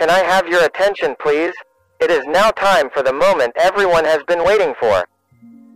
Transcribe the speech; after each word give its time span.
Can 0.00 0.08
I 0.08 0.20
have 0.20 0.48
your 0.48 0.64
attention, 0.64 1.14
please? 1.20 1.52
It 2.00 2.10
is 2.10 2.24
now 2.26 2.52
time 2.52 2.88
for 2.88 3.02
the 3.02 3.12
moment 3.12 3.52
everyone 3.56 4.06
has 4.06 4.22
been 4.22 4.42
waiting 4.46 4.72
for. 4.80 5.06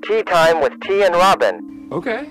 Tea 0.03 0.23
time 0.23 0.63
with 0.63 0.73
T 0.81 1.03
and 1.03 1.15
Robyn. 1.15 1.93
Okay. 1.93 2.31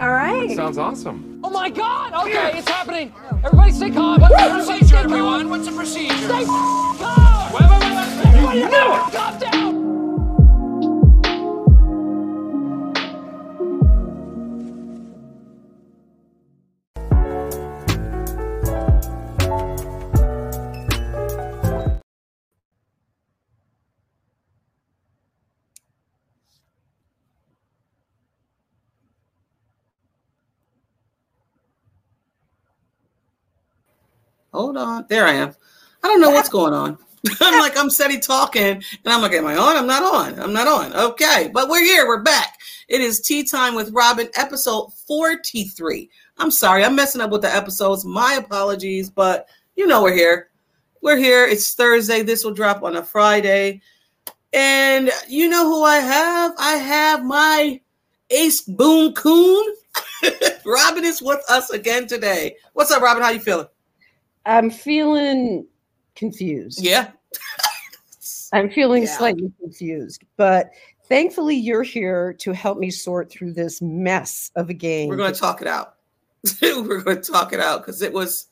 All 0.00 0.12
right. 0.12 0.56
Sounds 0.56 0.78
awesome. 0.78 1.42
Oh 1.44 1.50
my 1.50 1.68
god! 1.68 2.14
Okay, 2.26 2.58
it's 2.58 2.66
happening! 2.66 3.12
Everybody 3.44 3.72
stay 3.72 3.90
calm! 3.90 4.22
Everybody 4.22 4.62
stay 4.62 4.78
Procedure, 4.78 4.96
everyone. 4.96 5.50
What's 5.50 5.66
the 5.66 5.72
procedure? 5.72 6.16
Stay 6.16 6.44
calm! 6.46 7.52
Wait, 7.52 7.70
wait, 7.70 7.82
wait, 7.82 8.46
wait. 8.46 8.62
Everybody 8.62 9.12
calm 9.12 9.38
down! 9.38 9.75
Hold 34.56 34.78
on. 34.78 35.04
There 35.10 35.26
I 35.26 35.34
am. 35.34 35.54
I 36.02 36.08
don't 36.08 36.22
know 36.22 36.30
what's 36.30 36.48
going 36.58 36.72
on. 36.72 36.96
I'm 37.40 37.60
like, 37.60 37.76
I'm 37.76 37.90
steady 37.90 38.18
talking. 38.18 38.62
And 38.62 38.82
I'm 39.04 39.20
like, 39.20 39.32
am 39.32 39.46
I 39.46 39.54
on? 39.54 39.76
I'm 39.76 39.86
not 39.86 40.02
on. 40.02 40.40
I'm 40.40 40.54
not 40.54 40.66
on. 40.66 40.94
Okay. 40.94 41.50
But 41.52 41.68
we're 41.68 41.84
here. 41.84 42.06
We're 42.06 42.22
back. 42.22 42.58
It 42.88 43.02
is 43.02 43.20
Tee 43.20 43.44
Time 43.44 43.74
with 43.74 43.92
Robyn, 43.92 44.30
episode 44.34 44.94
43. 45.06 46.08
I'm 46.38 46.50
sorry. 46.50 46.84
I'm 46.84 46.96
messing 46.96 47.20
up 47.20 47.30
with 47.30 47.42
the 47.42 47.54
episodes. 47.54 48.06
My 48.06 48.34
apologies. 48.34 49.10
But 49.10 49.46
you 49.74 49.86
know, 49.86 50.02
we're 50.02 50.14
here. 50.14 50.48
We're 51.02 51.18
here. 51.18 51.44
It's 51.44 51.74
Thursday. 51.74 52.22
This 52.22 52.42
will 52.42 52.54
drop 52.54 52.82
on 52.82 52.96
a 52.96 53.02
Friday. 53.02 53.82
And 54.54 55.10
you 55.28 55.50
know 55.50 55.66
who 55.66 55.82
I 55.82 55.96
have? 55.96 56.54
I 56.58 56.76
have 56.76 57.22
my 57.24 57.78
ace 58.30 58.62
boom 58.62 59.12
coon. 59.12 59.74
Robyn 60.64 61.04
is 61.04 61.20
with 61.20 61.40
us 61.50 61.68
again 61.70 62.06
today. 62.06 62.56
What's 62.72 62.90
up, 62.90 63.02
Robyn? 63.02 63.22
How 63.22 63.30
you 63.30 63.40
feeling? 63.40 63.66
I'm 64.46 64.70
feeling 64.70 65.66
confused. 66.14 66.80
Yeah. 66.82 67.10
I'm 68.52 68.70
feeling 68.70 69.02
Yeah. 69.02 69.16
slightly 69.18 69.52
confused, 69.60 70.22
but 70.36 70.70
thankfully 71.08 71.56
you're 71.56 71.82
here 71.82 72.32
to 72.34 72.52
help 72.52 72.78
me 72.78 72.90
sort 72.90 73.30
through 73.30 73.52
this 73.52 73.82
mess 73.82 74.50
of 74.56 74.70
a 74.70 74.74
game. 74.74 75.08
We're 75.08 75.16
going 75.16 75.34
to 75.34 75.38
talk 75.38 75.60
it 75.60 75.66
out. 75.66 75.96
We're 76.62 77.00
going 77.02 77.20
to 77.20 77.32
talk 77.32 77.52
it 77.52 77.60
out 77.60 77.80
because 77.82 78.00
it 78.02 78.12
was, 78.12 78.46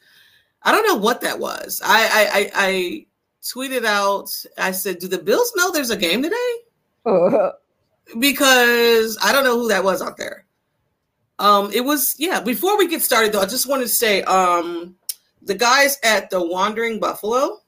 I 0.62 0.72
don't 0.72 0.86
know 0.86 0.96
what 0.96 1.20
that 1.20 1.38
was. 1.38 1.80
I, 1.84 2.02
I, 2.02 2.38
I, 2.38 2.50
I 2.54 3.06
tweeted 3.42 3.84
out, 3.84 4.28
I 4.58 4.72
said, 4.72 4.98
Do 4.98 5.06
the 5.06 5.18
Bills 5.18 5.52
know 5.54 5.70
there's 5.70 5.90
a 5.90 5.96
game 5.96 6.22
today? 6.22 6.54
Uh, 7.06 7.50
Because 8.18 9.16
I 9.22 9.32
don't 9.32 9.44
know 9.44 9.58
who 9.58 9.68
that 9.68 9.82
was 9.82 10.02
out 10.02 10.18
there. 10.18 10.44
Um, 11.38 11.70
it 11.72 11.80
was, 11.80 12.14
yeah, 12.18 12.38
before 12.40 12.76
we 12.76 12.86
get 12.86 13.00
started 13.02 13.32
though, 13.32 13.40
I 13.40 13.46
just 13.46 13.66
want 13.66 13.80
to 13.82 13.88
say, 13.88 14.22
um, 14.24 14.94
the 15.44 15.54
guys 15.54 15.98
at 16.02 16.30
the 16.30 16.44
Wandering 16.44 16.98
Buffalo 16.98 17.60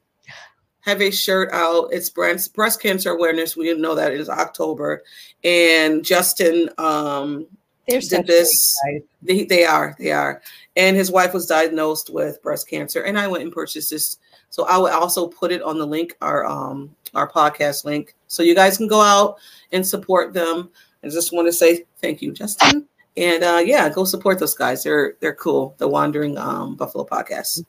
have 0.81 1.03
a 1.03 1.11
shirt 1.11 1.53
out. 1.53 1.89
It's 1.93 2.11
breast, 2.11 2.55
breast 2.55 2.81
cancer 2.81 3.11
awareness. 3.11 3.57
We 3.57 3.75
know 3.75 3.95
that 3.95 4.13
it 4.13 4.21
is 4.21 4.29
October. 4.29 5.03
And 5.43 6.05
Justin 6.05 6.71
um, 6.79 7.47
they're 7.89 8.01
did 8.01 8.27
this. 8.27 8.77
They, 9.23 9.45
they 9.45 9.65
are, 9.65 9.95
they 9.99 10.13
are. 10.13 10.43
And 10.77 10.97
his 10.97 11.11
wife 11.11 11.33
was 11.33 11.47
diagnosed 11.47 12.11
with 12.11 12.43
breast 12.43 12.69
cancer. 12.69 13.03
And 13.03 13.19
I 13.19 13.29
went 13.29 13.45
and 13.45 13.53
purchased 13.53 13.91
this. 13.91 14.19
So 14.51 14.65
I 14.65 14.77
will 14.77 14.89
also 14.89 15.29
put 15.29 15.53
it 15.53 15.63
on 15.63 15.79
the 15.79 15.87
link, 15.87 16.17
our 16.21 16.45
um 16.45 16.95
our 17.15 17.31
podcast 17.31 17.85
link. 17.85 18.15
So 18.27 18.43
you 18.43 18.55
guys 18.55 18.77
can 18.77 18.89
go 18.89 19.01
out 19.01 19.39
and 19.73 19.87
support 19.87 20.33
them. 20.33 20.71
I 21.03 21.09
just 21.09 21.33
want 21.33 21.47
to 21.49 21.53
say 21.53 21.85
thank 22.01 22.23
you, 22.23 22.33
Justin. 22.33 22.87
And 23.17 23.43
uh 23.43 23.63
yeah, 23.65 23.89
go 23.89 24.05
support 24.05 24.39
those 24.39 24.55
guys. 24.55 24.85
They're 24.85 25.15
they're 25.21 25.35
cool. 25.35 25.75
The 25.79 25.89
Wandering 25.89 26.37
um 26.39 26.77
Buffalo 26.77 27.05
podcast. 27.05 27.65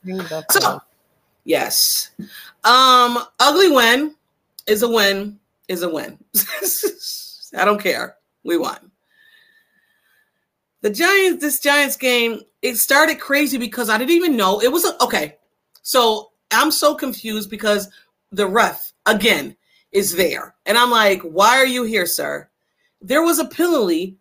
So 0.50 0.80
yes. 1.44 2.10
Um 2.64 3.18
ugly 3.40 3.70
win 3.70 4.14
is 4.66 4.82
a 4.82 4.88
win, 4.88 5.38
is 5.68 5.82
a 5.82 5.88
win. 5.88 6.18
I 7.56 7.64
don't 7.64 7.80
care. 7.80 8.16
We 8.44 8.58
won. 8.58 8.90
The 10.82 10.90
Giants, 10.90 11.42
this 11.42 11.60
Giants 11.60 11.96
game, 11.96 12.42
it 12.62 12.76
started 12.76 13.18
crazy 13.18 13.58
because 13.58 13.88
I 13.88 13.98
didn't 13.98 14.12
even 14.12 14.36
know 14.36 14.60
it 14.60 14.70
was 14.70 14.84
a, 14.84 15.02
okay. 15.02 15.36
So 15.82 16.30
I'm 16.50 16.70
so 16.70 16.94
confused 16.94 17.50
because 17.50 17.88
the 18.30 18.46
ref 18.46 18.92
again 19.06 19.56
is 19.92 20.14
there. 20.14 20.54
And 20.66 20.76
I'm 20.76 20.90
like, 20.90 21.22
why 21.22 21.56
are 21.56 21.66
you 21.66 21.84
here, 21.84 22.06
sir? 22.06 22.48
There 23.00 23.22
was 23.22 23.38
a 23.38 23.46
penalty 23.46 24.18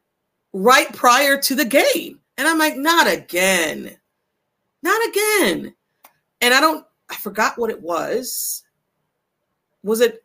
right 0.53 0.91
prior 0.93 1.37
to 1.41 1.55
the 1.55 1.65
game. 1.65 2.19
And 2.37 2.47
I'm 2.47 2.59
like, 2.59 2.77
not 2.77 3.07
again. 3.07 3.95
Not 4.83 5.07
again. 5.09 5.73
And 6.41 6.53
I 6.53 6.61
don't, 6.61 6.85
I 7.09 7.15
forgot 7.15 7.57
what 7.57 7.69
it 7.69 7.81
was. 7.81 8.63
Was 9.83 10.01
it 10.01 10.23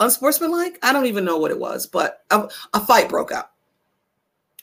unsportsmanlike? 0.00 0.78
I 0.82 0.92
don't 0.92 1.06
even 1.06 1.24
know 1.24 1.38
what 1.38 1.50
it 1.50 1.58
was, 1.58 1.86
but 1.86 2.24
a, 2.30 2.48
a 2.74 2.80
fight 2.80 3.08
broke 3.08 3.32
out 3.32 3.50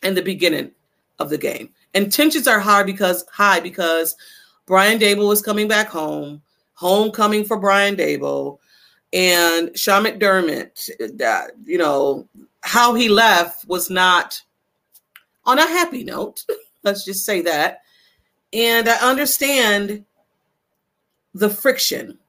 in 0.01 0.15
the 0.15 0.21
beginning 0.21 0.71
of 1.19 1.29
the 1.29 1.37
game. 1.37 1.69
And 1.93 2.11
tensions 2.11 2.47
are 2.47 2.59
high 2.59 2.83
because 2.83 3.25
high 3.31 3.59
because 3.59 4.15
Brian 4.65 4.99
Daboll 4.99 5.33
is 5.33 5.41
coming 5.41 5.67
back 5.67 5.87
home, 5.87 6.41
homecoming 6.73 7.45
for 7.45 7.57
Brian 7.57 7.95
Daboll, 7.95 8.59
and 9.11 9.77
Sean 9.77 10.03
McDermott. 10.03 10.89
That 11.17 11.51
you 11.65 11.77
know 11.77 12.27
how 12.63 12.93
he 12.93 13.09
left 13.09 13.67
was 13.67 13.89
not 13.89 14.41
on 15.45 15.59
a 15.59 15.67
happy 15.67 16.03
note. 16.03 16.43
Let's 16.83 17.05
just 17.05 17.25
say 17.25 17.41
that. 17.41 17.79
And 18.51 18.87
I 18.87 18.95
understand 18.97 20.05
the 21.33 21.49
friction, 21.49 22.19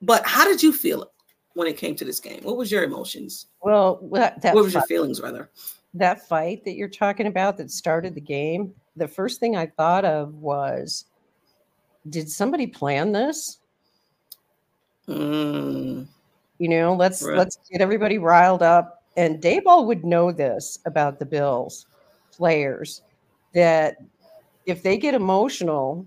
but 0.00 0.24
how 0.26 0.44
did 0.44 0.62
you 0.62 0.72
feel 0.72 1.02
it 1.02 1.08
when 1.54 1.66
it 1.66 1.76
came 1.76 1.96
to 1.96 2.04
this 2.04 2.20
game? 2.20 2.40
What 2.42 2.56
was 2.56 2.70
your 2.70 2.84
emotions? 2.84 3.46
Well, 3.62 4.00
that, 4.12 4.42
that 4.42 4.54
what 4.54 4.64
was 4.64 4.74
your 4.74 4.84
feelings, 4.84 5.20
rather? 5.20 5.50
that 5.94 6.26
fight 6.28 6.64
that 6.64 6.74
you're 6.74 6.88
talking 6.88 7.26
about 7.26 7.56
that 7.56 7.70
started 7.70 8.14
the 8.14 8.20
game, 8.20 8.74
the 8.96 9.08
first 9.08 9.40
thing 9.40 9.56
I 9.56 9.66
thought 9.66 10.04
of 10.04 10.34
was, 10.34 11.06
did 12.08 12.30
somebody 12.30 12.66
plan 12.66 13.12
this? 13.12 13.58
Mm, 15.08 16.06
You 16.58 16.68
know, 16.68 16.94
let's 16.94 17.22
Right. 17.22 17.36
let's 17.38 17.58
get 17.70 17.80
everybody 17.80 18.18
riled 18.18 18.62
up. 18.62 19.02
And 19.16 19.40
Daboll 19.42 19.86
would 19.86 20.04
know 20.04 20.30
this 20.32 20.78
about 20.86 21.18
the 21.18 21.26
Bills 21.26 21.86
players 22.32 23.02
that 23.54 23.96
if 24.66 24.82
they 24.82 24.96
get 24.96 25.14
emotional, 25.14 26.04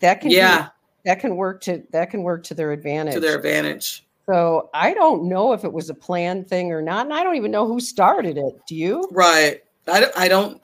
that 0.00 0.20
can 0.20 0.30
be- 0.30 0.36
yeah, 0.36 0.68
that 1.04 1.20
can 1.20 1.36
work 1.36 1.60
to 1.62 1.82
that 1.90 2.10
can 2.10 2.22
work 2.22 2.42
to 2.44 2.54
their 2.54 2.72
advantage. 2.72 3.14
to 3.14 3.20
their 3.20 3.36
advantage. 3.36 4.04
so 4.28 4.68
I 4.74 4.92
don't 4.92 5.28
know 5.28 5.52
if 5.52 5.64
it 5.64 5.72
was 5.72 5.88
a 5.90 5.94
planned 5.94 6.48
thing 6.48 6.72
or 6.72 6.82
not, 6.82 7.06
and 7.06 7.14
I 7.14 7.22
don't 7.22 7.36
even 7.36 7.50
know 7.50 7.66
who 7.66 7.78
started 7.80 8.36
it. 8.36 8.54
Do 8.66 8.74
you? 8.74 9.08
Right. 9.12 9.62
I 9.86 10.00
don't. 10.00 10.18
I 10.18 10.28
don't. 10.28 10.60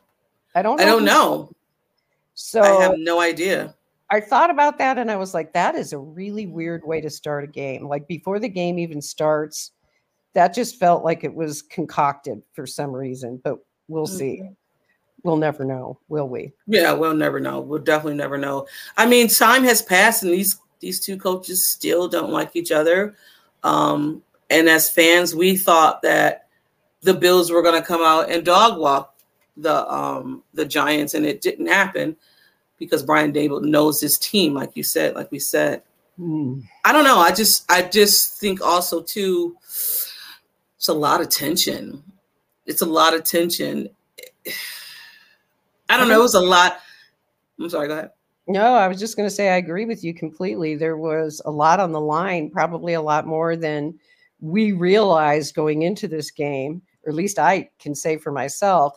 I 0.55 0.63
don't. 0.63 0.77
Know 0.79 0.83
I 0.83 0.87
don't 0.87 1.05
know. 1.05 1.53
So 2.35 2.61
I 2.63 2.83
have 2.83 2.95
no 2.99 3.21
idea. 3.21 3.75
I 4.13 4.21
thought 4.21 4.51
about 4.51 4.77
that 4.77 4.99
and 4.99 5.11
I 5.11 5.17
was 5.17 5.33
like, 5.33 5.55
that 5.55 5.75
is 5.75 5.95
a 5.95 5.99
really 5.99 6.47
weird 6.47 6.85
way 6.85 7.01
to 7.01 7.09
start 7.09 7.45
a 7.45 7.47
game. 7.47 7.89
Like 7.89 8.07
before 8.07 8.39
the 8.39 8.49
game 8.49 8.79
even 8.79 9.01
starts, 9.01 9.71
that 10.35 10.55
just 10.55 10.79
felt 10.79 11.03
like 11.03 11.25
it 11.25 11.33
was 11.33 11.63
concocted 11.63 12.43
for 12.53 12.67
some 12.67 12.93
reason, 12.93 13.41
but 13.43 13.57
we'll 13.89 14.07
see. 14.07 14.43
We'll 15.25 15.39
never 15.39 15.65
know, 15.65 15.99
will 16.11 16.29
we? 16.29 16.53
Yeah, 16.67 16.93
we'll 16.93 17.15
never 17.15 17.41
know. 17.41 17.61
We'll 17.61 17.81
definitely 17.81 18.19
never 18.19 18.37
know. 18.37 18.67
I 18.99 19.07
mean, 19.07 19.29
time 19.29 19.65
has 19.65 19.81
passed, 19.81 20.25
and 20.25 20.33
these 20.33 20.59
these 20.81 21.01
two 21.01 21.17
coaches 21.17 21.71
still 21.71 22.09
don't 22.09 22.33
like 22.33 22.55
each 22.55 22.73
other. 22.73 23.15
Um, 23.63 24.23
and 24.51 24.69
as 24.69 24.91
fans, 24.91 25.35
we 25.35 25.57
thought 25.57 26.03
that 26.03 26.49
the 27.03 27.15
Bills 27.15 27.51
were 27.51 27.63
going 27.63 27.81
to 27.81 27.87
come 27.87 28.03
out 28.03 28.31
and 28.31 28.45
dog 28.45 28.79
walk 28.79 29.15
the 29.57 29.91
um, 29.91 30.43
the 30.53 30.67
Giants, 30.67 31.15
and 31.15 31.25
it 31.25 31.41
didn't 31.41 31.69
happen 31.69 32.17
because 32.83 33.03
Brian 33.03 33.33
Daboll 33.33 33.63
knows 33.63 34.01
his 34.01 34.19
team, 34.19 34.55
like 34.55 34.73
you 34.75 34.83
said, 34.83 35.15
like 35.15 35.31
we 35.31 35.39
said. 35.39 35.83
Hmm. 36.17 36.61
I 36.85 36.93
don't 36.93 37.05
know. 37.05 37.19
I 37.19 37.33
just 37.33 37.71
I 37.71 37.83
just 37.83 38.39
think 38.41 38.61
also 38.61 39.03
too 39.03 39.57
it's 40.77 40.89
a 40.89 40.95
lot 40.95 41.21
of 41.21 41.29
tension. 41.29 42.03
It's 42.67 42.83
a 42.83 42.87
lot 42.87 43.15
of 43.15 43.23
tension. 43.25 43.89
I 45.89 45.97
don't 45.97 46.09
know. 46.09 46.19
It 46.19 46.23
was 46.23 46.35
a 46.35 46.41
lot. 46.41 46.81
I'm 47.59 47.71
sorry. 47.71 47.87
Go 47.87 47.95
ahead. 47.95 48.11
No, 48.49 48.75
I 48.75 48.89
was 48.89 48.99
just 48.99 49.17
going 49.17 49.29
to 49.29 49.35
say 49.35 49.51
I 49.51 49.59
agree 49.59 49.85
with 49.85 50.03
you 50.03 50.13
completely. 50.13 50.75
There 50.75 50.97
was 50.97 51.41
a 51.45 51.51
lot 51.51 51.79
on 51.79 51.93
the 51.93 52.01
line, 52.01 52.51
probably 52.51 52.95
a 52.95 53.01
lot 53.01 53.27
more 53.27 53.55
than 53.55 53.97
we 54.41 54.73
realized 54.73 55.55
going 55.55 55.83
into 55.83 56.09
this 56.09 56.33
game, 56.33 56.83
or 57.05 57.11
at 57.11 57.15
least 57.15 57.39
I 57.39 57.71
can 57.79 57.95
say 57.95 58.17
for 58.17 58.33
myself. 58.33 58.95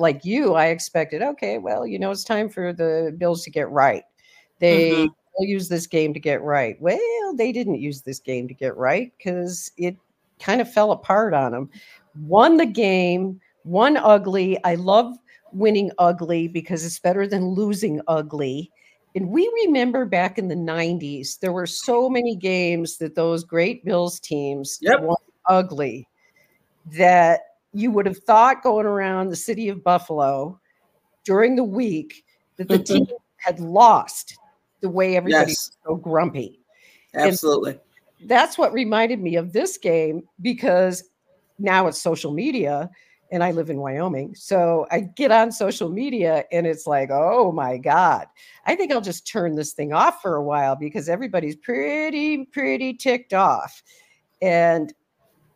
Like 0.00 0.24
you, 0.24 0.54
I 0.54 0.66
expected, 0.68 1.22
okay, 1.22 1.58
well, 1.58 1.86
you 1.86 1.98
know, 1.98 2.10
it's 2.10 2.24
time 2.24 2.48
for 2.48 2.72
the 2.72 3.14
Bills 3.18 3.44
to 3.44 3.50
get 3.50 3.70
right. 3.70 4.04
They 4.60 5.06
Mhm. 5.06 5.14
use 5.40 5.68
this 5.68 5.86
game 5.86 6.14
to 6.14 6.20
get 6.20 6.42
right. 6.42 6.76
Well, 6.80 6.98
they 7.36 7.52
didn't 7.52 7.80
use 7.80 8.02
this 8.02 8.20
game 8.20 8.48
to 8.48 8.54
get 8.54 8.76
right 8.76 9.12
because 9.18 9.70
it 9.78 9.96
kind 10.40 10.60
of 10.60 10.72
fell 10.72 10.92
apart 10.92 11.34
on 11.34 11.52
them. 11.52 11.70
Won 12.20 12.56
the 12.56 12.66
game, 12.66 13.40
won 13.64 13.96
ugly. 13.96 14.62
I 14.64 14.74
love 14.76 15.16
winning 15.52 15.90
ugly 15.98 16.48
because 16.48 16.84
it's 16.84 16.98
better 16.98 17.26
than 17.26 17.48
losing 17.50 18.00
ugly. 18.08 18.70
And 19.14 19.28
we 19.30 19.50
remember 19.64 20.04
back 20.06 20.38
in 20.38 20.48
the 20.48 20.56
90s, 20.56 21.38
there 21.38 21.52
were 21.52 21.66
so 21.66 22.08
many 22.08 22.36
games 22.36 22.98
that 22.98 23.14
those 23.16 23.44
great 23.44 23.84
Bills 23.84 24.20
teams 24.20 24.78
Yep. 24.82 25.00
won 25.02 25.16
ugly 25.48 26.08
that 26.96 27.40
you 27.72 27.90
would 27.90 28.06
have 28.06 28.18
thought 28.18 28.62
going 28.62 28.86
around 28.86 29.28
the 29.28 29.36
city 29.36 29.68
of 29.68 29.84
Buffalo 29.84 30.60
during 31.24 31.56
the 31.56 31.64
week 31.64 32.24
that 32.56 32.68
the 32.68 32.78
mm-hmm. 32.78 33.04
team 33.04 33.06
had 33.36 33.60
lost 33.60 34.38
the 34.80 34.88
way 34.88 35.16
everybody 35.16 35.50
Yes. 35.52 35.70
was 35.70 35.78
so 35.86 35.96
grumpy. 35.96 36.60
Absolutely. 37.14 37.78
That's 38.26 38.58
what 38.58 38.72
reminded 38.72 39.20
me 39.20 39.36
of 39.36 39.52
this 39.52 39.78
game 39.78 40.22
because 40.40 41.04
now 41.58 41.86
it's 41.86 42.00
social 42.00 42.32
media 42.32 42.90
and 43.32 43.44
I 43.44 43.52
live 43.52 43.70
in 43.70 43.78
Wyoming. 43.78 44.34
So 44.34 44.86
I 44.90 45.00
get 45.00 45.30
on 45.30 45.52
social 45.52 45.88
media 45.88 46.44
and 46.50 46.66
it's 46.66 46.86
like, 46.86 47.10
oh 47.12 47.52
my 47.52 47.78
God, 47.78 48.26
I 48.66 48.74
think 48.74 48.92
I'll 48.92 49.00
just 49.00 49.26
turn 49.26 49.54
this 49.54 49.72
thing 49.72 49.92
off 49.92 50.20
for 50.20 50.36
a 50.36 50.42
while 50.42 50.74
because 50.76 51.08
everybody's 51.08 51.56
pretty, 51.56 52.44
pretty 52.46 52.94
ticked 52.94 53.32
off. 53.32 53.82
And 54.42 54.92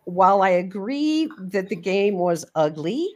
while 0.05 0.43
I 0.43 0.51
agree 0.51 1.29
that 1.39 1.69
the 1.69 1.77
game 1.77 2.19
was 2.19 2.45
ugly, 2.55 3.09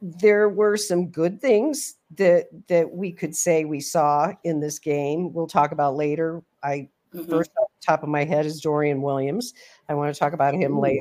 there 0.00 0.48
were 0.48 0.76
some 0.76 1.08
good 1.08 1.40
things 1.40 1.96
that 2.16 2.46
that 2.68 2.90
we 2.92 3.12
could 3.12 3.34
say 3.34 3.64
we 3.64 3.80
saw 3.80 4.32
in 4.44 4.60
this 4.60 4.78
game. 4.78 5.32
We'll 5.32 5.46
talk 5.46 5.72
about 5.72 5.96
later. 5.96 6.42
I 6.62 6.88
Mhm. 7.14 7.28
first 7.30 7.50
off 7.58 7.68
the 7.80 7.86
top 7.86 8.02
of 8.02 8.08
my 8.08 8.24
head 8.24 8.46
is 8.46 8.60
Dorian 8.60 9.00
Williams. 9.02 9.54
I 9.88 9.94
want 9.94 10.12
to 10.14 10.18
talk 10.18 10.32
about 10.32 10.54
him 10.54 10.76
Ooh. 10.76 10.80
later. 10.80 11.00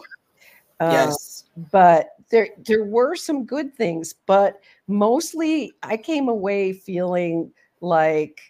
Uh, 0.80 0.92
Yes. 0.92 1.46
but 1.72 2.10
there 2.30 2.50
there 2.66 2.86
were 2.86 3.16
some 3.16 3.46
good 3.46 3.76
things, 3.76 4.14
but 4.26 4.62
mostly 4.88 5.74
I 5.84 5.98
came 5.98 6.30
away 6.30 6.74
feeling 6.74 7.52
like, 7.82 8.42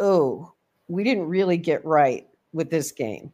oh, 0.00 0.52
we 0.88 1.04
didn't 1.04 1.26
really 1.28 1.56
get 1.56 1.84
right 1.84 2.28
with 2.52 2.70
this 2.70 2.92
game. 2.92 3.32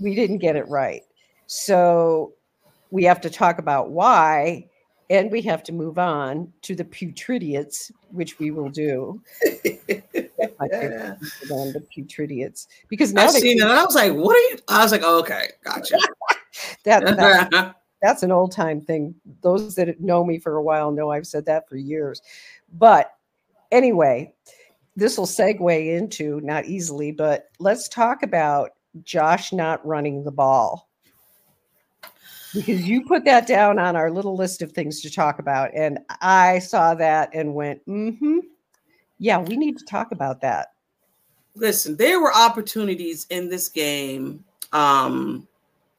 We 0.00 0.14
didn't 0.14 0.38
get 0.38 0.56
it 0.56 0.68
right. 0.68 1.02
So 1.54 2.32
we 2.90 3.04
have 3.04 3.20
to 3.20 3.30
talk 3.30 3.60
about 3.60 3.90
why, 3.90 4.68
and 5.08 5.30
we 5.30 5.40
have 5.42 5.62
to 5.64 5.72
move 5.72 6.00
on 6.00 6.52
to 6.62 6.74
the 6.74 6.84
putridiots, 6.84 7.92
which 8.10 8.40
we 8.40 8.50
will 8.50 8.68
do. 8.68 9.22
Favorite 9.62 11.20
the 11.20 11.86
putridiots, 11.96 12.66
because 12.88 13.12
now 13.12 13.26
I've 13.26 13.30
seen 13.30 13.58
it. 13.58 13.62
And 13.62 13.70
I 13.70 13.84
was 13.84 13.94
like, 13.94 14.12
what 14.12 14.34
are 14.34 14.50
you? 14.50 14.58
I 14.66 14.82
was 14.82 14.90
like, 14.90 15.04
okay, 15.04 15.50
gotcha. 15.62 15.96
that, 16.84 17.04
that 17.04 17.76
that's 18.02 18.24
an 18.24 18.32
old 18.32 18.50
time 18.50 18.80
thing. 18.80 19.14
Those 19.40 19.76
that 19.76 20.00
know 20.00 20.24
me 20.24 20.40
for 20.40 20.56
a 20.56 20.62
while 20.62 20.90
know 20.90 21.10
I've 21.10 21.26
said 21.26 21.46
that 21.46 21.68
for 21.68 21.76
years. 21.76 22.20
But 22.72 23.12
anyway, 23.70 24.34
this 24.96 25.16
will 25.16 25.26
segue 25.26 25.96
into 25.96 26.40
not 26.40 26.64
easily, 26.64 27.12
but 27.12 27.50
let's 27.60 27.88
talk 27.88 28.24
about 28.24 28.70
Josh 29.04 29.52
not 29.52 29.86
running 29.86 30.24
the 30.24 30.32
ball. 30.32 30.88
Because 32.54 32.86
you 32.86 33.04
put 33.04 33.24
that 33.24 33.46
down 33.46 33.78
on 33.78 33.96
our 33.96 34.10
little 34.10 34.36
list 34.36 34.62
of 34.62 34.72
things 34.72 35.00
to 35.00 35.10
talk 35.10 35.40
about. 35.40 35.70
And 35.74 35.98
I 36.20 36.60
saw 36.60 36.94
that 36.94 37.30
and 37.34 37.54
went, 37.54 37.84
mm 37.86 38.18
hmm. 38.18 38.38
Yeah, 39.18 39.38
we 39.38 39.56
need 39.56 39.78
to 39.78 39.84
talk 39.84 40.12
about 40.12 40.40
that. 40.40 40.72
Listen, 41.54 41.96
there 41.96 42.20
were 42.20 42.34
opportunities 42.34 43.26
in 43.30 43.48
this 43.48 43.68
game 43.68 44.44
um, 44.72 45.46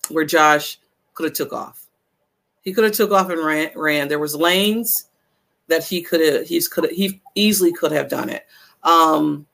where 0.10 0.26
Josh 0.26 0.80
could 1.14 1.26
have 1.26 1.34
took 1.34 1.54
off. 1.54 1.88
He 2.62 2.74
could 2.74 2.84
have 2.84 2.94
took 2.94 3.12
off 3.12 3.30
and 3.30 3.44
ran. 3.44 3.72
Ran. 3.76 4.08
There 4.08 4.20
was 4.20 4.36
lanes 4.36 5.08
that 5.68 5.84
he 5.84 6.02
could 6.02 6.22
have. 6.22 6.48
He's 6.48 6.68
could 6.68 6.92
he 6.92 7.22
easily 7.36 7.72
could 7.72 7.92
have 7.92 8.10
done 8.10 8.30
it. 8.30 8.46
Um, 8.84 9.46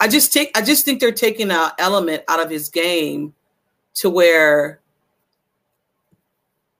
I 0.00 0.08
just 0.08 0.32
take. 0.32 0.50
I 0.56 0.62
just 0.62 0.84
think 0.84 1.00
they're 1.00 1.12
taking 1.12 1.50
an 1.50 1.70
element 1.78 2.24
out 2.28 2.42
of 2.42 2.50
his 2.50 2.68
game 2.68 3.34
to 3.94 4.10
where 4.10 4.80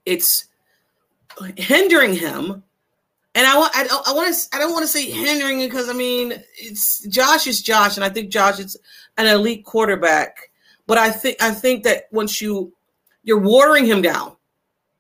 it's 0.07 0.47
hindering 1.57 2.15
him. 2.15 2.63
And 3.37 3.47
I 3.47 3.59
want 3.59 3.77
I 3.77 3.85
don't 3.85 4.09
I 4.09 4.13
want 4.13 4.33
to 4.33 4.57
I 4.57 4.61
don't 4.61 4.73
want 4.73 4.85
to 4.85 4.89
say 4.89 5.11
hindering 5.11 5.59
because 5.59 5.89
I 5.89 5.93
mean 5.93 6.35
it's 6.57 7.05
Josh 7.09 7.47
is 7.47 7.61
Josh 7.61 7.97
and 7.97 8.05
I 8.05 8.09
think 8.09 8.31
Josh 8.31 8.61
is 8.61 8.77
an 9.17 9.27
elite 9.27 9.65
quarterback, 9.65 10.51
but 10.87 10.99
I 10.99 11.11
think 11.11 11.43
I 11.43 11.51
think 11.51 11.83
that 11.83 12.05
once 12.13 12.41
you 12.41 12.73
you're 13.25 13.41
watering 13.41 13.87
him 13.87 14.03
down, 14.03 14.37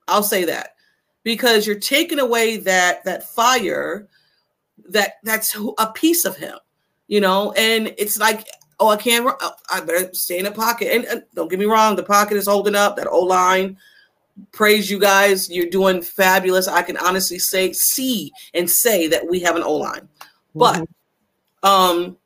I'll 0.08 0.22
say 0.22 0.44
that. 0.44 0.70
Because 1.22 1.66
you're 1.66 1.78
taking 1.78 2.18
away 2.18 2.56
that 2.58 3.04
that 3.04 3.22
fire 3.22 4.08
that 4.88 5.14
that's 5.22 5.56
a 5.78 5.92
piece 5.92 6.24
of 6.24 6.36
him, 6.36 6.58
you 7.06 7.20
know, 7.20 7.52
and 7.52 7.94
it's 7.98 8.18
like 8.18 8.48
oh 8.80 8.88
I 8.88 8.96
can't 8.96 9.32
I 9.70 9.80
better 9.80 10.12
stay 10.12 10.38
in 10.38 10.44
the 10.44 10.50
pocket. 10.50 10.92
And, 10.92 11.04
and 11.04 11.22
don't 11.34 11.48
get 11.48 11.60
me 11.60 11.66
wrong 11.66 11.94
the 11.94 12.02
pocket 12.02 12.36
is 12.36 12.48
holding 12.48 12.74
up 12.74 12.96
that 12.96 13.06
O 13.06 13.20
line 13.20 13.78
praise 14.52 14.90
you 14.90 14.98
guys. 14.98 15.50
You're 15.50 15.70
doing 15.70 16.02
fabulous. 16.02 16.68
I 16.68 16.82
can 16.82 16.96
honestly 16.96 17.38
say, 17.38 17.72
see 17.72 18.32
and 18.52 18.70
say 18.70 19.06
that 19.08 19.28
we 19.28 19.40
have 19.40 19.56
an 19.56 19.62
O 19.62 19.74
line. 19.74 20.08
But 20.54 20.86
um, 21.62 22.16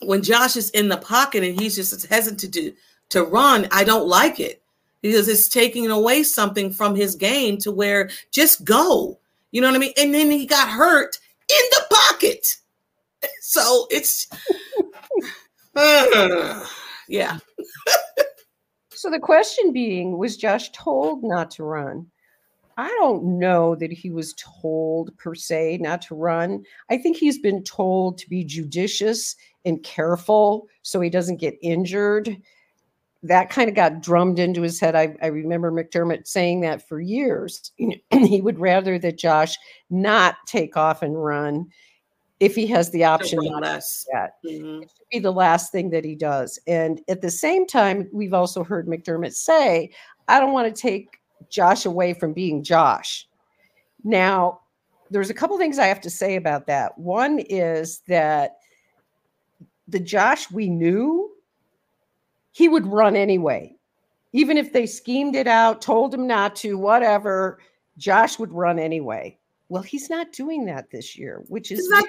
when 0.00 0.22
Josh 0.22 0.56
is 0.56 0.70
in 0.70 0.88
the 0.88 0.96
pocket 0.96 1.44
and 1.44 1.58
he's 1.58 1.76
just 1.76 2.06
hesitant 2.06 2.40
to 2.40 2.48
do, 2.48 2.72
to 3.10 3.24
run, 3.24 3.68
I 3.72 3.84
don't 3.84 4.06
like 4.06 4.40
it 4.40 4.62
because 5.00 5.28
it's 5.28 5.48
taking 5.48 5.90
away 5.90 6.22
something 6.22 6.72
from 6.72 6.94
his 6.94 7.14
game 7.14 7.56
to 7.58 7.72
where 7.72 8.10
just 8.30 8.64
go. 8.64 9.18
You 9.50 9.60
know 9.60 9.68
what 9.68 9.76
I 9.76 9.78
mean? 9.78 9.94
And 9.96 10.14
then 10.14 10.30
he 10.30 10.46
got 10.46 10.68
hurt 10.68 11.18
in 11.48 11.64
the 11.70 11.84
pocket. 11.90 12.46
So 13.40 13.88
it's 13.90 14.28
uh, 15.74 16.64
yeah. 17.08 17.38
So 18.98 19.10
the 19.10 19.20
question 19.20 19.72
being, 19.72 20.18
was 20.18 20.36
Josh 20.36 20.72
told 20.72 21.22
not 21.22 21.52
to 21.52 21.62
run? 21.62 22.08
I 22.76 22.88
don't 22.98 23.38
know 23.38 23.76
that 23.76 23.92
he 23.92 24.10
was 24.10 24.34
told 24.36 25.16
per 25.18 25.36
se 25.36 25.78
not 25.80 26.02
to 26.02 26.16
run. 26.16 26.64
I 26.90 26.98
think 26.98 27.16
he's 27.16 27.38
been 27.38 27.62
told 27.62 28.18
to 28.18 28.28
be 28.28 28.42
judicious 28.42 29.36
and 29.64 29.80
careful 29.84 30.66
so 30.82 31.00
he 31.00 31.10
doesn't 31.10 31.36
get 31.36 31.54
injured. 31.62 32.42
That 33.22 33.50
kind 33.50 33.68
of 33.68 33.76
got 33.76 34.02
drummed 34.02 34.40
into 34.40 34.62
his 34.62 34.80
head. 34.80 34.96
I, 34.96 35.14
I 35.22 35.28
remember 35.28 35.70
McDermott 35.70 36.26
saying 36.26 36.62
that 36.62 36.88
for 36.88 37.00
years. 37.00 37.70
he 38.10 38.40
would 38.40 38.58
rather 38.58 38.98
that 38.98 39.16
Josh 39.16 39.56
not 39.90 40.34
take 40.44 40.76
off 40.76 41.02
and 41.02 41.22
run 41.22 41.68
if 42.40 42.54
he 42.54 42.66
has 42.68 42.90
the 42.90 43.04
option 43.04 43.38
not 43.42 43.62
do 43.62 43.80
that 44.12 44.34
Mhm. 44.44 44.82
it 44.82 44.90
should 44.90 45.08
be 45.10 45.18
the 45.18 45.32
last 45.32 45.72
thing 45.72 45.90
that 45.90 46.04
he 46.04 46.14
does. 46.14 46.58
And 46.66 47.02
at 47.08 47.20
the 47.20 47.30
same 47.30 47.66
time, 47.66 48.08
we've 48.12 48.34
also 48.34 48.62
heard 48.62 48.86
McDermott 48.86 49.34
say, 49.34 49.90
I 50.28 50.38
don't 50.38 50.52
want 50.52 50.74
to 50.74 50.80
take 50.82 51.18
Josh 51.48 51.84
away 51.84 52.14
from 52.14 52.32
being 52.32 52.62
Josh. 52.62 53.28
Now, 54.04 54.60
there's 55.10 55.30
a 55.30 55.34
couple 55.34 55.58
things 55.58 55.78
I 55.78 55.86
have 55.86 56.00
to 56.02 56.10
say 56.10 56.36
about 56.36 56.66
that. 56.66 56.96
One 56.98 57.40
is 57.40 58.00
that 58.08 58.58
the 59.88 59.98
Josh 60.00 60.50
we 60.50 60.68
knew, 60.68 61.32
he 62.52 62.68
would 62.68 62.86
run 62.86 63.16
anyway. 63.16 63.74
Even 64.32 64.58
if 64.58 64.72
they 64.72 64.84
schemed 64.84 65.34
it 65.34 65.46
out, 65.46 65.80
told 65.80 66.12
him 66.12 66.26
not 66.26 66.54
to, 66.56 66.76
whatever, 66.76 67.58
Josh 67.96 68.38
would 68.38 68.52
run 68.52 68.78
anyway. 68.78 69.38
Well, 69.68 69.82
he's 69.82 70.08
not 70.08 70.32
doing 70.32 70.66
that 70.66 70.90
this 70.90 71.16
year, 71.16 71.42
which 71.48 71.70
is 71.70 71.88
not 71.88 72.06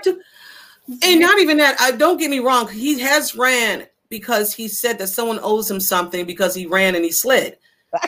and 1.03 1.19
not 1.19 1.39
even 1.39 1.57
that. 1.57 1.79
I 1.79 1.91
don't 1.91 2.17
get 2.17 2.31
me 2.31 2.39
wrong. 2.39 2.67
He 2.67 2.99
has 2.99 3.35
ran 3.35 3.85
because 4.09 4.53
he 4.53 4.67
said 4.67 4.97
that 4.99 5.07
someone 5.07 5.39
owes 5.41 5.69
him 5.69 5.79
something 5.79 6.25
because 6.25 6.55
he 6.55 6.65
ran 6.65 6.95
and 6.95 7.05
he 7.05 7.11
slid. 7.11 7.57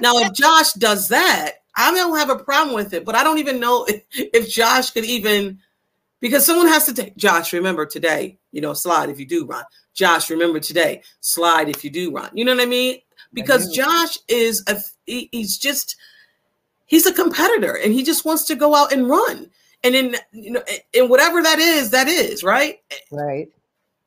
Now, 0.01 0.17
if 0.17 0.33
Josh 0.33 0.73
does 0.73 1.09
that, 1.09 1.53
I 1.75 1.93
don't 1.93 2.17
have 2.17 2.29
a 2.29 2.43
problem 2.43 2.75
with 2.75 2.93
it. 2.93 3.05
But 3.05 3.15
I 3.15 3.23
don't 3.23 3.37
even 3.37 3.59
know 3.59 3.85
if, 3.85 4.03
if 4.13 4.49
Josh 4.49 4.91
could 4.91 5.05
even 5.05 5.59
because 6.19 6.45
someone 6.45 6.67
has 6.67 6.85
to 6.85 6.93
take 6.93 7.15
Josh. 7.17 7.53
Remember 7.53 7.85
today, 7.85 8.39
you 8.51 8.61
know, 8.61 8.73
slide 8.73 9.09
if 9.09 9.19
you 9.19 9.25
do 9.25 9.45
run. 9.45 9.65
Josh, 9.93 10.29
remember 10.29 10.59
today, 10.59 11.01
slide 11.19 11.69
if 11.69 11.83
you 11.83 11.89
do 11.89 12.11
run. 12.11 12.29
You 12.33 12.45
know 12.45 12.55
what 12.55 12.63
I 12.63 12.67
mean? 12.67 12.99
Because 13.33 13.69
do. 13.69 13.75
Josh 13.83 14.17
is 14.27 14.63
a 14.67 14.79
he- 15.05 15.29
he's 15.31 15.57
just 15.57 15.97
he's 16.91 17.07
a 17.07 17.13
competitor 17.13 17.77
and 17.77 17.93
he 17.93 18.03
just 18.03 18.25
wants 18.25 18.43
to 18.43 18.55
go 18.55 18.75
out 18.75 18.93
and 18.93 19.09
run. 19.09 19.49
And 19.83 19.95
in 19.95 20.15
you 20.31 20.51
know, 20.51 20.63
and 20.93 21.09
whatever 21.09 21.41
that 21.41 21.57
is, 21.57 21.89
that 21.89 22.07
is 22.07 22.43
right. 22.43 22.77
right, 23.11 23.49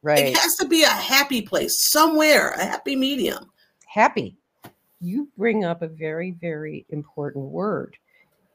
Right 0.03 0.27
It 0.27 0.37
has 0.37 0.55
to 0.57 0.69
be 0.69 0.85
a 0.85 0.89
happy 0.89 1.43
place 1.43 1.91
somewhere, 1.91 2.51
a 2.51 2.65
happy 2.65 2.95
medium. 2.95 3.51
happy. 3.89 4.37
You 5.01 5.29
bring 5.37 5.65
up 5.65 5.83
a 5.83 5.89
very, 5.89 6.33
very 6.33 6.87
important 6.91 7.47
word 7.47 7.97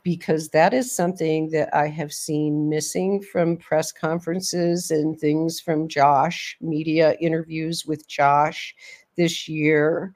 because 0.04 0.50
that 0.50 0.74
is 0.74 0.96
something 0.96 1.50
that 1.50 1.76
I 1.76 1.88
have 1.88 2.14
seen 2.14 2.70
missing 2.70 3.22
from 3.22 3.58
press 3.58 3.92
conferences 3.92 4.92
and 4.92 5.20
things 5.20 5.60
from 5.60 5.88
Josh, 5.88 6.56
media 6.62 7.16
interviews 7.20 7.86
with 7.86 8.08
Josh 8.08 8.76
this 9.18 9.50
year. 9.50 10.14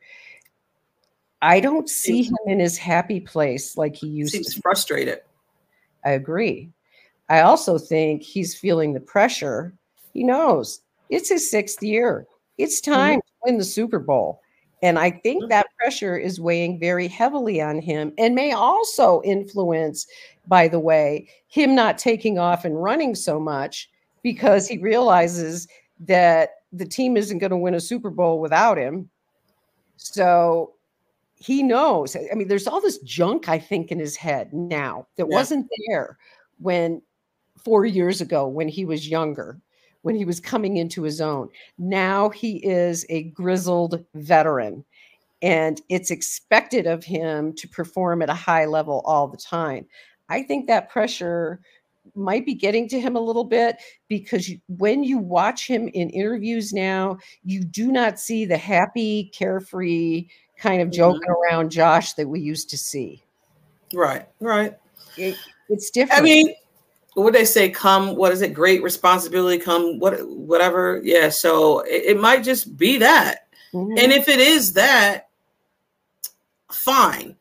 I 1.43 1.59
don't 1.59 1.89
see 1.89 2.23
him 2.23 2.38
in 2.47 2.59
his 2.59 2.77
happy 2.77 3.19
place 3.19 3.75
like 3.77 3.95
he 3.95 4.07
used 4.07 4.31
Seems 4.31 4.55
to. 4.55 4.62
frustrated. 4.62 5.19
I 6.05 6.12
agree. 6.12 6.71
I 7.29 7.41
also 7.41 7.77
think 7.77 8.23
he's 8.23 8.55
feeling 8.55 8.93
the 8.93 9.01
pressure. 9.01 9.73
He 10.13 10.23
knows 10.23 10.81
it's 11.09 11.29
his 11.29 11.51
sixth 11.51 11.83
year. 11.83 12.25
It's 12.57 12.79
time 12.79 13.19
to 13.19 13.27
win 13.43 13.57
the 13.57 13.63
Super 13.65 14.00
Bowl. 14.00 14.41
And 14.81 14.97
I 14.97 15.12
think 15.12 15.43
Mhm. 15.43 15.50
that 15.50 15.67
pressure 15.77 16.17
is 16.17 16.39
weighing 16.39 16.79
very 16.79 17.07
heavily 17.07 17.62
on 17.62 17.79
him 17.79 18.13
and 18.17 18.35
may 18.35 18.53
also 18.53 19.21
influence, 19.23 20.07
by 20.47 20.67
the 20.67 20.79
way, 20.79 21.27
him 21.47 21.75
not 21.75 21.97
taking 21.97 22.38
off 22.38 22.63
and 22.65 22.81
running 22.81 23.15
so 23.15 23.39
much 23.39 23.89
because 24.23 24.67
he 24.67 24.77
realizes 24.77 25.67
that 26.00 26.63
the 26.71 26.85
team 26.85 27.17
isn't 27.17 27.39
going 27.39 27.51
to 27.51 27.57
win 27.57 27.75
a 27.75 27.79
Super 27.81 28.09
Bowl 28.09 28.39
without 28.39 28.77
him. 28.77 29.09
So 29.97 30.73
he 31.43 31.62
knows. 31.63 32.15
I 32.15 32.33
mean, 32.35 32.47
there's 32.47 32.67
all 32.67 32.81
this 32.81 33.00
junk, 33.00 33.50
I 33.50 33.59
think, 33.59 33.91
in 33.91 34.00
his 34.00 34.15
head 34.15 34.53
now 34.53 35.07
that 35.17 35.27
Yeah. 35.29 35.35
wasn't 35.35 35.67
there 35.88 36.17
when 36.59 37.01
four 37.63 37.85
years 37.85 38.21
ago 38.21 38.47
when 38.47 38.67
he 38.67 38.85
was 38.85 39.09
younger, 39.09 39.59
when 40.03 40.15
he 40.15 40.25
was 40.25 40.39
coming 40.39 40.77
into 40.77 41.03
his 41.03 41.21
own. 41.21 41.50
Now 41.77 42.29
he 42.29 42.57
is 42.65 43.05
a 43.09 43.23
grizzled 43.23 44.03
veteran, 44.15 44.85
and 45.41 45.81
it's 45.89 46.12
expected 46.12 46.88
of 46.88 47.03
him 47.03 47.53
to 47.53 47.67
perform 47.67 48.21
at 48.21 48.29
a 48.29 48.33
high 48.33 48.65
level 48.65 49.01
all 49.05 49.27
the 49.27 49.38
time. 49.38 49.85
I 50.29 50.43
think 50.43 50.67
that 50.67 50.89
pressure 50.89 51.59
might 52.15 52.45
be 52.45 52.53
getting 52.53 52.88
to 52.89 53.00
him 53.00 53.15
a 53.15 53.21
little 53.21 53.45
bit 53.45 53.77
because 54.09 54.50
you, 54.50 54.59
when 54.67 55.03
you 55.03 55.17
watch 55.17 55.67
him 55.67 55.89
in 55.93 56.09
interviews 56.09 56.73
now, 56.73 57.17
you 57.43 57.63
do 57.63 57.91
not 57.91 58.19
see 58.19 58.45
the 58.45 58.57
happy, 58.57 59.25
carefree 59.33 60.27
kind 60.57 60.81
of 60.81 60.91
joking 60.91 61.29
around 61.29 61.72
Josh 61.72 62.13
that 62.13 62.27
we 62.27 62.39
used 62.39 62.69
to 62.72 62.77
see. 62.77 63.24
Right, 63.93 64.27
right. 64.39 64.77
It, 65.17 65.38
it's 65.69 65.89
different. 65.89 66.19
I 66.19 66.24
mean, 66.24 66.53
what 67.15 67.33
they 67.33 67.45
say, 67.45 67.69
come, 67.69 68.15
what 68.15 68.31
is 68.31 68.41
it? 68.41 68.53
Great 68.53 68.81
responsibility, 68.81 69.62
come, 69.62 70.00
what, 70.00 70.27
whatever. 70.27 71.00
Yeah. 71.03 71.29
So 71.29 71.81
it, 71.81 72.03
it 72.05 72.19
might 72.19 72.43
just 72.43 72.75
be 72.77 72.98
that. 72.98 73.48
Mhm. 73.74 74.00
And 74.00 74.12
if 74.12 74.27
it 74.27 74.39
is 74.39 74.74
that, 74.74 75.29
fine. 76.72 77.36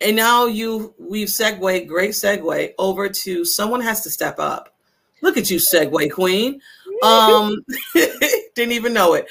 And 0.00 0.16
now 0.16 0.46
you, 0.46 0.94
we've 0.98 1.28
segued, 1.28 1.88
great 1.88 2.10
segue 2.10 2.72
over 2.78 3.08
to 3.08 3.44
someone 3.44 3.80
has 3.80 4.02
to 4.02 4.10
step 4.10 4.38
up. 4.38 4.74
Look 5.22 5.36
at 5.36 5.50
you, 5.50 5.58
segue 5.58 6.10
queen. 6.12 6.60
Um, 7.02 7.56
didn't 8.54 8.70
even 8.70 8.92
know 8.92 9.14
it. 9.14 9.26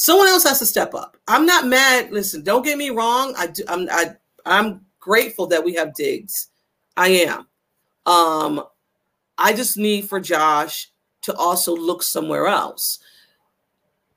Someone 0.00 0.28
else 0.28 0.44
has 0.44 0.58
to 0.60 0.64
step 0.64 0.94
up. 0.94 1.18
I'm 1.28 1.44
not 1.44 1.66
mad. 1.66 2.10
Listen, 2.10 2.42
don't 2.42 2.64
get 2.64 2.78
me 2.78 2.88
wrong. 2.88 3.34
I 3.36 3.48
do, 3.48 3.62
I'm 3.68 3.86
I, 3.90 4.14
I'm 4.46 4.80
grateful 4.98 5.46
that 5.48 5.62
we 5.62 5.74
have 5.74 5.92
Diggs. 5.92 6.48
I 6.96 7.08
am. 7.08 7.46
Um, 8.06 8.64
I 9.36 9.52
just 9.52 9.76
need 9.76 10.08
for 10.08 10.18
Josh 10.18 10.90
to 11.20 11.34
also 11.34 11.76
look 11.76 12.02
somewhere 12.02 12.46
else. 12.46 13.00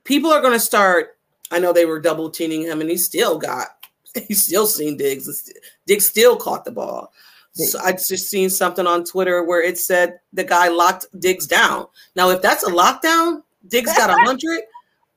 People 0.06 0.32
are 0.32 0.40
going 0.40 0.54
to 0.54 0.60
start. 0.60 1.18
I 1.52 1.60
know 1.60 1.74
they 1.74 1.84
were 1.84 2.00
double 2.00 2.30
teaming 2.30 2.62
him, 2.62 2.80
and 2.80 2.90
he 2.90 2.96
still 2.96 3.38
got. 3.38 3.68
He 4.30 4.36
still 4.36 4.68
seen 4.68 4.96
Diggs. 4.96 5.52
Diggs 5.86 6.06
still 6.06 6.38
caught 6.38 6.64
the 6.64 6.72
ball. 6.72 7.12
So 7.56 7.78
I 7.84 7.92
just 7.92 8.30
seen 8.30 8.50
something 8.50 8.88
on 8.88 9.04
Twitter 9.04 9.44
where 9.44 9.62
it 9.62 9.78
said 9.78 10.22
the 10.32 10.46
guy 10.46 10.70
locked 10.70 11.08
Diggs 11.20 11.46
down. 11.46 11.88
Now, 12.16 12.30
if 12.30 12.42
that's 12.42 12.64
a 12.64 12.72
lockdown, 12.72 13.42
Diggs 13.68 13.92
got 13.98 14.10
a 14.10 14.26
hundred. 14.26 14.62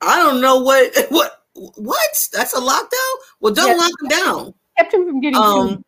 I 0.01 0.17
don't 0.17 0.41
know 0.41 0.61
what 0.61 0.93
what 1.11 1.43
what. 1.55 2.01
That's 2.33 2.55
a 2.57 2.61
lockdown. 2.61 3.13
Well, 3.41 3.55
don't 3.55 3.69
Yeah. 3.69 3.77
lock 3.77 3.93
him 4.03 4.09
down. 4.09 4.55
kept 4.79 4.95
him 4.95 5.07
from 5.07 5.21
getting 5.21 5.39
Um, 5.41 5.85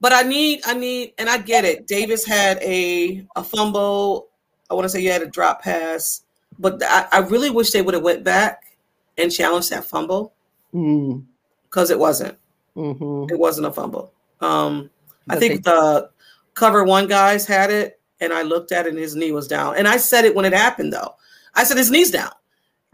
but 0.00 0.12
I 0.12 0.22
need, 0.22 0.60
I 0.66 0.74
need, 0.74 1.14
and 1.18 1.28
I 1.28 1.38
get 1.38 1.64
it. 1.64 1.86
Davis 1.86 2.24
had 2.24 2.58
a 2.62 3.26
a 3.36 3.42
fumble. 3.42 4.28
I 4.70 4.74
want 4.74 4.84
to 4.84 4.88
say 4.88 5.00
you 5.00 5.10
had 5.12 5.22
a 5.22 5.26
drop 5.26 5.62
pass, 5.62 6.22
but 6.58 6.82
I, 6.84 7.06
I 7.12 7.18
really 7.20 7.50
wish 7.50 7.70
they 7.70 7.82
would 7.82 7.94
have 7.94 8.02
went 8.02 8.24
back 8.24 8.62
and 9.16 9.32
challenged 9.32 9.70
that 9.70 9.84
fumble 9.84 10.34
Mm, 10.74 11.24
because 11.64 11.90
it 11.90 11.98
wasn't. 11.98 12.36
mhm. 12.76 13.30
It 13.30 13.38
wasn't 13.38 13.68
a 13.68 13.72
fumble. 13.72 14.12
Um, 14.40 14.90
I 15.28 15.36
think 15.36 15.64
the 15.64 16.10
cover 16.54 16.84
one 16.84 17.06
guys 17.08 17.46
had 17.46 17.70
it, 17.70 17.98
and 18.20 18.32
I 18.32 18.42
looked 18.42 18.72
at 18.72 18.86
it, 18.86 18.90
and 18.90 18.98
his 18.98 19.16
knee 19.16 19.32
was 19.32 19.48
down. 19.48 19.76
And 19.76 19.88
I 19.88 19.96
said 19.96 20.24
it 20.24 20.34
when 20.34 20.44
it 20.44 20.52
happened, 20.52 20.92
though. 20.92 21.14
I 21.56 21.64
said 21.64 21.76
his 21.76 21.90
knee's 21.90 22.10
down, 22.10 22.30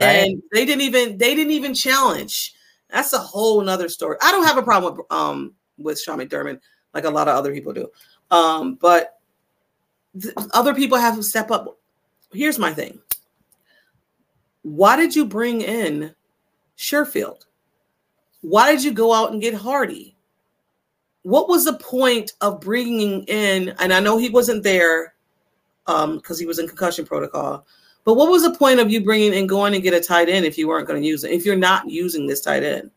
Right. 0.00 0.06
and 0.28 0.42
they 0.52 0.64
didn't 0.64 0.82
even 0.82 1.18
they 1.18 1.34
didn't 1.34 1.52
even 1.52 1.74
challenge. 1.74 2.54
That's 2.88 3.12
a 3.12 3.18
whole 3.18 3.60
nother 3.60 3.88
story. 3.88 4.16
I 4.22 4.30
don't 4.32 4.46
have 4.46 4.56
a 4.58 4.62
problem 4.62 4.96
with 4.96 5.06
um 5.10 5.54
with 5.78 6.00
Sean 6.00 6.18
McDermott 6.18 6.60
like 6.94 7.04
a 7.04 7.10
lot 7.10 7.28
of 7.28 7.36
other 7.36 7.52
people 7.52 7.72
do, 7.72 7.88
um, 8.30 8.76
but 8.80 9.18
th- 10.20 10.34
other 10.52 10.74
people 10.74 10.96
have 10.98 11.16
to 11.16 11.22
step 11.22 11.50
up. 11.50 11.78
Here's 12.32 12.58
my 12.58 12.72
thing. 12.72 12.98
Why 14.62 14.96
did 14.96 15.16
you 15.16 15.24
bring 15.26 15.60
in 15.60 16.14
Sherfield? 16.78 17.46
Why 18.42 18.72
did 18.72 18.84
you 18.84 18.92
go 18.92 19.12
out 19.12 19.32
and 19.32 19.40
get 19.40 19.54
Harty? 19.54 20.16
What 21.22 21.48
was 21.48 21.64
the 21.64 21.74
point 21.74 22.32
of 22.40 22.60
bringing 22.60 23.22
in? 23.24 23.70
And 23.78 23.92
I 23.92 24.00
know 24.00 24.18
he 24.18 24.28
wasn't 24.28 24.62
there 24.62 25.14
um 25.86 26.16
because 26.16 26.38
he 26.38 26.46
was 26.46 26.58
in 26.58 26.68
concussion 26.68 27.04
protocol. 27.04 27.66
But 28.04 28.14
what 28.14 28.30
was 28.30 28.42
the 28.42 28.54
point 28.54 28.80
of 28.80 28.90
you 28.90 29.00
bringing 29.00 29.34
and 29.34 29.48
going 29.48 29.74
and 29.74 29.82
get 29.82 29.94
a 29.94 30.00
tight 30.00 30.28
end 30.28 30.44
if 30.44 30.58
you 30.58 30.68
weren't 30.68 30.88
going 30.88 31.00
to 31.00 31.06
use 31.06 31.24
it? 31.24 31.30
If 31.30 31.44
you're 31.46 31.56
not 31.56 31.88
using 31.88 32.26
this 32.26 32.40
tight 32.40 32.64
end, 32.64 32.90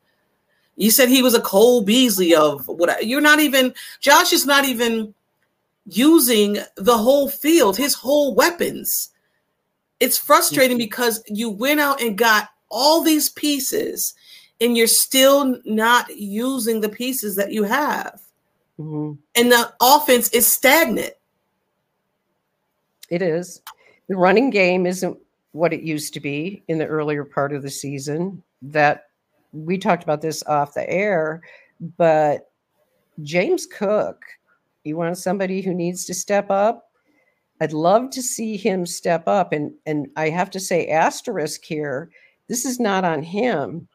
you 0.77 0.91
said 0.91 1.09
he 1.09 1.21
was 1.21 1.35
a 1.35 1.41
Cole 1.41 1.81
Beasley 1.81 2.33
of 2.33 2.67
what? 2.67 3.05
You're 3.05 3.21
not 3.21 3.39
even. 3.39 3.73
Josh 3.99 4.33
is 4.33 4.45
not 4.45 4.65
even 4.65 5.13
using 5.87 6.57
the 6.75 6.97
whole 6.97 7.29
field, 7.29 7.77
his 7.77 7.93
whole 7.93 8.33
weapons. 8.33 9.11
It's 9.99 10.17
frustrating 10.17 10.77
because 10.77 11.23
you 11.27 11.49
went 11.49 11.79
out 11.79 12.01
and 12.01 12.17
got 12.17 12.49
all 12.69 13.01
these 13.01 13.29
pieces, 13.29 14.15
and 14.59 14.75
you're 14.75 14.87
still 14.87 15.61
not 15.65 16.13
using 16.15 16.81
the 16.81 16.89
pieces 16.89 17.35
that 17.35 17.53
you 17.53 17.63
have, 17.63 18.19
Mhm. 18.79 19.17
and 19.35 19.51
the 19.51 19.73
offense 19.79 20.29
is 20.29 20.47
stagnant. 20.47 21.13
It 23.09 23.21
is. 23.21 23.61
The 24.07 24.15
running 24.15 24.49
game 24.49 24.85
isn't 24.85 25.17
what 25.51 25.73
it 25.73 25.81
used 25.81 26.13
to 26.13 26.19
be 26.19 26.63
in 26.67 26.77
the 26.77 26.85
earlier 26.85 27.23
part 27.23 27.53
of 27.53 27.63
the 27.63 27.69
season. 27.69 28.43
That 28.61 29.07
we 29.53 29.77
talked 29.77 30.03
about 30.03 30.21
this 30.21 30.43
off 30.43 30.73
the 30.73 30.89
air, 30.89 31.41
but 31.97 32.51
James 33.23 33.65
Cook, 33.65 34.23
you 34.83 34.97
want 34.97 35.17
somebody 35.17 35.61
who 35.61 35.73
needs 35.73 36.05
to 36.05 36.13
step 36.13 36.51
up? 36.51 36.91
I'd 37.61 37.73
love 37.73 38.09
to 38.11 38.21
see 38.21 38.57
him 38.57 38.85
step 38.85 39.27
up. 39.27 39.53
And 39.53 39.73
and 39.85 40.07
I 40.17 40.29
have 40.29 40.49
to 40.51 40.59
say, 40.59 40.87
asterisk 40.87 41.63
here, 41.63 42.09
this 42.47 42.65
is 42.65 42.79
not 42.79 43.05
on 43.05 43.23
him. 43.23 43.87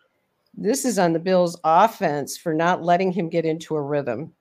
This 0.55 0.85
is 0.85 0.99
on 0.99 1.13
the 1.13 1.19
Bills 1.19 1.59
offense 1.63 2.37
for 2.37 2.55
not 2.55 2.83
letting 2.83 3.13
him 3.13 3.29
get 3.29 3.45
into 3.45 3.77
a 3.77 3.83
rhythm. 3.83 4.33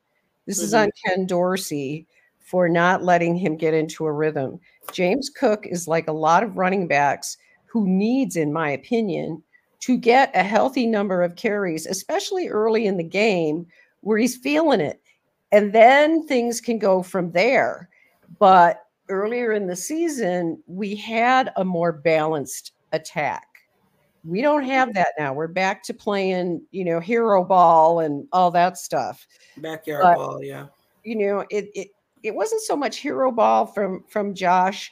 This 0.46 0.60
is 0.60 0.74
Mhm. 0.74 0.84
on 0.84 0.92
Ken 1.06 1.26
Dorsey 1.26 2.08
for 2.50 2.68
not 2.68 3.04
letting 3.04 3.36
him 3.36 3.56
get 3.56 3.76
into 3.76 4.08
a 4.08 4.12
rhythm. 4.12 4.60
James 4.92 5.30
Cook 5.30 5.68
is 5.68 5.88
like 5.88 6.08
a 6.08 6.12
lot 6.14 6.42
of 6.42 6.58
running 6.58 6.88
backs 6.88 7.38
who 7.68 7.88
needs, 7.88 8.36
in 8.36 8.52
my 8.52 8.72
opinion, 8.72 9.44
to 9.82 9.96
get 9.96 10.36
a 10.36 10.42
healthy 10.42 10.88
number 10.88 11.22
of 11.22 11.36
carries, 11.36 11.86
especially 11.86 12.48
early 12.48 12.88
in 12.88 12.98
the 12.98 13.04
game 13.04 13.68
where 14.02 14.18
he's 14.18 14.36
feeling 14.36 14.82
it. 14.82 15.00
And 15.52 15.74
then 15.74 16.26
things 16.26 16.60
can 16.60 16.80
go 16.80 17.04
from 17.04 17.32
there. 17.34 17.88
But 18.40 18.84
earlier 19.10 19.52
in 19.54 19.68
the 19.68 19.76
season, 19.76 20.60
we 20.66 20.96
had 20.96 21.52
a 21.56 21.64
more 21.64 21.92
balanced 21.92 22.72
attack. 22.94 23.46
We 24.24 24.42
don't 24.42 24.64
have 24.64 24.96
that 24.96 25.10
now. 25.20 25.34
We're 25.34 25.48
back 25.48 25.84
to 25.84 25.94
playing, 25.94 26.64
you 26.72 26.84
know, 26.84 27.00
hero 27.00 27.44
ball 27.44 28.00
and 28.00 28.28
all 28.34 28.50
that 28.52 28.80
stuff 28.80 29.28
Backyard 29.58 30.02
But- 30.02 30.16
ball, 30.16 30.44
yeah. 30.44 30.66
you 31.04 31.16
know 31.16 31.46
it 31.52 31.70
it 31.76 31.90
it 32.24 32.34
wasn't 32.34 32.62
so 32.62 32.76
much 32.76 32.98
hero 32.98 33.32
ball 33.32 33.66
from 33.66 34.04
from 34.08 34.34
Josh 34.34 34.92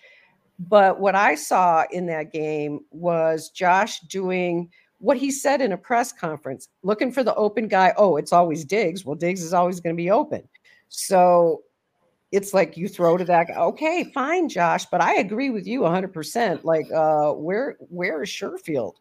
but 0.60 1.00
what 1.00 1.13
I 1.15 1.36
saw 1.36 1.84
in 1.91 2.07
that 2.07 2.31
game 2.34 2.79
was 2.89 3.51
Josh 3.51 4.00
doing 4.01 4.72
what 5.00 5.17
he 5.17 5.29
said 5.29 5.62
in 5.62 5.72
a 5.72 5.77
press 5.77 6.12
conference 6.12 6.69
looking 6.84 7.12
for 7.12 7.24
the 7.24 7.36
open 7.36 7.67
guy 7.67 7.93
oh 7.98 8.17
it's 8.17 8.34
always 8.34 8.65
Diggs 8.65 9.05
well 9.05 9.15
Diggs 9.15 9.43
is 9.43 9.53
always 9.53 9.79
going 9.79 9.96
to 9.96 10.01
be 10.01 10.12
open 10.12 10.48
so 10.89 11.63
it's 12.31 12.53
like 12.53 12.75
you 12.75 12.88
throw 12.88 13.17
to 13.17 13.25
that 13.25 13.48
guy 13.48 13.55
okay 13.55 14.12
fine 14.13 14.50
Josh 14.50 14.86
but 14.86 15.01
I 15.01 15.15
agree 15.15 15.50
with 15.50 15.67
you 15.67 15.81
100% 15.81 16.63
like 16.63 16.91
uh 16.91 17.31
where 17.34 17.77
where 17.89 18.24
is 18.24 18.29
Sherfield 18.29 18.93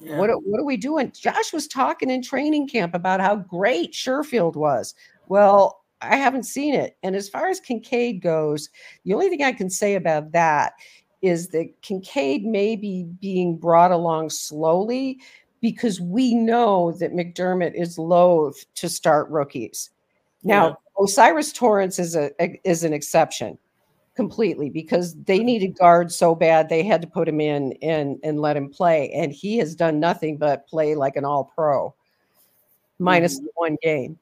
yeah. 0.00 0.18
what, 0.18 0.30
what 0.44 0.60
are 0.60 0.64
we 0.64 0.76
doing? 0.76 1.12
Josh 1.12 1.52
was 1.52 1.66
talking 1.66 2.10
in 2.10 2.22
training 2.22 2.68
camp 2.68 2.94
about 2.94 3.20
how 3.20 3.36
great 3.36 3.92
Sherfield 3.92 4.56
was. 4.56 4.94
Well, 5.28 5.82
I 6.02 6.16
haven't 6.16 6.44
seen 6.44 6.74
it. 6.74 6.96
And 7.02 7.16
as 7.16 7.28
far 7.28 7.48
as 7.48 7.60
Kincaid 7.60 8.20
goes, 8.20 8.68
the 9.04 9.14
only 9.14 9.28
thing 9.28 9.42
I 9.42 9.52
can 9.52 9.70
say 9.70 9.94
about 9.94 10.32
that 10.32 10.74
is 11.22 11.48
that 11.48 11.72
Kincaid 11.82 12.44
may 12.44 12.76
be 12.76 13.04
being 13.20 13.56
brought 13.56 13.90
along 13.90 14.30
slowly 14.30 15.18
because 15.60 16.00
we 16.00 16.34
know 16.34 16.92
that 16.92 17.12
McDermott 17.12 17.74
is 17.74 17.98
loath 17.98 18.64
to 18.74 18.88
start 18.88 19.28
rookies. 19.30 19.90
Now, 20.44 20.68
yeah. 20.68 20.74
O'Cyrus 20.98 21.52
Torrence 21.52 21.98
is 21.98 22.14
a 22.16 22.30
is 22.68 22.84
an 22.84 22.92
exception 22.92 23.58
completely 24.14 24.70
because 24.70 25.14
they 25.24 25.40
needed 25.40 25.76
guard 25.78 26.10
so 26.10 26.34
bad 26.34 26.68
they 26.68 26.82
had 26.82 27.02
to 27.02 27.06
put 27.06 27.28
him 27.28 27.40
in 27.40 27.74
and 27.82 28.18
and 28.22 28.40
let 28.40 28.56
him 28.56 28.70
play 28.70 29.10
and 29.12 29.30
he 29.30 29.58
has 29.58 29.74
done 29.74 30.00
nothing 30.00 30.38
but 30.38 30.66
play 30.66 30.94
like 30.94 31.16
an 31.16 31.24
all 31.24 31.52
pro 31.54 31.94
minus 32.98 33.38
mm-hmm. 33.38 33.46
one 33.56 33.76
game 33.82 34.18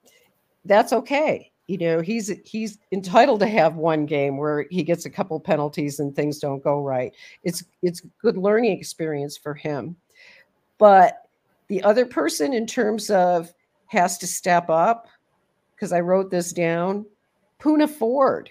that's 0.65 0.93
okay 0.93 1.53
you 1.67 1.79
know 1.79 2.01
he's 2.01 2.31
he's 2.45 2.79
entitled 2.93 3.41
to 3.41 3.47
have 3.47 3.77
one 3.77 4.07
game 4.07 4.37
where 4.37 4.67
he 4.71 4.83
gets 4.83 5.07
a 5.07 5.11
couple 5.11 5.39
penalties 5.41 5.99
and 5.99 6.15
things 6.15 6.39
don't 6.39 6.63
go 6.63 6.83
right 6.83 7.15
it's 7.43 7.65
it's 7.83 8.03
good 8.21 8.37
learning 8.37 8.77
experience 8.77 9.37
for 9.37 9.55
him 9.55 9.97
but 10.79 11.29
the 11.69 11.83
other 11.83 12.05
person 12.05 12.53
in 12.53 12.67
terms 12.67 13.11
of 13.11 13.53
has 13.87 14.19
to 14.19 14.27
step 14.27 14.69
up 14.69 15.09
because 15.75 15.93
i 15.93 16.01
wrote 16.01 16.31
this 16.31 16.53
down 16.53 17.05
Poona 17.61 17.89
Ford 17.89 18.51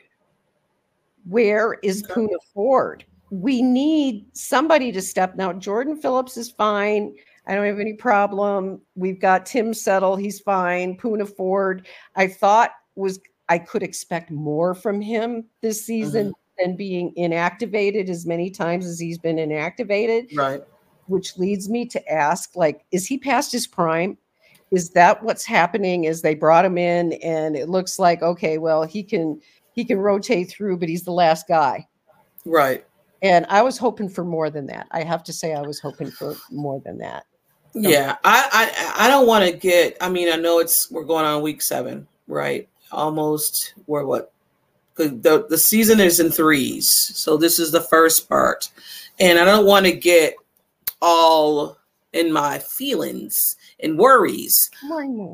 where 1.26 1.74
is 1.84 2.04
Poona 2.04 2.38
Ford 2.54 3.06
we 3.30 3.62
need 3.62 4.26
somebody 4.34 4.92
to 4.92 5.02
step 5.02 5.36
now 5.36 5.54
jordan 5.54 5.96
phillips 5.96 6.38
is 6.38 6.50
fine 6.50 7.14
I 7.46 7.56
don't 7.56 7.66
have 7.66 7.82
any 7.82 7.92
problem. 7.92 8.80
We've 8.96 9.20
got 9.20 9.46
Tim 9.46 9.74
Settle. 9.74 10.16
He's 10.16 10.40
fine. 10.40 10.96
Poona 10.96 11.28
Ford. 11.28 11.86
I 12.16 12.28
thought 12.28 12.72
was 12.96 13.20
I 13.50 13.58
could 13.60 13.84
expect 13.84 14.32
more 14.32 14.74
from 14.74 15.02
him 15.02 15.46
this 15.62 15.86
season 15.86 16.28
mm-hmm. 16.28 16.64
than 16.64 16.76
being 16.76 17.14
inactivated 17.18 18.10
as 18.10 18.26
many 18.26 18.50
times 18.50 18.86
as 18.86 19.00
he's 19.00 19.18
been 19.18 19.38
inactivated. 19.38 20.36
Right. 20.36 20.64
Which 21.08 21.38
leads 21.38 21.70
me 21.70 21.86
to 21.88 22.12
ask, 22.12 22.56
like, 22.56 22.86
is 22.92 23.06
he 23.06 23.18
past 23.18 23.52
his 23.52 23.68
prime? 23.68 24.18
Is 24.72 24.92
that 24.92 25.22
what's 25.22 25.46
happening? 25.46 26.06
Is 26.06 26.22
they 26.22 26.34
brought 26.34 26.66
him 26.66 26.78
in 26.78 27.14
and 27.14 27.56
it 27.56 27.70
looks 27.70 28.00
like 28.00 28.24
okay, 28.24 28.58
well, 28.58 28.84
he 28.84 29.04
can 29.04 29.40
he 29.74 29.84
can 29.86 30.00
rotate 30.00 30.50
through, 30.50 30.78
but 30.78 30.90
he's 30.90 31.04
the 31.04 31.12
last 31.12 31.48
guy. 31.48 31.88
Right. 32.46 32.86
And 33.22 33.46
I 33.50 33.62
was 33.62 33.78
hoping 33.78 34.10
for 34.10 34.24
more 34.24 34.50
than 34.50 34.66
that. 34.68 34.88
I 34.92 35.04
have 35.04 35.24
to 35.26 35.34
say 35.34 35.54
I 35.54 35.62
was 35.62 35.80
hoping 35.80 36.12
for 36.12 36.36
more 36.52 36.82
than 36.84 36.98
that. 37.00 37.26
Yeah, 37.76 38.18
I 38.24 38.72
I, 38.98 39.06
I 39.06 39.08
don't 39.08 39.28
want 39.28 39.46
to 39.46 39.56
get. 39.56 39.98
I 40.00 40.10
mean, 40.10 40.32
I 40.32 40.36
know 40.36 40.60
it's 40.60 40.90
we're 40.92 41.06
going 41.06 41.26
on 41.26 41.42
week 41.42 41.62
seven, 41.62 42.08
right? 42.28 42.70
Almost. 42.94 43.74
We're 43.88 44.06
what? 44.06 44.32
The 44.96 45.46
the 45.50 45.58
season 45.58 46.00
is 46.00 46.20
in 46.20 46.30
threes, 46.30 46.88
so 47.16 47.36
this 47.36 47.58
is 47.58 47.72
the 47.72 47.82
first 47.82 48.30
part, 48.30 48.70
and 49.20 49.40
I 49.40 49.46
don't 49.46 49.66
want 49.66 49.88
to 49.88 49.92
get 49.92 50.36
all 51.02 51.78
in 52.14 52.32
my 52.32 52.60
feelings 52.60 53.58
and 53.80 53.98
worries. 53.98 54.70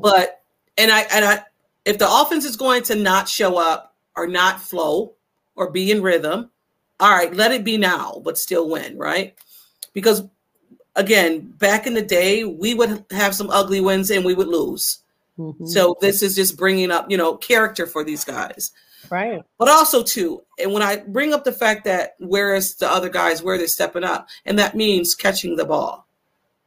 But 0.00 0.42
and 0.78 0.90
I 0.90 1.00
and 1.12 1.24
I 1.24 1.44
if 1.84 1.98
the 1.98 2.08
offense 2.10 2.44
is 2.44 2.56
going 2.56 2.82
to 2.84 2.94
not 2.94 3.28
show 3.28 3.58
up 3.58 3.94
or 4.16 4.26
not 4.26 4.60
flow 4.60 5.12
or 5.56 5.70
be 5.70 5.90
in 5.90 6.02
rhythm, 6.02 6.50
all 6.98 7.10
right, 7.10 7.34
let 7.34 7.52
it 7.52 7.64
be 7.64 7.76
now, 7.76 8.20
but 8.24 8.38
still 8.38 8.68
win, 8.68 8.96
right? 8.96 9.34
Because 9.92 10.22
again, 10.96 11.52
back 11.58 11.86
in 11.86 11.94
the 11.94 12.02
day, 12.02 12.44
we 12.44 12.74
would 12.74 13.04
have 13.10 13.34
some 13.34 13.50
ugly 13.50 13.80
wins 13.80 14.10
and 14.10 14.24
we 14.24 14.34
would 14.34 14.48
lose. 14.48 15.02
Mm-hmm. 15.40 15.66
So 15.66 15.96
this 16.00 16.22
is 16.22 16.36
just 16.36 16.56
bringing 16.56 16.90
up, 16.90 17.10
you 17.10 17.16
know, 17.16 17.36
character 17.36 17.86
for 17.86 18.04
these 18.04 18.24
guys. 18.24 18.72
Right. 19.08 19.42
But 19.58 19.68
also 19.68 20.02
too, 20.02 20.42
and 20.58 20.72
when 20.72 20.82
I 20.82 20.98
bring 20.98 21.32
up 21.32 21.44
the 21.44 21.52
fact 21.52 21.84
that 21.84 22.14
where 22.18 22.54
is 22.54 22.76
the 22.76 22.90
other 22.90 23.08
guys, 23.08 23.42
where 23.42 23.56
they're 23.56 23.66
stepping 23.66 24.04
up, 24.04 24.28
and 24.44 24.58
that 24.58 24.76
means 24.76 25.14
catching 25.14 25.56
the 25.56 25.64
ball. 25.64 26.06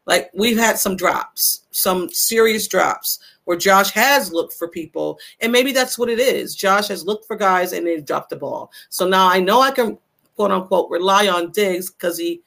Like 0.06 0.32
we've 0.34 0.58
had 0.58 0.80
some 0.80 0.96
drops, 0.96 1.62
some 1.72 2.10
serious 2.12 2.68
drops 2.68 3.20
where 3.46 3.58
Josh 3.58 3.92
has 3.92 4.32
looked 4.32 4.54
for 4.54 4.68
people, 4.68 5.20
and 5.40 5.52
maybe 5.52 5.72
that's 5.72 5.98
what 5.98 6.10
it 6.10 6.20
is. 6.20 6.56
Josh 6.56 6.88
has 6.88 7.06
looked 7.06 7.26
for 7.26 7.36
guys 7.36 7.72
and 7.72 7.86
they 7.86 8.02
dropped 8.02 8.32
the 8.32 8.36
ball. 8.36 8.72
So 8.90 9.08
now 9.08 9.30
I 9.30 9.40
know 9.40 9.62
I 9.62 9.72
can 9.72 9.98
quote 10.36 10.52
unquote 10.52 10.90
rely 10.90 11.28
on 11.28 11.52
Diggs 11.52 11.92
because 11.92 12.18
he 12.18 12.42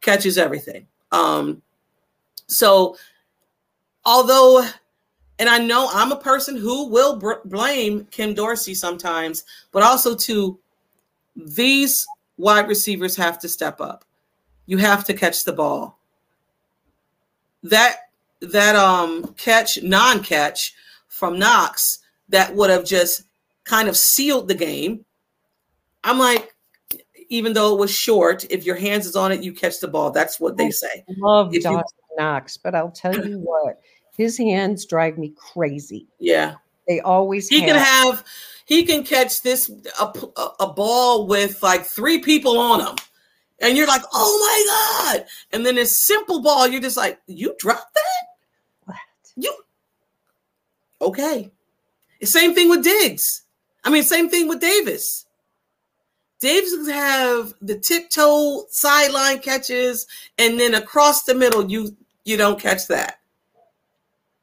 catches 0.00 0.38
everything. 0.38 0.86
Um, 1.12 1.62
so, 2.48 2.96
although, 4.04 4.66
and 5.38 5.48
I 5.48 5.58
know 5.58 5.88
I'm 5.92 6.12
a 6.12 6.16
person 6.16 6.56
who 6.56 6.88
will 6.88 7.16
br- 7.16 7.44
blame 7.44 8.06
Ken 8.10 8.34
Dorsey 8.34 8.74
sometimes, 8.74 9.44
but 9.70 9.82
also 9.82 10.14
to 10.16 10.58
these 11.34 12.06
wide 12.38 12.68
receivers 12.68 13.16
have 13.16 13.38
to 13.40 13.48
step 13.48 13.80
up. 13.80 14.04
You 14.66 14.78
have 14.78 15.04
to 15.04 15.14
catch 15.14 15.44
the 15.44 15.52
ball. 15.52 15.98
That 17.62 17.96
that 18.40 18.76
um 18.76 19.34
catch, 19.36 19.82
non-catch 19.82 20.74
from 21.08 21.38
Knox 21.38 22.00
that 22.28 22.54
would 22.54 22.70
have 22.70 22.84
just 22.84 23.24
kind 23.64 23.88
of 23.88 23.96
sealed 23.96 24.48
the 24.48 24.54
game. 24.54 25.04
I'm 26.04 26.18
like, 26.18 26.54
even 27.28 27.52
though 27.52 27.74
it 27.74 27.80
was 27.80 27.90
short, 27.90 28.46
if 28.50 28.64
your 28.64 28.76
hands 28.76 29.06
is 29.06 29.16
on 29.16 29.32
it, 29.32 29.42
you 29.42 29.52
catch 29.52 29.80
the 29.80 29.88
ball. 29.88 30.10
That's 30.10 30.38
what 30.38 30.56
they 30.56 30.70
say. 30.70 31.04
I 31.08 31.12
love 31.18 31.52
Dawson 31.52 31.72
you, 31.72 32.16
Knox, 32.16 32.56
but 32.56 32.74
I'll 32.74 32.90
tell 32.90 33.26
you 33.26 33.38
what, 33.38 33.80
his 34.16 34.38
hands 34.38 34.86
drive 34.86 35.18
me 35.18 35.32
crazy. 35.36 36.06
Yeah, 36.18 36.54
they 36.88 37.00
always. 37.00 37.48
He 37.48 37.60
have. 37.60 37.68
can 37.68 37.76
have. 37.76 38.24
He 38.64 38.84
can 38.84 39.04
catch 39.04 39.42
this 39.42 39.70
a, 40.00 40.12
a 40.58 40.72
ball 40.72 41.26
with 41.26 41.62
like 41.62 41.84
three 41.84 42.18
people 42.18 42.58
on 42.58 42.80
him, 42.80 42.96
and 43.60 43.76
you're 43.76 43.86
like, 43.86 44.02
oh 44.12 44.38
my 44.40 45.14
god! 45.14 45.26
And 45.52 45.64
then 45.64 45.76
this 45.76 46.04
simple 46.04 46.42
ball, 46.42 46.66
you're 46.66 46.80
just 46.80 46.96
like, 46.96 47.20
you 47.26 47.54
dropped 47.58 47.94
that. 47.94 48.26
What? 48.84 48.96
You 49.36 49.54
okay? 51.00 51.50
Same 52.22 52.54
thing 52.54 52.68
with 52.68 52.82
Diggs. 52.82 53.42
I 53.84 53.90
mean, 53.90 54.02
same 54.02 54.28
thing 54.28 54.48
with 54.48 54.60
Davis. 54.60 55.26
Davis 56.40 56.88
have 56.88 57.54
the 57.62 57.78
tiptoe 57.78 58.64
sideline 58.70 59.38
catches, 59.38 60.06
and 60.38 60.58
then 60.58 60.74
across 60.74 61.22
the 61.22 61.34
middle, 61.34 61.70
you 61.70 61.96
you 62.24 62.36
don't 62.36 62.60
catch 62.60 62.88
that. 62.88 63.20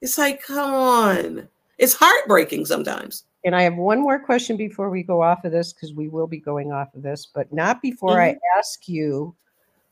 It's 0.04 0.18
like, 0.18 0.44
come 0.44 0.74
on. 0.74 1.48
It's 1.78 1.96
heartbreaking 1.96 2.66
sometimes. 2.66 3.24
And 3.46 3.56
I 3.56 3.63
have 3.63 3.76
one 3.76 4.02
more 4.02 4.20
question 4.20 4.58
before 4.58 4.89
we 4.89 5.02
go 5.02 5.24
off 5.24 5.46
of 5.46 5.54
this, 5.54 5.72
because 5.72 5.94
we 5.94 6.10
will 6.10 6.28
be 6.28 6.39
going 6.39 6.74
off 6.74 6.94
of 6.94 7.02
this, 7.02 7.26
but 7.26 7.52
not 7.54 7.82
before 7.82 8.18
mm-hmm. 8.18 8.38
I 8.38 8.58
ask 8.60 8.89
you, 8.89 9.34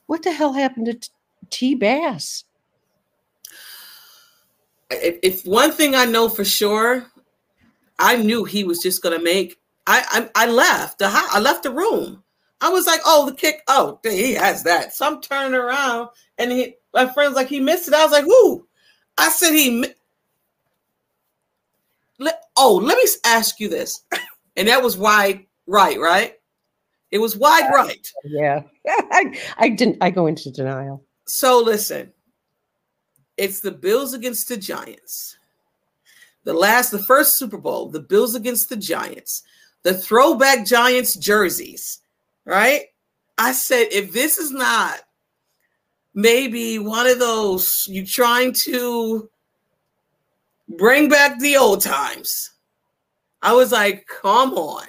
what 0.07 0.21
the 0.21 0.31
hell 0.33 0.51
happened 0.51 0.87
to 0.87 1.09
T 1.49 1.75
Bass? 1.75 2.43
If, 4.89 5.17
if 5.23 5.45
one 5.45 5.71
thing 5.71 5.95
I 5.95 6.03
know 6.03 6.27
for 6.27 6.43
sure, 6.43 7.07
I 7.97 8.17
knew 8.17 8.43
he 8.43 8.65
was 8.65 8.79
just 8.79 9.01
going 9.01 9.17
to 9.17 9.23
make 9.23 9.57
I, 9.87 10.29
I, 10.35 10.43
I 10.43 10.47
left 10.47 10.99
the 10.99 11.09
I 11.09 11.39
left 11.39 11.63
the 11.63 11.71
room. 11.71 12.21
I 12.59 12.69
was 12.69 12.85
like, 12.85 13.01
oh, 13.05 13.25
the 13.25 13.35
kick. 13.35 13.61
Oh, 13.67 13.99
he 14.03 14.33
has 14.33 14.63
that. 14.63 14.93
So 14.93 15.07
I'm 15.07 15.21
turning 15.21 15.55
around, 15.55 16.09
and 16.37 16.51
he, 16.51 16.75
my 16.93 17.11
friend's 17.11 17.35
like, 17.35 17.47
he 17.47 17.59
missed 17.59 17.87
it. 17.87 17.93
I 17.93 18.03
was 18.03 18.11
like, 18.11 18.25
who? 18.25 18.67
I 19.17 19.29
said 19.29 19.53
he. 19.53 19.85
Let, 22.21 22.41
oh, 22.55 22.79
let 22.81 22.97
me 22.97 23.03
ask 23.25 23.59
you 23.59 23.67
this, 23.67 24.05
and 24.55 24.67
that 24.67 24.81
was 24.81 24.97
wide 24.97 25.45
right, 25.67 25.99
right? 25.99 26.35
It 27.11 27.19
was 27.19 27.35
wide 27.35 27.65
uh, 27.65 27.75
right. 27.75 28.07
Yeah, 28.23 28.63
I, 28.87 29.37
I 29.57 29.69
didn't. 29.69 29.97
I 29.99 30.09
go 30.11 30.27
into 30.27 30.51
denial. 30.51 31.03
So 31.27 31.59
listen, 31.59 32.13
it's 33.35 33.59
the 33.59 33.71
Bills 33.71 34.13
against 34.13 34.47
the 34.47 34.57
Giants. 34.57 35.37
The 36.43 36.53
last, 36.53 36.91
the 36.91 37.03
first 37.03 37.37
Super 37.37 37.57
Bowl, 37.57 37.89
the 37.89 37.99
Bills 37.99 38.35
against 38.35 38.69
the 38.69 38.77
Giants 38.77 39.43
the 39.83 39.93
throwback 39.93 40.65
Giants 40.65 41.15
jerseys, 41.15 42.01
right? 42.45 42.85
I 43.37 43.51
said, 43.51 43.87
if 43.91 44.13
this 44.13 44.37
is 44.37 44.51
not 44.51 44.99
maybe 46.13 46.77
one 46.77 47.07
of 47.07 47.19
those 47.19 47.71
you 47.87 48.05
trying 48.05 48.53
to 48.53 49.29
bring 50.77 51.09
back 51.09 51.39
the 51.39 51.57
old 51.57 51.81
times, 51.81 52.51
I 53.41 53.53
was 53.53 53.71
like, 53.71 54.07
come 54.07 54.53
on. 54.53 54.87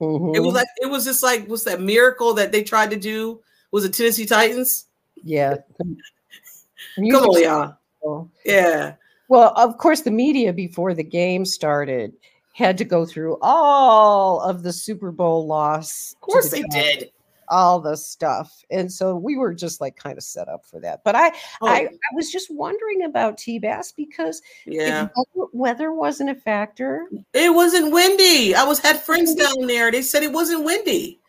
Mm-hmm. 0.00 0.34
It 0.34 0.40
was 0.40 0.54
like 0.54 0.66
it 0.80 0.86
was 0.86 1.04
just 1.04 1.22
like 1.22 1.46
what's 1.46 1.64
that 1.64 1.80
miracle 1.80 2.32
that 2.34 2.52
they 2.52 2.62
tried 2.62 2.90
to 2.90 2.96
do? 2.96 3.40
Was 3.70 3.84
it 3.84 3.92
Tennessee 3.92 4.24
Titans? 4.26 4.86
Yeah. 5.22 5.56
come 6.96 7.24
on, 7.24 7.76
y'all. 8.02 8.30
Yeah. 8.44 8.94
Well, 9.28 9.52
of 9.56 9.76
course, 9.78 10.00
the 10.00 10.10
media 10.10 10.52
before 10.52 10.94
the 10.94 11.04
game 11.04 11.44
started 11.44 12.14
had 12.52 12.78
to 12.78 12.84
go 12.84 13.06
through 13.06 13.38
all 13.42 14.40
of 14.40 14.62
the 14.62 14.72
Super 14.72 15.12
Bowl 15.12 15.46
loss. 15.46 16.14
Of 16.14 16.20
course, 16.20 16.50
the 16.50 16.62
they 16.62 16.80
did. 16.80 17.10
All 17.50 17.80
the 17.80 17.96
stuff. 17.96 18.64
And 18.70 18.90
so 18.90 19.16
we 19.16 19.36
were 19.36 19.52
just 19.52 19.80
like 19.80 19.96
kind 19.96 20.16
of 20.16 20.24
set 20.24 20.48
up 20.48 20.64
for 20.64 20.80
that. 20.80 21.02
But 21.04 21.16
I 21.16 21.32
Oh, 21.60 21.68
I, 21.68 21.80
I 21.80 22.14
was 22.14 22.30
just 22.30 22.50
wondering 22.50 23.04
about 23.04 23.36
T 23.36 23.58
Bass 23.58 23.92
because 23.92 24.40
yeah. 24.64 25.08
weather, 25.14 25.50
weather 25.52 25.92
wasn't 25.92 26.30
a 26.30 26.34
factor. 26.34 27.06
It 27.34 27.54
wasn't 27.54 27.92
windy. 27.92 28.54
I 28.54 28.64
was 28.64 28.78
had 28.78 29.00
friends 29.02 29.34
down 29.34 29.66
there. 29.66 29.90
They 29.90 30.02
said 30.02 30.22
it 30.22 30.32
wasn't 30.32 30.64
windy. 30.64 31.20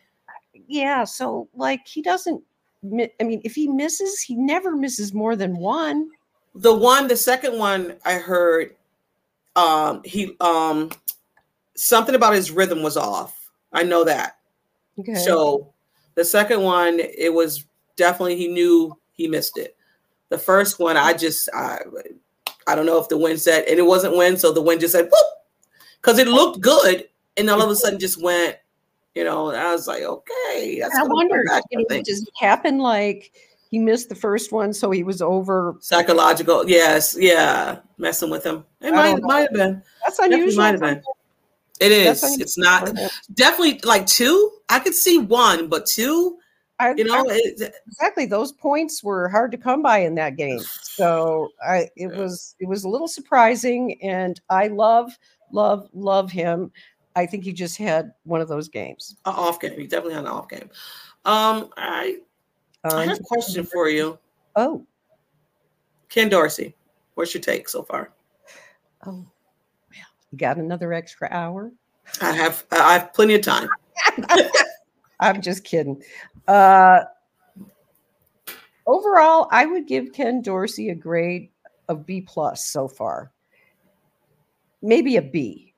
Yeah, 0.67 1.03
so 1.03 1.49
like 1.53 1.86
he 1.86 2.01
doesn't 2.01 2.41
I 2.84 3.23
mean, 3.23 3.41
if 3.43 3.53
he 3.53 3.67
misses, 3.67 4.21
he 4.21 4.36
never 4.36 4.75
misses 4.75 5.13
more 5.13 5.36
than 5.36 5.57
one. 5.57 6.10
The 6.55 6.73
one, 6.73 7.07
the 7.07 7.15
second 7.15 7.57
one 7.57 7.95
I 8.05 8.15
heard, 8.15 8.75
um, 9.55 10.01
he 10.03 10.36
um 10.39 10.91
something 11.75 12.15
about 12.15 12.34
his 12.34 12.51
rhythm 12.51 12.84
was 12.84 12.97
off. 12.97 13.51
I 13.71 13.84
know 13.84 14.03
that. 14.03 14.38
Okay. 14.99 15.15
So 15.15 15.73
the 16.21 16.25
second 16.25 16.62
one, 16.62 16.99
it 16.99 17.34
was 17.34 17.65
definitely 17.95 18.38
he 18.38 18.47
knew 18.47 18.95
he 19.12 19.27
missed 19.27 19.57
it. 19.57 19.75
The 20.29 20.38
first 20.38 20.79
one, 20.79 20.95
I 20.95 21.13
just 21.13 21.49
I 21.51 21.79
I 22.67 22.75
don't 22.75 22.86
know 22.86 22.99
if 22.99 23.10
the 23.10 23.17
wind 23.17 23.41
said, 23.41 23.65
and 23.67 23.79
it 23.79 23.86
wasn't 23.88 24.15
wind, 24.15 24.39
so 24.39 24.51
the 24.53 24.62
wind 24.62 24.81
just 24.81 24.93
said 24.93 25.05
whoop, 25.05 25.27
because 25.99 26.19
it 26.19 26.27
looked 26.27 26.62
good, 26.62 27.07
and 27.38 27.49
all 27.49 27.60
of 27.60 27.71
a 27.71 27.75
sudden 27.75 27.99
just 27.99 28.21
went, 28.21 28.57
you 29.15 29.23
know. 29.23 29.49
And 29.49 29.57
I 29.57 29.71
was 29.71 29.88
like, 29.88 30.03
okay, 30.03 30.77
that's 30.79 30.95
I 30.95 31.01
wonder, 31.05 31.43
back, 31.47 31.63
you 31.71 31.79
I 31.79 31.81
know, 31.81 31.88
think. 31.89 32.05
does 32.05 32.23
like 32.63 33.31
he 33.71 33.79
missed 33.79 34.10
the 34.10 34.15
first 34.15 34.51
one, 34.51 34.73
so 34.73 34.91
he 34.91 35.01
was 35.01 35.23
over? 35.23 35.75
psychological. 35.79 36.69
Yes, 36.69 37.17
yeah, 37.19 37.79
messing 37.97 38.29
with 38.29 38.45
him. 38.45 38.63
It 38.81 38.91
might 38.91 39.19
might 39.23 39.41
have 39.41 39.53
been. 39.53 39.81
That's 40.05 40.19
unusual. 40.19 40.63
might 40.63 40.73
have 40.73 40.81
been. 40.81 41.01
It 41.82 41.91
is. 41.91 42.24
unusual 42.24 42.41
It's 42.44 42.58
not 42.58 42.89
definitely 43.34 43.80
like 43.84 44.06
two. 44.06 44.52
I 44.70 44.80
could 44.80 44.94
see 44.96 45.17
one, 45.17 45.67
but 45.67 45.86
two. 45.86 46.38
I, 46.80 46.94
You 46.96 47.04
know, 47.04 47.26
I- 47.30 47.34
it, 47.44 47.74
exactly. 47.88 48.26
Those 48.26 48.52
points 48.54 49.04
were 49.04 49.28
hard 49.28 49.52
to 49.52 49.58
come 49.58 49.82
by 49.82 50.00
in 50.00 50.15
that 50.15 50.36
game. 50.38 50.62
So 51.02 51.50
I, 51.65 51.89
it 51.96 52.15
was, 52.15 52.54
it 52.60 52.67
was 52.67 52.84
a 52.84 52.89
little 52.89 53.08
surprising, 53.08 53.98
and 54.04 54.39
I 54.52 54.67
love, 54.67 55.17
love, 55.52 55.89
love 55.94 56.30
him. 56.32 56.72
I 57.15 57.26
think 57.26 57.44
he 57.44 57.54
just 57.54 57.78
had 57.78 58.12
one 58.24 58.39
of 58.39 58.48
those 58.48 58.67
games. 58.67 59.15
an 59.26 59.34
off 59.34 59.60
game. 59.60 59.80
He 59.80 59.88
definitely 59.88 60.13
had 60.13 60.26
an 60.26 60.30
off 60.32 60.48
game. 60.48 60.70
Um, 61.26 61.70
I 61.78 62.17
I 62.84 63.06
have 63.06 63.20
a 63.20 63.24
question 63.24 63.63
for 63.65 63.89
you, 63.89 64.20
Oh, 64.56 64.86
Ken 66.10 66.30
Dorsey. 66.30 66.76
What's 67.15 67.34
your 67.34 67.41
take 67.41 67.67
so 67.67 67.82
far? 67.84 68.12
oh, 69.08 69.26
you 70.32 70.38
got 70.38 70.58
another 70.58 70.94
extra 70.94 71.28
hour. 71.32 71.72
I 72.22 72.32
have 72.34 72.65
I 72.72 72.94
have 72.94 73.13
plenty 73.13 73.36
of 73.36 73.41
time. 73.41 73.70
I'm 75.20 75.41
just 75.41 75.63
kidding. 75.63 76.02
Uh, 76.48 77.02
overall, 78.88 79.48
I 79.52 79.65
would 79.65 79.88
give 79.88 80.13
Ken 80.13 80.41
Dorsey 80.41 80.89
a 80.89 80.96
grade 80.96 81.50
of 81.88 82.06
B 82.06 82.22
plus 82.22 82.65
so 82.65 82.88
far. 82.88 83.32
Maybe 84.82 85.17
a 85.17 85.22
B. 85.22 85.74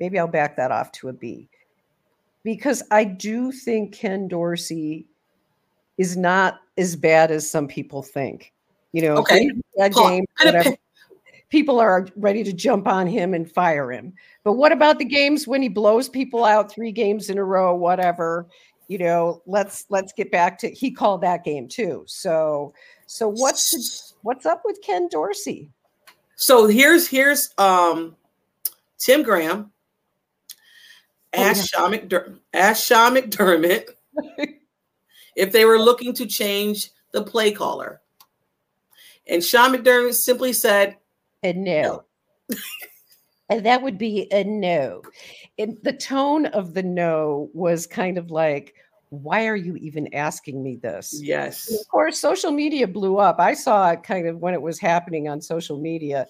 Maybe 0.00 0.18
I'll 0.18 0.26
back 0.26 0.56
that 0.56 0.72
off 0.72 0.90
to 0.92 1.08
a 1.08 1.12
B. 1.12 1.48
Because 2.42 2.82
I 2.90 3.04
do 3.04 3.52
think 3.52 3.94
Ken 3.94 4.26
Dorsey 4.28 5.06
is 5.96 6.16
not 6.16 6.60
as 6.76 6.96
bad 6.96 7.30
as 7.30 7.48
some 7.48 7.68
people 7.68 8.02
think. 8.02 8.52
You 8.92 9.02
know, 9.02 9.16
Okay. 9.18 9.50
game, 9.90 10.24
whatever, 10.42 10.76
people 11.48 11.80
are 11.80 12.08
ready 12.16 12.42
to 12.44 12.52
jump 12.52 12.86
on 12.86 13.06
him 13.06 13.34
and 13.34 13.50
fire 13.50 13.92
him. 13.92 14.12
But 14.42 14.54
what 14.54 14.72
about 14.72 14.98
the 14.98 15.04
games 15.04 15.46
when 15.46 15.62
he 15.62 15.68
blows 15.68 16.08
people 16.08 16.44
out 16.44 16.70
three 16.70 16.92
games 16.92 17.30
in 17.30 17.38
a 17.38 17.44
row, 17.44 17.74
whatever? 17.74 18.48
You 18.88 18.98
know, 18.98 19.42
let's 19.46 19.86
let's 19.88 20.12
get 20.12 20.30
back 20.30 20.58
to 20.58 20.70
he 20.70 20.90
called 20.90 21.22
that 21.22 21.44
game 21.44 21.68
too. 21.68 22.04
So 22.06 22.74
so 23.06 23.28
what's 23.28 23.70
the, 23.70 24.14
what's 24.22 24.46
up 24.46 24.62
with 24.64 24.80
Ken 24.82 25.08
Dorsey? 25.08 25.70
So 26.36 26.66
here's 26.66 27.06
here's 27.08 27.50
um 27.58 28.16
Tim 28.98 29.22
Graham. 29.22 29.70
Oh, 31.36 31.42
Ask 31.42 31.70
Sean 31.72 31.92
McDermott, 31.92 32.38
ask 32.52 32.86
Sean 32.86 33.14
McDermott 33.14 33.88
if 35.36 35.52
they 35.52 35.64
were 35.64 35.78
looking 35.78 36.12
to 36.14 36.26
change 36.26 36.90
the 37.12 37.22
play 37.22 37.52
caller. 37.52 38.00
And 39.26 39.42
Sean 39.42 39.72
McDermott 39.72 40.14
simply 40.14 40.52
said, 40.52 40.96
A 41.44 41.52
no. 41.52 42.04
and 43.50 43.64
that 43.66 43.82
would 43.82 43.98
be 43.98 44.26
a 44.32 44.42
no. 44.44 45.02
And 45.58 45.76
the 45.82 45.92
tone 45.92 46.46
of 46.46 46.74
the 46.74 46.82
no 46.82 47.50
was 47.52 47.86
kind 47.86 48.16
of 48.16 48.30
like, 48.30 48.74
why 49.10 49.46
are 49.46 49.56
you 49.56 49.76
even 49.76 50.12
asking 50.14 50.62
me 50.62 50.76
this? 50.76 51.12
And 51.12 51.26
Yes. 51.28 51.70
of 51.70 51.86
course, 51.88 52.18
social 52.18 52.50
media 52.50 52.88
blew 52.88 53.18
up. 53.18 53.38
I 53.38 53.54
saw 53.54 53.90
it 53.90 54.02
kind 54.02 54.26
of 54.26 54.38
when 54.38 54.54
it 54.54 54.62
was 54.62 54.80
happening 54.80 55.28
on 55.28 55.40
social 55.40 55.78
media 55.78 56.26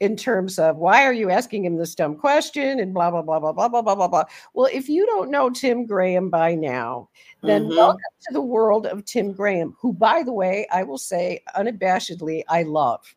in 0.00 0.16
terms 0.16 0.58
of 0.58 0.76
why 0.76 1.04
are 1.04 1.12
you 1.12 1.30
asking 1.30 1.64
him 1.64 1.76
this 1.76 1.94
dumb 1.94 2.16
question 2.16 2.80
and 2.80 2.92
blah, 2.92 3.10
blah, 3.10 3.22
blah, 3.22 3.38
blah, 3.38 3.52
blah, 3.52 3.68
blah, 3.68 3.82
blah, 3.82 3.94
blah, 3.94 4.08
blah. 4.08 4.24
Well, 4.54 4.68
if 4.72 4.88
you 4.88 5.06
don't 5.06 5.30
know 5.30 5.48
Tim 5.50 5.86
Graham 5.86 6.28
by 6.30 6.54
now, 6.54 7.08
then 7.42 7.64
Mhm. 7.64 7.76
welcome 7.76 8.00
to 8.26 8.32
the 8.32 8.42
world 8.42 8.86
of 8.86 9.04
Tim 9.04 9.32
Graham, 9.32 9.74
who, 9.80 9.92
by 9.92 10.22
the 10.22 10.32
way, 10.32 10.66
I 10.72 10.82
will 10.82 10.98
say 10.98 11.42
unabashedly, 11.54 12.42
I 12.48 12.62
love. 12.62 13.14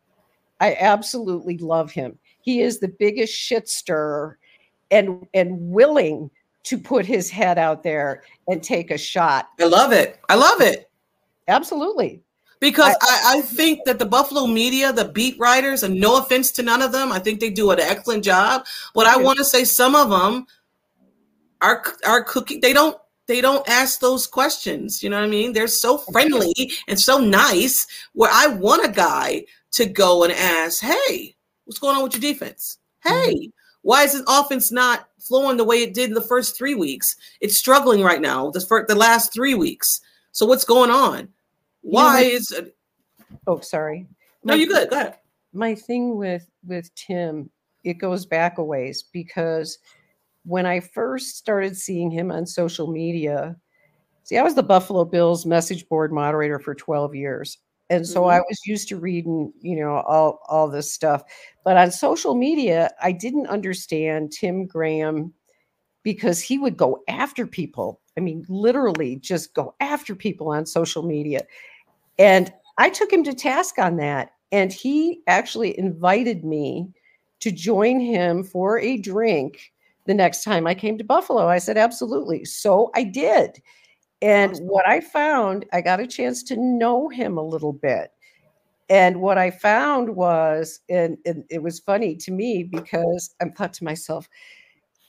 I 0.60 0.76
absolutely 0.78 1.58
love 1.58 1.90
him. 1.90 2.18
He 2.40 2.60
is 2.60 2.78
the 2.78 2.88
biggest 2.88 3.34
shit 3.34 3.68
stirrer 3.68 4.38
and 4.90 5.26
and 5.34 5.58
willing 5.70 6.30
to 6.64 6.78
put 6.78 7.06
his 7.06 7.30
head 7.30 7.58
out 7.58 7.82
there 7.82 8.22
and 8.48 8.62
take 8.62 8.90
a 8.90 8.98
shot. 8.98 9.48
I 9.58 9.64
love 9.64 9.92
it. 9.92 10.20
I 10.28 10.34
love 10.34 10.60
it. 10.60 10.90
Absolutely. 11.48 12.22
Because 12.60 12.94
I, 13.00 13.38
I 13.38 13.40
think 13.40 13.80
that 13.86 13.98
the 13.98 14.04
Buffalo 14.04 14.46
media, 14.46 14.92
the 14.92 15.06
beat 15.06 15.38
writers, 15.38 15.82
and 15.82 15.98
no 15.98 16.18
offense 16.18 16.50
to 16.52 16.62
none 16.62 16.82
of 16.82 16.92
them, 16.92 17.10
I 17.10 17.18
think 17.18 17.40
they 17.40 17.48
do 17.48 17.70
an 17.70 17.80
excellent 17.80 18.22
job. 18.22 18.66
But 18.94 19.06
I 19.06 19.16
want 19.16 19.38
to 19.38 19.44
say 19.44 19.64
some 19.64 19.94
of 19.94 20.10
them 20.10 20.46
are 21.62 21.82
are 22.06 22.22
cooking. 22.22 22.60
They 22.60 22.74
don't 22.74 22.98
they 23.26 23.40
don't 23.40 23.66
ask 23.66 24.00
those 24.00 24.26
questions. 24.26 25.02
You 25.02 25.08
know 25.08 25.16
what 25.16 25.24
I 25.24 25.28
mean? 25.28 25.54
They're 25.54 25.68
so 25.68 25.98
friendly 25.98 26.52
and 26.86 27.00
so 27.00 27.18
nice. 27.18 27.86
Where 28.12 28.30
I 28.30 28.48
want 28.48 28.84
a 28.84 28.92
guy 28.92 29.44
to 29.72 29.86
go 29.86 30.24
and 30.24 30.32
ask, 30.32 30.82
"Hey, 30.82 31.34
what's 31.64 31.78
going 31.78 31.96
on 31.96 32.02
with 32.02 32.14
your 32.14 32.20
defense? 32.32 32.78
Mm-hmm. 33.06 33.30
Hey, 33.30 33.50
why 33.82 34.02
is 34.04 34.12
this 34.12 34.22
offense 34.28 34.70
not 34.70 35.08
flowing 35.18 35.56
the 35.56 35.64
way 35.64 35.82
it 35.82 35.94
did 35.94 36.08
in 36.10 36.14
the 36.14 36.20
first 36.20 36.56
three 36.56 36.74
weeks? 36.74 37.14
It's 37.40 37.56
struggling 37.58 38.02
right 38.02 38.20
now. 38.20 38.50
The 38.50 38.60
first, 38.60 38.88
the 38.88 38.94
last 38.94 39.32
three 39.32 39.54
weeks. 39.54 40.00
So 40.32 40.44
what's 40.46 40.64
going 40.64 40.90
on? 40.90 41.18
know 41.22 41.28
Why 41.82 42.22
what- 42.22 42.26
is 42.32 42.60
Oh, 43.46 43.60
sorry. 43.60 44.06
no? 44.44 44.54
My- 44.54 44.60
You 44.60 44.66
good? 44.68 44.90
Go 44.90 44.96
ahead. 44.96 45.18
My 45.52 45.74
thing 45.74 46.16
with 46.16 46.48
with 46.66 46.94
Tim, 46.94 47.50
it 47.84 47.94
goes 47.94 48.26
back 48.26 48.58
a 48.58 48.64
ways 48.64 49.04
because 49.12 49.78
when 50.44 50.66
I 50.66 50.80
first 50.80 51.36
started 51.36 51.76
seeing 51.76 52.10
him 52.10 52.30
on 52.30 52.46
social 52.46 52.86
media, 52.86 53.56
see, 54.24 54.36
I 54.38 54.42
was 54.42 54.54
the 54.54 54.62
Buffalo 54.62 55.04
Bills 55.04 55.46
message 55.46 55.88
board 55.88 56.12
moderator 56.12 56.58
for 56.58 56.74
12 56.74 57.14
years. 57.14 57.58
And 57.90 58.06
so 58.06 58.28
I 58.28 58.36
mm-hmm. 58.36 58.44
was 58.48 58.60
used 58.66 58.88
to 58.88 58.96
reading, 58.96 59.52
you 59.60 59.76
know, 59.76 59.96
all 59.96 60.40
all 60.48 60.68
this 60.68 60.92
stuff. 60.92 61.24
But 61.64 61.76
on 61.76 61.90
social 61.90 62.36
media, 62.36 62.90
I 63.02 63.10
didn't 63.12 63.48
understand 63.48 64.32
Tim 64.32 64.66
Graham 64.66 65.34
because 66.04 66.40
he 66.40 66.56
would 66.56 66.76
go 66.76 67.02
after 67.08 67.46
people. 67.46 68.00
I 68.16 68.20
mean, 68.20 68.46
literally 68.48 69.16
just 69.16 69.54
go 69.54 69.74
after 69.80 70.14
people 70.14 70.48
on 70.48 70.66
social 70.66 71.02
media. 71.02 71.42
And 72.18 72.52
I 72.78 72.90
took 72.90 73.12
him 73.12 73.24
to 73.24 73.34
task 73.34 73.78
on 73.78 73.96
that. 73.96 74.32
And 74.52 74.72
he 74.72 75.22
actually 75.26 75.78
invited 75.78 76.44
me 76.44 76.88
to 77.40 77.50
join 77.50 78.00
him 78.00 78.44
for 78.44 78.78
a 78.78 78.98
drink 78.98 79.72
the 80.06 80.14
next 80.14 80.44
time 80.44 80.66
I 80.66 80.74
came 80.74 80.96
to 80.98 81.04
Buffalo. 81.04 81.48
I 81.48 81.58
said, 81.58 81.76
absolutely. 81.76 82.44
So 82.44 82.90
I 82.94 83.04
did. 83.04 83.60
And 84.22 84.56
what 84.58 84.86
I 84.86 85.00
found, 85.00 85.64
I 85.72 85.80
got 85.80 86.00
a 86.00 86.06
chance 86.06 86.42
to 86.44 86.56
know 86.56 87.08
him 87.08 87.38
a 87.38 87.42
little 87.42 87.72
bit. 87.72 88.12
And 88.90 89.20
what 89.20 89.38
I 89.38 89.50
found 89.50 90.16
was, 90.16 90.80
and, 90.88 91.16
and 91.24 91.44
it 91.48 91.62
was 91.62 91.78
funny 91.78 92.16
to 92.16 92.32
me 92.32 92.64
because 92.64 93.34
I 93.40 93.48
thought 93.48 93.72
to 93.74 93.84
myself, 93.84 94.28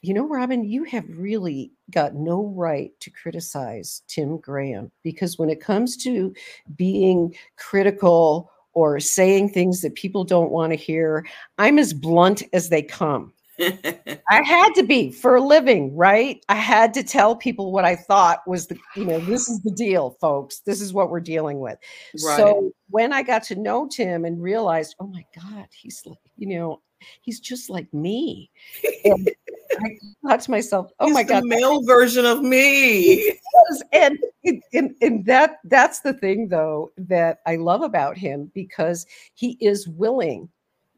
you 0.04 0.14
know, 0.14 0.28
Robyn, 0.28 0.64
you 0.64 0.84
have 0.86 1.06
really 1.10 1.72
got 1.92 2.16
no 2.16 2.54
right 2.56 2.92
to 3.02 3.10
criticize 3.10 4.02
Tim 4.08 4.38
Graham 4.38 4.92
because 5.04 5.38
when 5.38 5.50
it 5.50 5.62
comes 5.62 5.98
to 5.98 6.34
being 6.76 7.36
critical 7.58 8.52
or 8.74 9.00
saying 9.00 9.50
things 9.50 9.82
that 9.82 9.96
people 9.96 10.24
don't 10.24 10.52
want 10.52 10.72
to 10.72 10.78
hear, 10.78 11.26
I'm 11.58 11.78
as 11.78 11.94
blunt 11.94 12.44
as 12.54 12.70
they 12.70 12.82
come. 12.82 13.34
I 13.60 14.42
had 14.44 14.74
to 14.76 14.84
be 14.84 15.12
for 15.12 15.36
a 15.36 15.42
living, 15.42 15.96
right? 15.96 16.44
I 16.50 16.56
had 16.56 16.94
to 16.96 17.04
tell 17.04 17.36
people 17.36 17.72
what 17.72 17.86
I 17.86 17.96
thought 17.96 18.40
was 18.48 18.68
the, 18.68 18.78
you 18.96 19.06
know, 19.06 19.20
this 19.20 19.50
is 19.50 19.62
the 19.62 19.72
deal, 19.72 20.18
folks. 20.22 20.60
This 20.60 20.82
is 20.82 20.94
what 20.94 21.10
we're 21.10 21.20
dealing 21.20 21.60
with. 21.60 21.78
right. 22.24 22.38
So 22.38 22.72
when 22.90 23.14
I 23.14 23.24
got 23.24 23.44
to 23.44 23.56
know 23.56 23.88
Tim 23.88 24.26
and 24.26 24.42
realized, 24.42 24.96
oh 25.00 25.08
my 25.08 25.26
God, 25.36 25.68
he's 25.72 26.02
like, 26.06 26.18
you 26.38 26.48
know, 26.48 26.82
he's 27.22 27.40
just 27.40 27.70
like 27.70 27.94
me. 27.94 28.50
And, 29.04 29.30
I 29.80 29.98
thought 30.28 30.42
to 30.42 30.52
myself, 30.52 30.92
"Oh 31.00 31.08
He's 31.08 31.14
my 31.14 31.24
the 31.24 31.30
god!" 31.30 31.46
male 31.46 31.82
version 31.84 32.26
of 32.26 32.42
me. 32.42 33.34
and, 33.94 34.18
and 34.74 34.96
and 35.02 35.26
that 35.26 35.60
that's 35.66 36.02
the 36.02 36.14
thing 36.14 36.50
though 36.50 36.92
that 36.98 37.40
I 37.46 37.56
love 37.56 37.82
about 37.82 38.18
him 38.18 38.52
because 38.54 39.06
he 39.34 39.58
is 39.62 39.88
willing, 39.88 40.50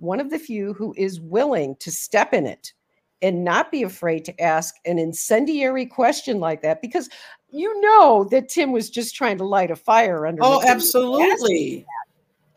one 0.04 0.20
of 0.20 0.30
the 0.30 0.40
few 0.40 0.74
who 0.74 0.94
is 0.98 1.22
willing 1.22 1.76
to 1.80 1.90
step 1.90 2.34
in 2.34 2.46
it 2.46 2.74
and 3.22 3.44
not 3.44 3.72
be 3.72 3.84
afraid 3.84 4.26
to 4.26 4.42
ask 4.42 4.76
an 4.86 5.00
incendiary 5.00 5.86
question 5.86 6.40
like 6.40 6.62
that 6.62 6.82
because 6.82 7.10
you 7.50 7.80
know 7.80 8.26
that 8.30 8.50
Tim 8.50 8.74
was 8.74 8.90
just 8.90 9.16
trying 9.16 9.38
to 9.38 9.46
light 9.46 9.72
a 9.72 9.76
fire 9.76 10.28
under. 10.28 10.42
Oh, 10.44 10.62
absolutely. 10.68 11.86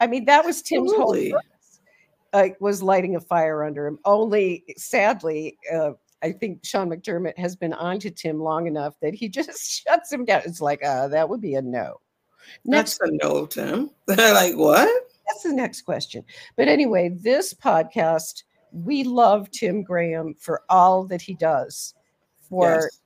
I 0.00 0.06
mean, 0.08 0.24
that 0.24 0.44
was 0.44 0.60
Tim's 0.60 0.90
Absolutely. 0.90 1.30
whole 1.30 1.40
purpose, 1.40 1.80
uh, 2.32 2.48
was 2.60 2.82
lighting 2.82 3.14
a 3.14 3.20
fire 3.20 3.62
under 3.62 3.86
him. 3.86 3.98
Only, 4.04 4.64
sadly, 4.76 5.56
uh, 5.72 5.92
I 6.22 6.32
think 6.32 6.64
Sean 6.64 6.90
McDermott 6.90 7.38
has 7.38 7.54
been 7.54 7.72
on 7.72 8.00
to 8.00 8.10
Tim 8.10 8.40
long 8.40 8.66
enough 8.66 8.94
that 9.00 9.14
he 9.14 9.28
just 9.30 9.84
shuts 9.84 10.12
him 10.12 10.24
down. 10.24 10.42
It's 10.44 10.60
like, 10.60 10.84
uh, 10.84 11.08
that 11.08 11.28
would 11.28 11.40
be 11.40 11.54
a 11.54 11.62
no. 11.62 12.00
Next, 12.64 12.98
That's 12.98 13.10
a 13.10 13.16
no, 13.16 13.46
Tim. 13.46 13.90
like 14.08 14.56
what? 14.56 15.06
That's 15.28 15.42
the 15.42 15.52
next 15.52 15.82
question. 15.82 16.24
But 16.56 16.68
anyway, 16.68 17.10
this 17.10 17.52
podcast, 17.54 18.42
we 18.72 19.04
love 19.04 19.50
Tim 19.50 19.82
Graham 19.82 20.34
for 20.38 20.62
all 20.68 21.04
that 21.04 21.22
he 21.22 21.34
does 21.34 21.94
for 22.48 22.62
Yes. 22.84 23.00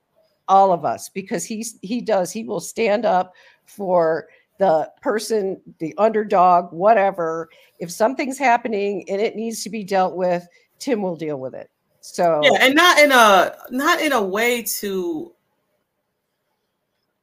all 0.47 0.71
of 0.71 0.85
us 0.85 1.09
because 1.09 1.45
he's 1.45 1.77
he 1.81 2.01
does 2.01 2.31
he 2.31 2.43
will 2.43 2.59
stand 2.59 3.05
up 3.05 3.33
for 3.65 4.27
the 4.59 4.87
person 5.01 5.59
the 5.79 5.93
underdog 5.97 6.71
whatever 6.71 7.49
if 7.79 7.89
something's 7.89 8.37
happening 8.37 9.03
and 9.09 9.19
it 9.21 9.35
needs 9.35 9.63
to 9.63 9.69
be 9.69 9.83
dealt 9.83 10.15
with 10.15 10.47
tim 10.77 11.01
will 11.01 11.15
deal 11.15 11.39
with 11.39 11.55
it 11.55 11.69
so 12.01 12.41
Yeah, 12.43 12.57
and 12.61 12.75
not 12.75 12.99
in 12.99 13.11
a 13.11 13.55
not 13.71 14.01
in 14.01 14.11
a 14.11 14.21
way 14.21 14.61
to 14.79 15.33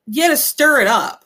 yeah 0.07 0.29
to 0.29 0.37
stir 0.37 0.81
it 0.81 0.87
up, 0.89 1.25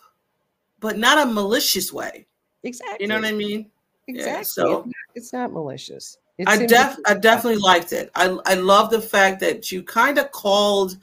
but 0.81 0.99
not 0.99 1.27
a 1.27 1.31
malicious 1.31 1.93
way. 1.93 2.27
Exactly 2.63 2.99
You 3.01 3.09
know 3.09 3.17
what 3.17 3.25
I 3.25 3.33
mean? 3.33 3.71
exactly 4.09 4.45
so- 4.45 4.79
it's, 4.79 4.87
not, 4.87 4.95
it's 5.15 5.33
not 5.33 5.53
malicious 5.53 6.19
it's 6.39 6.51
I 6.51 6.67
def 6.67 6.97
I 7.07 7.15
definitely 7.15 7.61
liked 7.61 7.93
it. 7.93 8.11
I 8.15 8.37
I 8.47 8.55
love 8.55 8.91
the 8.91 9.03
fact 9.03 9.39
that 9.41 9.71
you 9.71 9.83
kind 9.83 10.19
of 10.19 10.33
called 10.33 10.97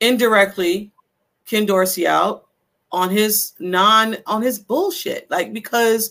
indirectly 0.00 0.90
Ken 1.46 1.66
Dorsey 1.66 2.06
out 2.06 2.46
on 2.90 3.10
his 3.10 3.52
non 3.58 4.16
on 4.26 4.42
his 4.42 4.58
bullshit. 4.58 5.30
Like 5.30 5.52
because 5.52 6.10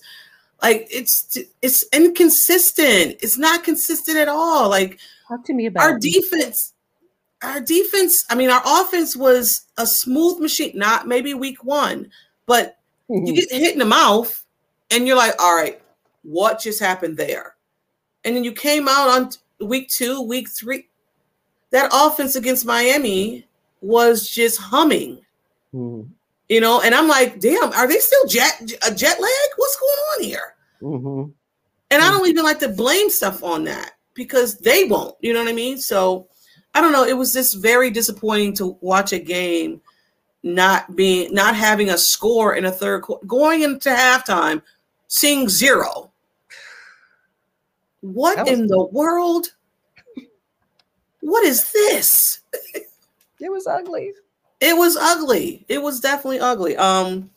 like 0.61 0.87
it's 0.91 1.37
it's 1.61 1.83
inconsistent. 1.91 3.17
It's 3.21 3.37
not 3.37 3.63
consistent 3.63 4.17
at 4.17 4.27
all. 4.27 4.69
Like 4.69 4.99
talk 5.27 5.43
to 5.45 5.53
me 5.53 5.65
about 5.65 5.83
our 5.83 5.97
it. 5.97 6.01
defense 6.01 6.73
our 7.43 7.59
defense 7.61 8.25
i 8.31 8.35
mean 8.35 8.49
our 8.49 8.63
offense 8.65 9.15
was 9.15 9.67
a 9.77 9.85
smooth 9.85 10.39
machine 10.39 10.71
not 10.73 11.07
maybe 11.07 11.35
week 11.35 11.63
one 11.63 12.09
but 12.47 12.76
you 13.09 13.33
get 13.33 13.51
hit 13.51 13.73
in 13.73 13.79
the 13.79 13.85
mouth 13.85 14.43
and 14.91 15.07
you're 15.07 15.17
like 15.17 15.33
all 15.39 15.55
right 15.55 15.81
what 16.23 16.59
just 16.59 16.79
happened 16.79 17.15
there 17.17 17.55
and 18.25 18.35
then 18.35 18.43
you 18.43 18.51
came 18.51 18.87
out 18.87 19.07
on 19.09 19.29
week 19.67 19.87
two 19.89 20.21
week 20.23 20.49
three 20.49 20.87
that 21.71 21.89
offense 21.93 22.35
against 22.35 22.65
miami 22.65 23.45
was 23.81 24.29
just 24.29 24.59
humming 24.59 25.21
Mhm. 25.73 26.07
you 26.49 26.59
know 26.61 26.81
and 26.81 26.93
i'm 26.95 27.07
like 27.07 27.39
damn 27.39 27.71
are 27.73 27.87
they 27.87 27.99
still 27.99 28.25
jet 28.27 28.61
a 28.87 28.93
jet 28.93 29.19
lag 29.21 29.49
what's 29.57 29.77
going 29.79 29.99
on 30.15 30.23
here 30.23 30.53
Mhm. 30.81 31.31
and 31.91 32.01
I 32.03 32.09
don't 32.11 32.27
even 32.27 32.43
like 32.43 32.59
to 32.59 32.69
blame 32.69 33.09
stuff 33.09 33.43
on 33.43 33.63
that 33.63 33.93
because 34.13 34.57
they 34.59 34.83
won't. 34.83 35.15
You 35.21 35.33
know 35.33 35.39
what 35.39 35.49
I 35.49 35.53
mean? 35.53 35.77
So 35.79 36.27
I 36.75 36.81
don't 36.81 36.91
know. 36.91 37.03
It 37.05 37.17
was 37.17 37.33
just 37.33 37.55
very 37.61 37.89
disappointing 37.89 38.53
to 38.55 38.77
watch 38.81 39.11
a 39.13 39.19
game 39.19 39.81
not 40.53 40.95
being 40.95 41.33
not 41.33 41.55
having 41.55 41.89
a 41.89 41.97
score 41.97 42.55
in 42.55 42.65
a 42.65 42.71
third 42.71 43.03
quarter, 43.03 43.25
going 43.25 43.61
into 43.63 43.89
halftime, 43.89 44.61
seeing 45.07 45.49
zero. 45.49 46.11
What 48.01 48.39
was- 48.39 48.49
in 48.49 48.67
the 48.67 48.85
world? 48.85 49.47
What 51.21 51.43
is 51.43 51.71
this? 51.71 52.39
it 52.73 53.51
was 53.51 53.67
ugly 53.67 54.13
It 54.61 54.77
was 54.77 54.95
ugly. 54.95 55.65
It 55.67 55.81
was 55.81 55.99
definitely 55.99 56.39
ugly. 56.39 56.77
Um, 56.77 57.29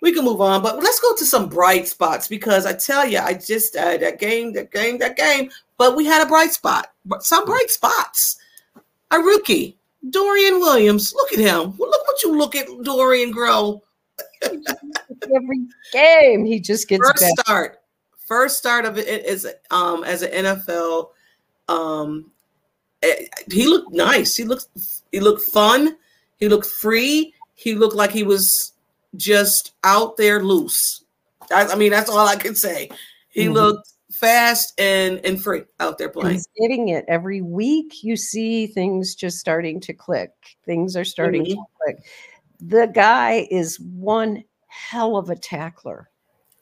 we 0.00 0.12
can 0.12 0.24
move 0.24 0.40
on, 0.40 0.62
but 0.62 0.76
let's 0.82 1.00
go 1.00 1.14
to 1.16 1.26
some 1.26 1.48
bright 1.48 1.88
spots 1.88 2.28
because 2.28 2.64
I 2.64 2.72
tell 2.72 3.06
you, 3.06 3.18
I 3.18 3.34
just 3.34 3.76
uh, 3.76 3.96
that 3.98 4.20
game, 4.20 4.52
that 4.52 4.70
game, 4.70 4.98
that 4.98 5.16
game. 5.16 5.50
But 5.76 5.96
we 5.96 6.06
had 6.06 6.22
a 6.22 6.26
bright 6.28 6.52
spot, 6.52 6.92
some 7.20 7.44
bright 7.44 7.70
spots. 7.70 8.36
A 9.10 9.18
rookie, 9.18 9.76
Dorian 10.10 10.60
Williams. 10.60 11.12
Look 11.14 11.32
at 11.32 11.38
him. 11.38 11.74
Look 11.78 11.97
what 12.18 12.32
you 12.32 12.38
look 12.38 12.54
at 12.56 12.66
Dorian 12.84 13.30
grow. 13.30 13.82
every 14.42 15.66
game 15.92 16.44
he 16.44 16.58
just 16.60 16.88
gets 16.88 17.06
First 17.06 17.20
better 17.20 17.32
start, 17.42 17.78
first 18.26 18.56
start 18.56 18.84
of 18.84 18.98
it 18.98 19.06
is 19.24 19.46
um 19.70 20.04
as 20.04 20.22
an 20.22 20.44
NFL. 20.44 21.10
Um, 21.68 22.30
eh, 23.02 23.26
he 23.50 23.66
looked 23.66 23.92
nice. 23.92 24.34
He 24.36 24.44
looked 24.44 24.66
he 25.12 25.20
looked 25.20 25.42
fun. 25.50 25.96
He 26.38 26.48
looked 26.48 26.66
free. 26.66 27.34
He 27.54 27.74
looked 27.74 27.94
like 27.94 28.10
he 28.10 28.22
was 28.22 28.72
just 29.16 29.72
out 29.84 30.16
there 30.16 30.42
loose. 30.42 31.04
I, 31.52 31.66
I 31.66 31.74
mean, 31.76 31.90
that's 31.90 32.10
all 32.10 32.26
I 32.26 32.36
can 32.36 32.54
say. 32.54 32.90
He 33.28 33.46
Mhm. 33.46 33.54
looked 33.54 33.92
fast 34.18 34.78
and 34.80 35.20
and 35.24 35.42
free 35.42 35.62
out 35.80 35.98
there 35.98 36.08
playing. 36.08 36.34
He's 36.34 36.48
getting 36.60 36.88
it 36.88 37.04
every 37.08 37.40
week. 37.40 38.02
You 38.02 38.16
see 38.16 38.66
things 38.66 39.14
just 39.14 39.38
starting 39.38 39.80
to 39.80 39.92
click. 39.92 40.32
Things 40.64 40.96
are 40.96 41.04
starting 41.04 41.44
to 41.44 41.56
click. 41.82 42.04
The 42.60 42.86
guy 42.86 43.46
is 43.50 43.78
one 43.80 44.42
hell 44.66 45.16
of 45.16 45.30
a 45.30 45.36
tackler. 45.36 46.10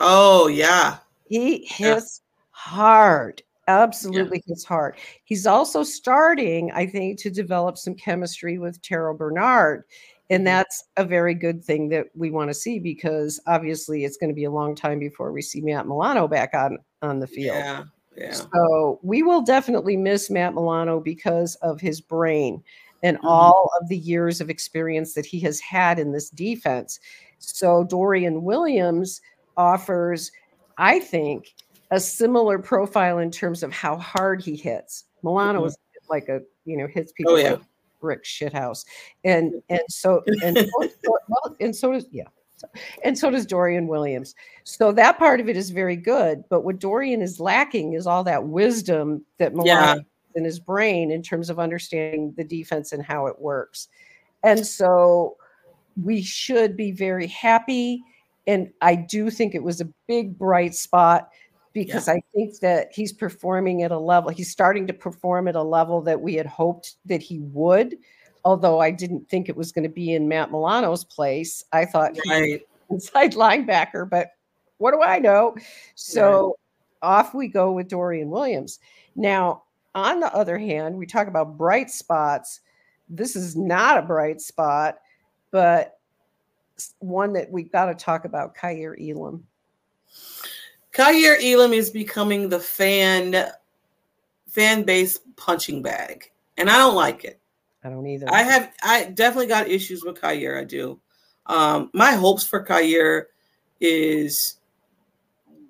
Oh 0.01 0.49
yeah, 0.49 0.99
He 1.29 1.66
Yeah. 1.81 1.95
hits 1.95 2.23
hard. 2.51 3.42
Absolutely 3.69 4.45
hits 4.47 4.64
hard. 4.64 4.97
He's 5.25 5.47
also 5.47 5.83
starting, 5.83 6.71
I 6.73 6.87
think, 6.87 7.19
to 7.21 7.31
develop 7.31 7.77
some 7.79 7.95
chemistry 7.95 8.59
with 8.59 8.81
Terrel 8.83 9.16
Bernard. 9.16 9.85
And 10.31 10.42
Mhm. 10.42 10.45
that's 10.45 10.85
a 10.97 11.05
very 11.05 11.35
good 11.35 11.64
thing 11.64 11.88
that 11.88 12.07
we 12.14 12.31
want 12.31 12.51
to 12.51 12.55
see 12.55 12.79
because 12.79 13.40
obviously 13.47 14.05
it's 14.05 14.16
going 14.16 14.31
to 14.31 14.35
be 14.35 14.45
a 14.45 14.51
long 14.51 14.75
time 14.75 14.99
before 14.99 15.33
we 15.33 15.42
see 15.42 15.61
Matt 15.61 15.87
Milano 15.87 16.29
back 16.29 16.51
on, 16.55 16.79
on 17.03 17.21
the 17.21 17.27
field. 17.27 17.57
yeah, 17.57 17.85
yeah. 18.17 18.33
So 18.33 18.99
we 19.03 19.23
will 19.23 19.43
definitely 19.43 19.97
miss 19.97 20.31
Matt 20.31 20.55
Milano 20.55 21.01
because 21.01 21.55
of 21.57 21.81
his 21.81 22.01
brain 22.01 22.63
and 23.03 23.19
Mhm. 23.19 23.25
all 23.25 23.71
of 23.81 23.89
the 23.89 23.99
years 23.99 24.41
of 24.41 24.49
experience 24.51 25.15
that 25.15 25.27
he 25.27 25.39
has 25.41 25.61
had 25.61 25.99
in 25.99 26.13
this 26.13 26.31
defense. 26.31 26.99
So 27.39 27.85
Dorian 27.85 28.43
Williams 28.43 29.21
offers, 29.57 30.33
I 30.79 30.99
think, 31.01 31.55
a 31.91 32.01
similar 32.01 32.59
profile 32.59 33.19
in 33.19 33.31
terms 33.31 33.63
of 33.63 33.73
how 33.73 33.97
hard 33.97 34.43
he 34.43 34.57
hits. 34.57 35.05
Milano 35.23 35.63
Mhm. 35.63 35.67
is 35.69 35.77
like 36.09 36.29
a 36.29 36.41
you 36.65 36.77
know 36.77 36.87
hits 36.87 37.13
people 37.13 37.35
Oh 37.35 37.37
yeah. 37.37 37.51
like 37.53 37.61
brick 38.01 38.25
shit 38.25 38.53
house, 38.53 38.85
and 39.25 39.63
and 39.69 39.81
so 39.89 40.23
and 40.43 40.57
so, 40.57 40.67
well, 41.29 41.57
and 41.61 41.75
so 41.77 41.93
does 41.93 42.07
yeah. 42.11 42.25
So- 42.57 42.69
And 43.05 43.19
so 43.19 43.31
does 43.31 43.47
Dorian 43.47 43.87
Williams. 43.87 44.35
So 44.64 44.92
that 44.92 45.19
part 45.19 45.40
of 45.40 45.49
it 45.49 45.57
is 45.57 45.71
very 45.71 45.97
good. 45.97 46.45
But 46.49 46.62
what 46.62 46.79
Dorian 46.79 47.21
is 47.23 47.38
lacking 47.38 47.92
is 47.92 48.07
all 48.07 48.25
that 48.25 48.45
wisdom 48.49 49.25
that 49.38 49.53
Milano 49.53 49.66
Yeah. 49.71 49.87
has 49.95 50.01
in 50.35 50.45
his 50.45 50.59
brain 50.59 51.11
in 51.11 51.23
terms 51.23 51.51
of 51.51 51.59
understanding 51.59 52.33
the 52.37 52.45
defense 52.45 52.92
and 52.92 53.03
how 53.03 53.27
it 53.27 53.40
works. 53.40 53.88
And 54.42 54.66
so 54.66 55.37
we 56.03 56.23
should 56.23 56.77
be 56.77 56.92
very 56.92 57.27
happy. 57.27 58.03
And 58.47 58.71
I 58.81 58.95
do 58.95 59.31
think 59.31 59.55
it 59.55 59.62
was 59.62 59.81
a 59.81 59.88
big 60.07 60.38
bright 60.38 60.75
spot 60.75 61.31
because 61.73 62.09
I 62.09 62.23
think 62.35 62.59
that 62.61 62.88
he's 62.92 63.12
performing 63.12 63.83
at 63.83 63.90
a 63.90 63.99
level, 63.99 64.31
he's 64.31 64.51
starting 64.51 64.87
to 64.87 64.92
perform 64.95 65.49
at 65.49 65.57
a 65.57 65.62
level 65.62 66.01
that 66.03 66.21
we 66.21 66.35
had 66.35 66.47
hoped 66.47 66.95
that 67.05 67.21
he 67.23 67.40
would. 67.40 67.97
Although 68.47 68.79
I 68.79 68.93
didn't 68.93 69.29
think 69.29 69.49
it 69.49 69.57
was 69.57 69.73
going 69.73 69.83
to 69.83 69.89
be 69.89 70.15
in 70.15 70.29
Matt 70.29 70.53
Milano's 70.53 71.03
place. 71.03 71.65
I 71.73 71.85
thought 71.85 72.17
Right. 72.31 72.65
inside 72.91 73.33
linebacker, 73.33 74.09
but 74.09 74.31
what 74.79 74.93
do 74.93 75.03
I 75.03 75.19
know? 75.19 75.57
So 75.97 76.57
off 77.03 77.35
we 77.35 77.49
go 77.49 77.73
with 77.73 77.89
Dorian 77.89 78.31
Williams. 78.31 78.79
Now, 79.17 79.65
on 79.97 80.21
the 80.21 80.33
other 80.33 80.59
hand, 80.59 80.97
we 80.97 81.07
talk 81.07 81.27
about 81.27 81.59
bright 81.59 81.91
spots. 81.91 82.61
This 83.09 83.35
is 83.35 83.57
not 83.57 83.99
a 83.99 84.03
bright 84.03 84.41
spot, 84.41 84.99
but 85.51 85.99
one 87.01 87.33
that 87.33 87.51
we've 87.51 87.73
got 87.73 87.87
to 87.87 87.97
talk 87.97 88.25
about 88.25 88.55
Kaiir 88.55 88.95
Elam. 89.01 89.45
Kaiir 90.93 91.37
Elam 91.43 91.73
is 91.73 91.91
becoming 91.91 92.49
the 92.49 92.61
fan 92.61 93.51
fan 94.47 94.85
base 94.85 95.19
punching 95.35 95.83
bag, 95.83 96.31
and 96.57 96.71
I 96.71 96.79
don't 96.79 96.95
like 96.95 97.25
it. 97.25 97.41
I 97.85 97.91
don't 97.91 98.07
either. 98.07 98.27
I 98.31 98.43
have 98.43 98.73
I 98.83 99.05
definitely 99.05 99.47
got 99.47 99.69
issues 99.69 100.05
with 100.05 100.21
Kaiir. 100.21 100.59
I 100.59 100.65
do. 100.65 101.01
Um, 101.47 101.91
my 101.93 102.12
hopes 102.12 102.45
for 102.45 102.65
Kaiir 102.65 103.27
is 103.81 104.59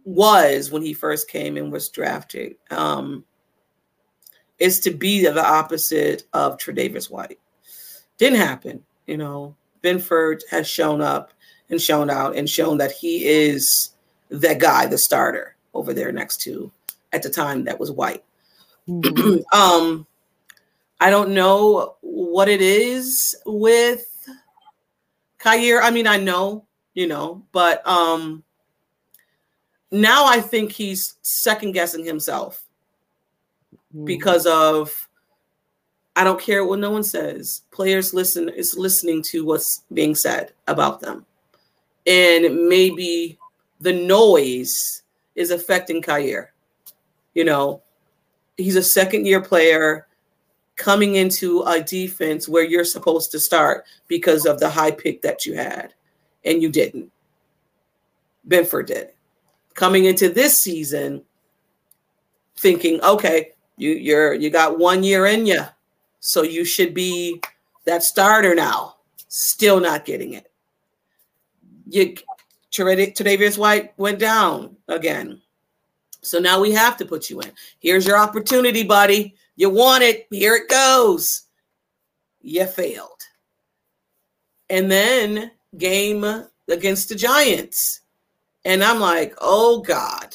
was 0.04 0.70
when 0.70 0.82
he 0.82 0.94
first 0.94 1.28
came 1.28 1.56
and 1.56 1.72
was 1.72 1.88
drafted. 1.88 2.56
Um, 2.70 3.24
is 4.58 4.80
to 4.80 4.90
be 4.90 5.22
the 5.22 5.44
opposite 5.44 6.24
of 6.32 6.56
Tre'Davious 6.56 7.10
White. 7.10 7.38
Didn't 8.16 8.38
happen. 8.38 8.82
You 9.06 9.18
know, 9.18 9.54
Benford 9.82 10.40
has 10.50 10.66
shown 10.66 11.00
up 11.00 11.32
and 11.68 11.80
shown 11.80 12.08
out 12.08 12.36
and 12.36 12.48
shown 12.48 12.78
that 12.78 12.92
he 12.92 13.26
is 13.26 13.90
the 14.28 14.54
guy, 14.54 14.86
the 14.86 14.98
starter 14.98 15.56
over 15.74 15.92
there 15.92 16.12
next 16.12 16.40
to 16.42 16.72
at 17.12 17.22
the 17.22 17.30
time 17.30 17.64
that 17.64 17.78
was 17.78 17.90
White. 17.90 18.24
Mm-hmm. 18.88 19.38
um, 19.58 20.06
I 21.00 21.10
don't 21.10 21.34
know 21.34 21.96
what 22.00 22.48
it 22.48 22.62
is 22.62 23.36
with 23.44 24.06
Kaiir. 25.38 25.80
I 25.82 25.90
mean, 25.90 26.06
I 26.06 26.16
know, 26.16 26.66
you 26.94 27.06
know, 27.06 27.44
but 27.52 27.86
um 27.86 28.42
now 29.90 30.24
I 30.26 30.40
think 30.40 30.72
he's 30.72 31.16
second 31.22 31.72
guessing 31.72 32.04
himself 32.04 32.64
mm. 33.94 34.04
because 34.04 34.46
of 34.46 35.08
I 36.16 36.24
don't 36.24 36.40
care 36.40 36.64
what 36.64 36.78
no 36.78 36.90
one 36.90 37.04
says. 37.04 37.62
Players 37.70 38.14
listen 38.14 38.48
is 38.48 38.76
listening 38.76 39.22
to 39.24 39.44
what's 39.44 39.82
being 39.92 40.14
said 40.14 40.52
about 40.66 41.00
them. 41.00 41.26
And 42.06 42.68
maybe 42.68 43.38
the 43.80 43.92
noise 43.92 45.02
is 45.34 45.50
affecting 45.50 46.00
Kaiir. 46.00 46.48
You 47.34 47.44
know, 47.44 47.82
he's 48.56 48.76
a 48.76 48.82
second 48.82 49.26
year 49.26 49.42
player 49.42 50.06
coming 50.76 51.16
into 51.16 51.62
a 51.62 51.82
defense 51.82 52.48
where 52.48 52.64
you're 52.64 52.84
supposed 52.84 53.30
to 53.32 53.40
start 53.40 53.84
because 54.08 54.46
of 54.46 54.60
the 54.60 54.68
high 54.68 54.90
pick 54.90 55.22
that 55.22 55.46
you 55.46 55.54
had 55.54 55.94
and 56.44 56.62
you 56.62 56.70
didn't. 56.70 57.10
Benford 58.48 58.86
did 58.86 59.10
coming 59.76 60.06
into 60.06 60.28
this 60.28 60.56
season 60.56 61.22
thinking, 62.56 63.00
okay, 63.02 63.52
you 63.76 63.90
you're 63.90 64.34
you 64.34 64.50
got 64.50 64.78
one 64.78 65.04
year 65.04 65.26
in 65.26 65.46
you, 65.46 65.62
so 66.18 66.42
you 66.42 66.64
should 66.64 66.94
be 66.94 67.40
that 67.84 68.02
starter 68.02 68.54
now. 68.54 68.96
Still 69.28 69.78
not 69.78 70.04
getting 70.04 70.32
it. 70.32 70.50
You 71.88 72.16
Tre'Davious 72.72 73.56
White 73.56 73.96
went 73.96 74.18
down 74.18 74.76
again. 74.88 75.40
So 76.22 76.38
now 76.38 76.60
we 76.60 76.72
have 76.72 76.96
to 76.96 77.06
put 77.06 77.30
you 77.30 77.40
in. 77.40 77.52
Here's 77.78 78.06
your 78.06 78.18
opportunity, 78.18 78.82
buddy. 78.82 79.36
You 79.56 79.70
want 79.70 80.04
it. 80.04 80.26
Here 80.30 80.54
it 80.54 80.68
goes. 80.68 81.42
You 82.40 82.66
failed. 82.66 83.22
And 84.68 84.90
then 84.90 85.50
game 85.76 86.24
against 86.68 87.08
the 87.08 87.14
Giants. 87.14 88.00
And 88.64 88.82
I'm 88.82 89.00
like, 89.00 89.34
oh 89.40 89.80
God, 89.80 90.34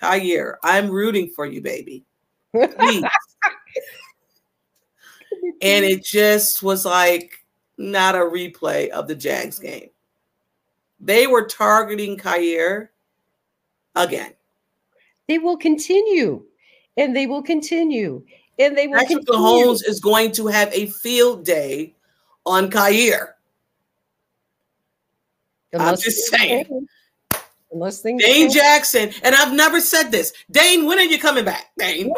Kaiir, 0.00 0.56
I'm 0.62 0.90
rooting 0.90 1.30
for 1.30 1.46
you, 1.46 1.60
baby. 1.60 2.04
And 5.62 5.84
it 5.84 6.04
just 6.04 6.62
was 6.62 6.84
like 6.84 7.44
not 7.78 8.14
a 8.14 8.18
replay 8.18 8.88
of 8.88 9.08
the 9.08 9.14
Jags 9.14 9.58
game. 9.58 9.90
They 11.00 11.26
were 11.26 11.46
targeting 11.46 12.16
Kaiir 12.16 12.88
again. 13.94 14.32
They 15.28 15.38
will 15.38 15.56
continue, 15.56 16.44
and 16.96 17.14
they 17.14 17.26
will 17.26 17.42
continue, 17.42 18.24
and 18.58 18.76
they 18.76 18.86
will. 18.86 18.98
Patrick 18.98 19.26
continue. 19.26 19.40
Mahomes 19.40 19.86
is 19.86 20.00
going 20.00 20.32
to 20.32 20.46
have 20.46 20.72
a 20.72 20.86
field 20.86 21.44
day 21.44 21.94
on 22.44 22.70
Kaiir. 22.70 23.34
I'm 25.78 25.96
just 25.96 26.28
saying. 26.30 26.88
Unless 27.72 28.00
things 28.00 28.22
Dane 28.22 28.50
Jackson, 28.50 29.10
and 29.22 29.34
I've 29.34 29.52
never 29.52 29.80
said 29.80 30.10
this. 30.10 30.32
Dane, 30.50 30.86
when 30.86 30.98
are 30.98 31.04
you 31.04 31.18
coming 31.18 31.44
back? 31.44 31.66
Dane. 31.76 32.12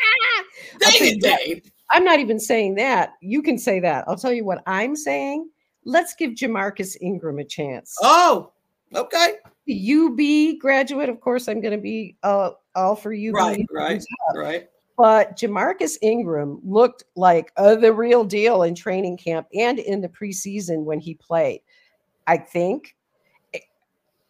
Dane 0.78 1.18
Dane. 1.18 1.62
I'm 1.90 2.04
not 2.04 2.20
even 2.20 2.38
saying 2.38 2.76
that. 2.76 3.14
You 3.20 3.42
can 3.42 3.58
say 3.58 3.80
that. 3.80 4.04
I'll 4.06 4.16
tell 4.16 4.32
you 4.32 4.44
what 4.44 4.62
I'm 4.66 4.94
saying. 4.94 5.50
Let's 5.84 6.14
give 6.14 6.32
Ja'Marcus 6.32 6.96
Ingram 7.00 7.38
a 7.38 7.44
chance. 7.44 7.96
Oh, 8.02 8.52
okay. 8.94 9.36
UB 9.68 10.58
graduate, 10.58 11.08
of 11.08 11.20
course, 11.20 11.48
I'm 11.48 11.60
going 11.60 11.76
to 11.76 11.82
be 11.82 12.16
uh, 12.22 12.50
all 12.78 12.96
for 12.96 13.12
you. 13.12 13.32
Right, 13.32 13.66
right, 13.70 14.02
right. 14.34 14.68
But 14.96 15.36
Ja'Marcus 15.36 15.96
Ingram 16.02 16.60
looked 16.64 17.04
like 17.14 17.52
uh, 17.56 17.76
the 17.76 17.92
real 17.92 18.24
deal 18.24 18.62
in 18.62 18.74
training 18.74 19.18
camp 19.18 19.46
and 19.54 19.78
in 19.78 20.00
the 20.00 20.08
preseason 20.08 20.84
when 20.84 20.98
he 20.98 21.14
played. 21.14 21.60
I 22.26 22.36
think 22.36 22.96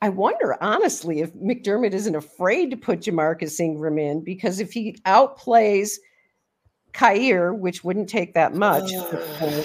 I 0.01 0.09
wonder 0.11 0.57
honestly 0.63 1.21
if 1.21 1.35
McDermott 1.35 1.93
isn't 1.93 2.15
afraid 2.15 2.71
to 2.71 2.77
put 2.77 3.01
Ja'Marcus 3.01 3.59
Ingram 3.59 3.99
in 3.99 4.23
because 4.23 4.61
if 4.61 4.73
he 4.73 4.93
outplays 5.07 5.97
Kaiir, 6.93 7.53
which 7.55 7.83
wouldn't 7.83 8.09
take 8.09 8.35
that 8.35 8.55
much, 8.55 8.93
uh. 8.95 9.63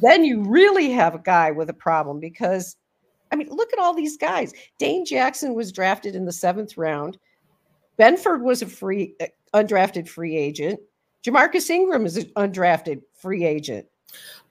then 0.00 0.24
you 0.24 0.42
really 0.42 0.90
have 0.90 1.14
a 1.14 1.20
guy 1.20 1.50
with 1.50 1.70
a 1.70 1.74
problem 1.74 2.18
because 2.18 2.76
I 3.30 3.36
mean, 3.36 3.48
look 3.50 3.72
at 3.72 3.78
all 3.78 3.94
these 3.94 4.16
guys. 4.16 4.52
Dane 4.78 5.06
Jackson 5.06 5.54
was 5.54 5.72
drafted 5.72 6.14
in 6.14 6.26
the 6.26 6.32
seventh 6.32 6.76
round. 6.76 7.16
Benford 7.98 8.42
was 8.42 8.62
a 8.62 8.66
free, 8.66 9.14
uh, 9.20 9.26
undrafted 9.54 10.08
free 10.08 10.36
agent. 10.36 10.80
Ja'Marcus 11.24 11.70
Ingram 11.70 12.06
is 12.06 12.16
an 12.16 12.26
undrafted 12.36 13.02
free 13.14 13.44
agent. 13.44 13.86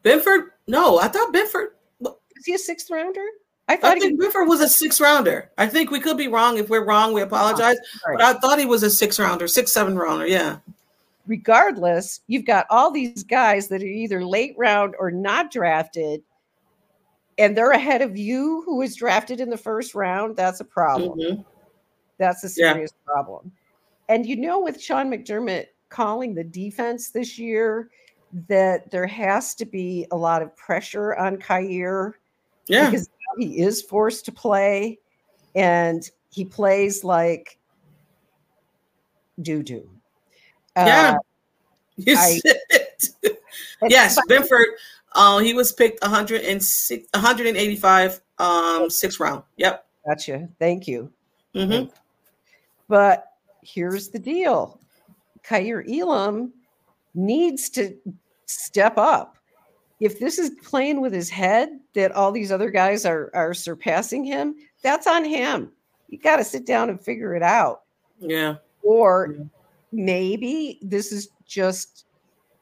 Benford, 0.04 0.48
no, 0.68 1.00
I 1.00 1.08
thought 1.08 1.34
Benford. 1.34 1.68
Is 2.02 2.46
he 2.46 2.54
a 2.56 2.58
sixth 2.58 2.90
rounder? 2.90 3.26
I 3.68 3.78
thought 3.78 3.98
I 3.98 4.00
think 4.00 4.20
Benford 4.20 4.48
was 4.48 4.62
a 4.62 4.68
six 4.68 5.00
rounder. 5.00 5.52
I 5.58 5.68
think 5.68 5.92
we 5.92 6.00
could 6.00 6.18
be 6.18 6.28
wrong. 6.28 6.58
If 6.58 6.70
we're 6.70 6.86
wrong, 6.86 7.14
we 7.14 7.22
apologize. 7.22 7.78
Right. 8.06 8.18
But 8.18 8.22
I 8.22 8.34
thought 8.40 8.60
he 8.60 8.66
was 8.66 8.84
a 8.84 8.90
six 8.90 9.20
rounder, 9.20 9.48
six, 9.48 9.72
seven 9.72 9.98
rounder. 9.98 10.28
Yeah. 10.28 10.58
Regardless, 11.28 12.22
you've 12.28 12.46
got 12.46 12.66
all 12.70 12.92
these 12.92 13.24
guys 13.24 13.68
that 13.68 13.82
are 13.82 13.86
either 13.86 14.26
late 14.26 14.56
round 14.58 14.96
or 14.98 15.12
not 15.12 15.52
drafted, 15.52 16.22
and 17.38 17.56
they're 17.56 17.72
ahead 17.72 18.02
of 18.02 18.18
you, 18.18 18.64
who 18.66 18.78
was 18.78 18.96
drafted 18.96 19.40
in 19.40 19.50
the 19.50 19.58
first 19.58 19.94
round. 19.94 20.36
That's 20.36 20.60
a 20.60 20.66
problem. 20.66 21.20
Mm-hmm. 21.20 21.42
That's 22.22 22.44
a 22.44 22.50
serious 22.50 22.92
yeah. 22.94 23.12
problem. 23.12 23.52
And 24.08 24.28
you 24.28 24.36
know, 24.36 24.60
with 24.60 24.80
Sean 24.80 25.10
McDermott 25.10 25.66
calling 25.90 26.36
the 26.36 26.44
defense 26.44 27.10
this 27.10 27.40
year, 27.40 27.90
that 28.48 28.92
there 28.92 29.08
has 29.08 29.56
to 29.56 29.66
be 29.66 30.06
a 30.12 30.16
lot 30.16 30.44
of 30.44 30.56
pressure 30.56 31.16
on 31.16 31.38
Kaiir. 31.38 32.14
Yeah. 32.68 32.90
Because 32.90 33.10
he 33.40 33.60
is 33.60 33.82
forced 33.82 34.24
to 34.26 34.32
play 34.32 35.00
and 35.56 36.08
he 36.30 36.46
plays 36.46 37.04
like 37.04 37.58
doo 39.42 39.64
doo. 39.64 39.90
Yeah. 40.78 41.18
Uh, 41.98 42.06
you 42.06 42.16
I, 42.18 42.40
yes, 43.90 44.18
Benford. 44.30 44.64
Uh, 45.12 45.40
he 45.40 45.54
was 45.54 45.74
picked 45.74 46.02
106, 46.02 47.08
185, 47.14 48.22
um, 48.40 48.90
sixth 48.90 49.20
round. 49.20 49.44
Yep. 49.58 49.86
Gotcha. 50.08 50.48
Thank 50.58 50.88
you. 50.88 51.12
Mm-hmm. 51.54 51.90
But 52.92 53.28
here's 53.64 54.10
the 54.10 54.20
deal 54.20 54.82
Kaiir 55.44 55.86
Elam 55.90 56.52
needs 57.16 57.70
to 57.70 57.96
step 58.48 58.98
up 58.98 59.38
if 60.02 60.20
this 60.20 60.38
is 60.38 60.50
playing 60.62 61.00
with 61.00 61.14
his 61.14 61.30
head 61.30 61.80
that 61.94 62.12
all 62.12 62.34
these 62.34 62.52
other 62.52 62.70
guys 62.70 63.06
are 63.06 63.32
are 63.34 63.54
surpassing 63.54 64.26
him, 64.26 64.56
that's 64.82 65.08
on 65.08 65.24
him. 65.24 65.72
You 66.10 66.18
got 66.18 66.36
to 66.38 66.44
sit 66.44 66.66
down 66.66 66.90
and 66.90 67.00
figure 67.00 67.34
it 67.34 67.44
out. 67.44 67.84
Yeah. 68.20 68.56
Or 68.84 69.38
maybe 69.94 70.80
this 70.82 71.14
is 71.14 71.30
just 71.46 72.08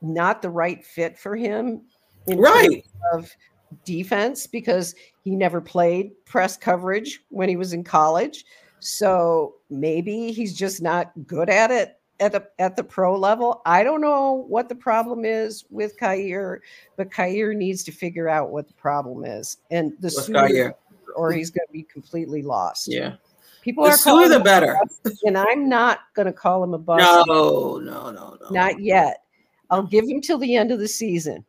not 0.01 0.43
the 0.43 0.49
right 0.51 0.85
fit 0.85 1.17
for 1.17 1.35
him 1.35 1.81
right 2.27 2.85
of 3.13 3.35
defense 3.83 4.45
because 4.45 4.93
he 5.23 5.35
never 5.35 5.59
played 5.59 6.11
press 6.25 6.55
coverage 6.55 7.21
when 7.29 7.49
he 7.49 7.55
was 7.55 7.73
in 7.73 7.83
college. 7.83 8.45
So 8.79 9.55
maybe 9.69 10.31
he's 10.31 10.55
just 10.55 10.81
not 10.81 11.11
good 11.27 11.49
at 11.49 11.71
it 11.71 11.99
at 12.19 12.31
the 12.31 12.47
at 12.59 12.75
the 12.75 12.83
pro 12.83 13.17
level. 13.17 13.61
I 13.65 13.83
don't 13.83 14.01
know 14.01 14.45
what 14.47 14.69
the 14.69 14.75
problem 14.75 15.25
is 15.25 15.65
with 15.69 15.97
Kaiir, 15.97 16.59
but 16.95 17.11
Kaiir 17.11 17.53
needs 17.53 17.83
to 17.85 17.91
figure 17.91 18.29
out 18.29 18.51
what 18.51 18.67
the 18.67 18.73
problem 18.73 19.25
is, 19.25 19.57
and 19.71 19.93
the 19.99 20.09
sooner, 20.09 20.75
or 21.15 21.31
he's 21.31 21.49
going 21.49 21.67
to 21.67 21.73
be 21.73 21.83
completely 21.83 22.41
lost. 22.41 22.87
Yeah, 22.87 23.15
people 23.61 23.83
the 23.83 23.91
are 23.91 23.97
calling 23.97 24.29
the 24.29 24.39
better, 24.39 24.77
and 25.25 25.37
I'm 25.37 25.69
not 25.69 25.99
going 26.13 26.27
to 26.27 26.33
call 26.33 26.63
him 26.63 26.73
a 26.73 26.79
bust. 26.79 27.01
No, 27.27 27.77
no, 27.77 28.11
no, 28.11 28.11
no, 28.11 28.37
not 28.49 28.79
yet. 28.79 29.23
I'll 29.69 29.83
give 29.83 30.07
him 30.07 30.21
till 30.21 30.39
the 30.39 30.55
end 30.55 30.71
of 30.71 30.79
the 30.79 30.87
season. 30.87 31.45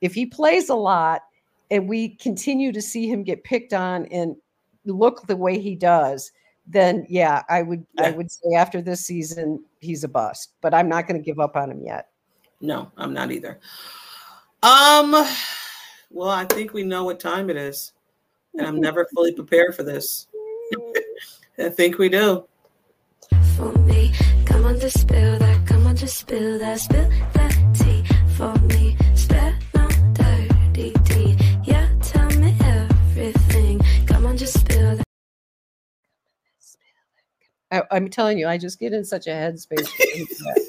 If 0.00 0.14
he 0.14 0.26
plays 0.26 0.68
a 0.68 0.74
lot, 0.74 1.22
and 1.70 1.88
we 1.88 2.10
continue 2.10 2.72
to 2.72 2.82
see 2.82 3.08
him 3.08 3.22
get 3.22 3.44
picked 3.44 3.72
on 3.72 4.06
and 4.06 4.36
look 4.84 5.26
the 5.26 5.36
way 5.36 5.58
he 5.58 5.74
does, 5.74 6.30
then 6.68 7.06
yeah, 7.08 7.42
I 7.48 7.62
would 7.62 7.84
yeah. 7.94 8.08
I 8.08 8.10
would 8.10 8.30
say 8.30 8.54
after 8.56 8.80
this 8.82 9.04
season 9.04 9.64
he's 9.80 10.04
a 10.04 10.08
bust. 10.08 10.52
But 10.60 10.74
I'm 10.74 10.88
not 10.88 11.06
going 11.06 11.20
to 11.20 11.24
give 11.24 11.40
up 11.40 11.56
on 11.56 11.70
him 11.70 11.82
yet. 11.82 12.08
No, 12.60 12.90
I'm 12.96 13.12
not 13.12 13.30
either. 13.30 13.58
Um, 14.62 15.12
well, 16.10 16.30
I 16.30 16.44
think 16.44 16.72
we 16.72 16.82
know 16.82 17.04
what 17.04 17.20
time 17.20 17.48
it 17.50 17.56
is, 17.56 17.92
and 18.54 18.66
I'm 18.66 18.80
never 18.80 19.06
fully 19.14 19.32
prepared 19.32 19.74
for 19.74 19.84
this. 19.84 20.26
I 21.58 21.68
think 21.68 21.98
we 21.98 22.08
do. 22.08 22.44
For 23.56 23.72
me, 23.78 24.12
come 24.44 24.64
on, 24.64 24.78
that, 24.78 25.62
come 25.66 25.86
on, 25.86 25.96
just 25.96 26.18
spill 26.18 26.58
that, 26.58 26.80
spill 26.80 27.08
that 27.34 27.74
tea 27.74 28.04
for 28.36 28.54
me. 28.66 28.87
I, 37.70 37.82
I'm 37.90 38.08
telling 38.08 38.38
you, 38.38 38.48
I 38.48 38.58
just 38.58 38.78
get 38.78 38.92
in 38.92 39.04
such 39.04 39.26
a 39.26 39.30
headspace. 39.30 39.88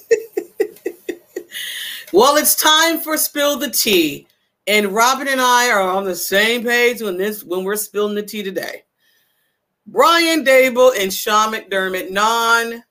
Well, 2.11 2.37
it's 2.37 2.55
time 2.55 2.99
for 2.99 3.17
spill 3.17 3.57
the 3.57 3.69
tea, 3.69 4.25
and 4.65 4.87
Robyn 4.87 5.27
and 5.27 5.39
I 5.39 5.69
are 5.69 5.81
on 5.81 6.05
the 6.05 6.15
same 6.15 6.63
page 6.63 7.01
when 7.01 7.17
this 7.17 7.43
when 7.43 7.63
we're 7.63 7.75
spilling 7.75 8.15
the 8.15 8.23
tea 8.23 8.41
today. 8.41 8.83
Brian 9.85 10.43
Daboll 10.43 10.99
and 10.99 11.13
Sean 11.13 11.53
McDermott 11.53 12.09
non 12.09 12.83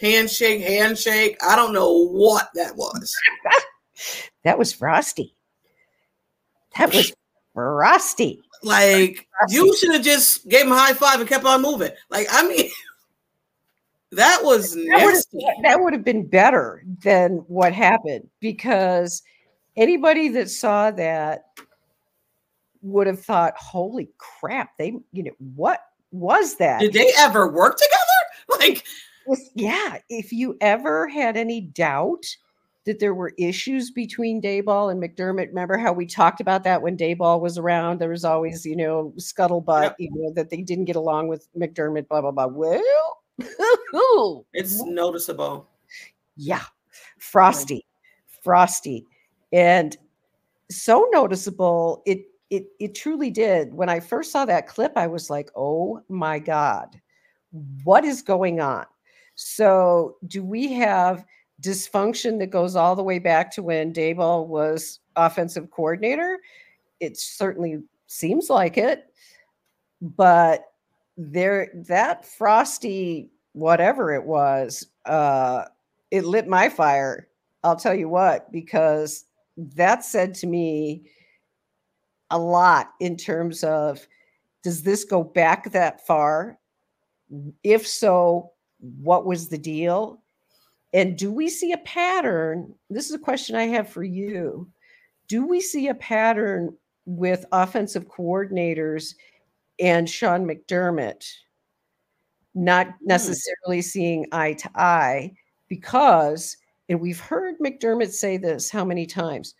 handshake 0.00 0.62
handshake. 0.62 1.38
I 1.42 1.56
don't 1.56 1.72
know 1.72 2.06
what 2.08 2.50
that 2.54 2.76
was. 2.76 3.10
that 4.44 4.58
was 4.58 4.74
frosty. 4.74 5.34
That 6.76 6.92
was 6.92 7.14
frosty. 7.54 8.42
Like 8.62 9.26
you 9.48 9.74
should 9.76 9.94
have 9.94 10.04
just 10.04 10.46
gave 10.48 10.66
him 10.66 10.72
a 10.72 10.78
high 10.78 10.92
five 10.92 11.20
and 11.20 11.28
kept 11.28 11.46
on 11.46 11.62
moving. 11.62 11.92
Like 12.10 12.26
I 12.30 12.46
mean, 12.46 12.68
that 14.16 14.40
was 14.42 14.74
That 14.74 15.00
would, 15.04 15.14
nasty. 15.14 15.44
have, 15.44 15.54
that 15.62 15.80
would 15.80 15.92
have 15.92 16.04
been 16.04 16.26
better 16.26 16.82
than 17.02 17.44
what 17.48 17.72
happened 17.72 18.28
because 18.40 19.22
anybody 19.76 20.28
that 20.30 20.50
saw 20.50 20.90
that 20.92 21.46
would 22.82 23.06
have 23.06 23.20
thought, 23.22 23.54
"Holy 23.56 24.08
crap!" 24.18 24.76
They, 24.78 24.94
you 25.12 25.22
know, 25.24 25.32
what 25.54 25.80
was 26.12 26.56
that? 26.56 26.80
Did 26.80 26.92
they 26.92 27.10
ever 27.18 27.48
work 27.50 27.76
together? 27.76 28.02
Like 28.60 28.84
yeah, 29.56 29.98
if 30.08 30.32
you 30.32 30.56
ever 30.60 31.08
had 31.08 31.36
any 31.36 31.60
doubt 31.60 32.24
that 32.84 33.00
there 33.00 33.12
were 33.12 33.32
issues 33.38 33.90
between 33.90 34.40
Daboll 34.40 34.92
and 34.92 35.02
McDermott, 35.02 35.48
remember 35.48 35.76
how 35.76 35.92
we 35.92 36.06
talked 36.06 36.40
about 36.40 36.62
that 36.62 36.80
when 36.80 36.96
Daboll 36.96 37.40
was 37.40 37.58
around? 37.58 37.98
There 38.00 38.10
was 38.10 38.24
always, 38.24 38.64
you 38.64 38.76
know, 38.76 39.12
scuttlebutt, 39.18 39.82
Yep. 39.82 39.96
you 39.98 40.10
know, 40.14 40.32
that 40.34 40.48
they 40.50 40.62
didn't 40.62 40.84
get 40.84 40.94
along 40.94 41.26
with 41.26 41.48
McDermott, 41.58 42.06
blah, 42.06 42.20
blah, 42.20 42.30
blah. 42.30 42.46
Well, 42.46 43.18
it's 44.52 44.82
noticeable. 44.82 45.68
yeah, 46.36 46.62
frosty, 47.18 47.84
frosty. 48.42 49.06
And 49.52 49.96
so 50.70 51.08
noticeable, 51.12 52.02
it 52.06 52.22
it 52.50 52.66
it 52.80 52.94
truly 52.94 53.30
did. 53.30 53.74
When 53.74 53.88
I 53.88 54.00
first 54.00 54.32
saw 54.32 54.44
that 54.44 54.66
clip, 54.66 54.92
I 54.96 55.06
was 55.06 55.30
like, 55.30 55.50
oh 55.56 56.00
my 56.08 56.38
God, 56.38 57.00
what 57.84 58.04
is 58.04 58.22
going 58.22 58.60
on? 58.60 58.86
So, 59.34 60.16
do 60.26 60.42
we 60.42 60.72
have 60.74 61.24
dysfunction 61.62 62.38
that 62.38 62.50
goes 62.50 62.76
all 62.76 62.96
the 62.96 63.02
way 63.02 63.18
back 63.18 63.50
to 63.52 63.62
when 63.62 63.92
Daboll 63.92 64.46
was 64.46 65.00
offensive 65.14 65.70
coordinator? 65.70 66.38
It 67.00 67.18
certainly 67.18 67.82
seems 68.06 68.48
like 68.48 68.78
it, 68.78 69.04
but 70.00 70.64
there 71.16 71.70
that 71.88 72.24
frosty 72.26 73.30
whatever 73.52 74.12
it 74.12 74.24
was, 74.24 74.86
uh, 75.06 75.64
it 76.10 76.24
lit 76.24 76.46
my 76.46 76.68
fire. 76.68 77.28
I'll 77.64 77.76
tell 77.76 77.94
you 77.94 78.08
what, 78.08 78.52
because 78.52 79.24
that 79.56 80.04
said 80.04 80.34
to 80.34 80.46
me 80.46 81.04
a 82.30 82.38
lot 82.38 82.92
in 83.00 83.16
terms 83.16 83.64
of 83.64 84.06
does 84.62 84.82
this 84.82 85.04
go 85.04 85.24
back 85.24 85.70
that 85.72 86.06
far? 86.06 86.58
If 87.62 87.86
so, 87.86 88.52
what 88.78 89.24
was 89.24 89.48
the 89.48 89.58
deal? 89.58 90.20
And 90.92 91.16
do 91.16 91.32
we 91.32 91.48
see 91.48 91.72
a 91.72 91.78
pattern? 91.78 92.74
This 92.90 93.06
is 93.06 93.14
a 93.14 93.18
question 93.18 93.56
I 93.56 93.68
have 93.68 93.88
for 93.88 94.04
you. 94.04 94.68
Do 95.28 95.46
we 95.46 95.60
see 95.60 95.88
a 95.88 95.94
pattern 95.94 96.76
with 97.06 97.46
offensive 97.52 98.06
coordinators 98.08 99.14
and 99.78 100.08
Sean 100.08 100.46
McDermott 100.46 101.26
not 102.54 102.86
hmm. 102.86 102.92
necessarily 103.02 103.82
seeing 103.82 104.26
eye 104.32 104.54
to 104.54 104.70
eye? 104.74 105.34
Because, 105.68 106.56
and 106.88 107.00
we've 107.00 107.20
heard 107.20 107.56
McDermott 107.58 108.12
say 108.12 108.36
this 108.36 108.70
how 108.70 108.84
many 108.84 109.06
times? 109.06 109.54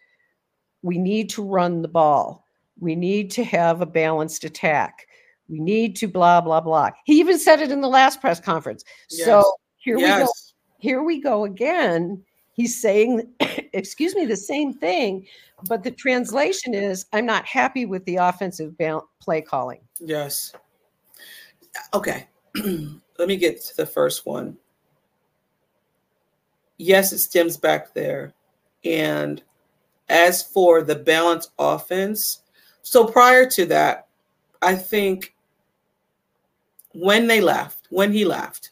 We 0.83 0.99
need 0.99 1.31
to 1.31 1.43
run 1.43 1.83
the 1.83 1.89
ball. 1.89 2.45
We 2.79 2.95
need 2.95 3.31
to 3.33 3.45
have 3.45 3.81
a 3.81 3.87
balanced 3.87 4.45
attack. 4.45 5.07
We 5.49 5.59
need 5.61 5.97
to 5.97 6.09
blah, 6.09 6.41
blah, 6.41 6.61
blah. 6.61 6.91
He 7.05 7.19
even 7.19 7.39
said 7.39 7.61
it 7.61 7.73
in 7.73 7.81
the 7.81 7.89
last 7.89 8.21
press 8.21 8.41
conference. 8.41 8.85
So 9.09 9.39
Yes. 9.39 9.45
here 9.79 9.97
we 9.97 10.03
go 10.03 10.29
here 10.79 11.03
we 11.03 11.21
go 11.21 11.45
again. 11.45 12.23
He's 12.53 12.81
saying, 12.81 13.29
excuse 13.73 14.15
me, 14.15 14.25
the 14.25 14.37
same 14.37 14.73
thing, 14.73 15.27
but 15.69 15.83
the 15.83 15.91
translation 15.91 16.75
is, 16.75 17.07
I'm 17.13 17.27
not 17.27 17.45
happy 17.45 17.87
with 17.87 18.05
the 18.05 18.17
offensive 18.17 18.77
bal- 18.79 19.09
play 19.21 19.41
calling. 19.41 19.81
Yes. 20.01 20.53
Okay. 21.95 22.27
Let 22.55 23.29
me 23.29 23.37
get 23.37 23.63
to 23.63 23.77
the 23.77 23.87
first 23.87 24.27
one. 24.27 24.57
Yes, 26.79 27.13
it 27.13 27.19
stems 27.19 27.57
back 27.57 27.95
there. 27.95 28.35
And 28.85 29.43
as 30.09 30.43
for 30.43 30.83
the 30.83 30.95
balanced 30.95 31.53
offense, 31.59 32.43
so 32.83 33.07
prior 33.07 33.49
to 33.51 33.67
that, 33.67 34.09
I 34.63 34.75
think 34.75 35.35
when 36.93 37.27
they 37.27 37.41
left, 37.41 37.87
when 37.91 38.13
he 38.13 38.25
left, 38.25 38.71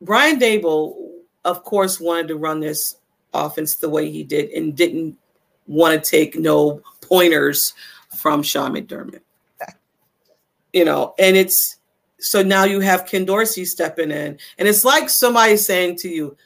Brian 0.00 0.38
Daboll, 0.38 0.94
of 1.44 1.62
course, 1.62 2.00
wanted 2.00 2.28
to 2.28 2.36
run 2.36 2.60
this 2.60 2.96
offense 3.32 3.76
the 3.76 3.88
way 3.88 4.10
he 4.10 4.24
did 4.24 4.50
and 4.50 4.76
didn't 4.76 5.16
want 5.66 6.02
to 6.02 6.10
take 6.10 6.36
no 6.36 6.82
pointers 7.00 7.74
from 8.16 8.42
Sean 8.42 8.72
McDermott. 8.72 9.20
You 10.72 10.84
know, 10.84 11.14
and 11.18 11.36
it's 11.36 11.78
so 12.18 12.42
now 12.42 12.64
you 12.64 12.80
have 12.80 13.06
Ken 13.06 13.24
Dorsey 13.24 13.64
stepping 13.64 14.10
in, 14.10 14.38
and 14.58 14.68
it's 14.68 14.84
like 14.84 15.08
somebody 15.08 15.56
saying 15.56 15.96
to 15.96 16.08
you, 16.08 16.36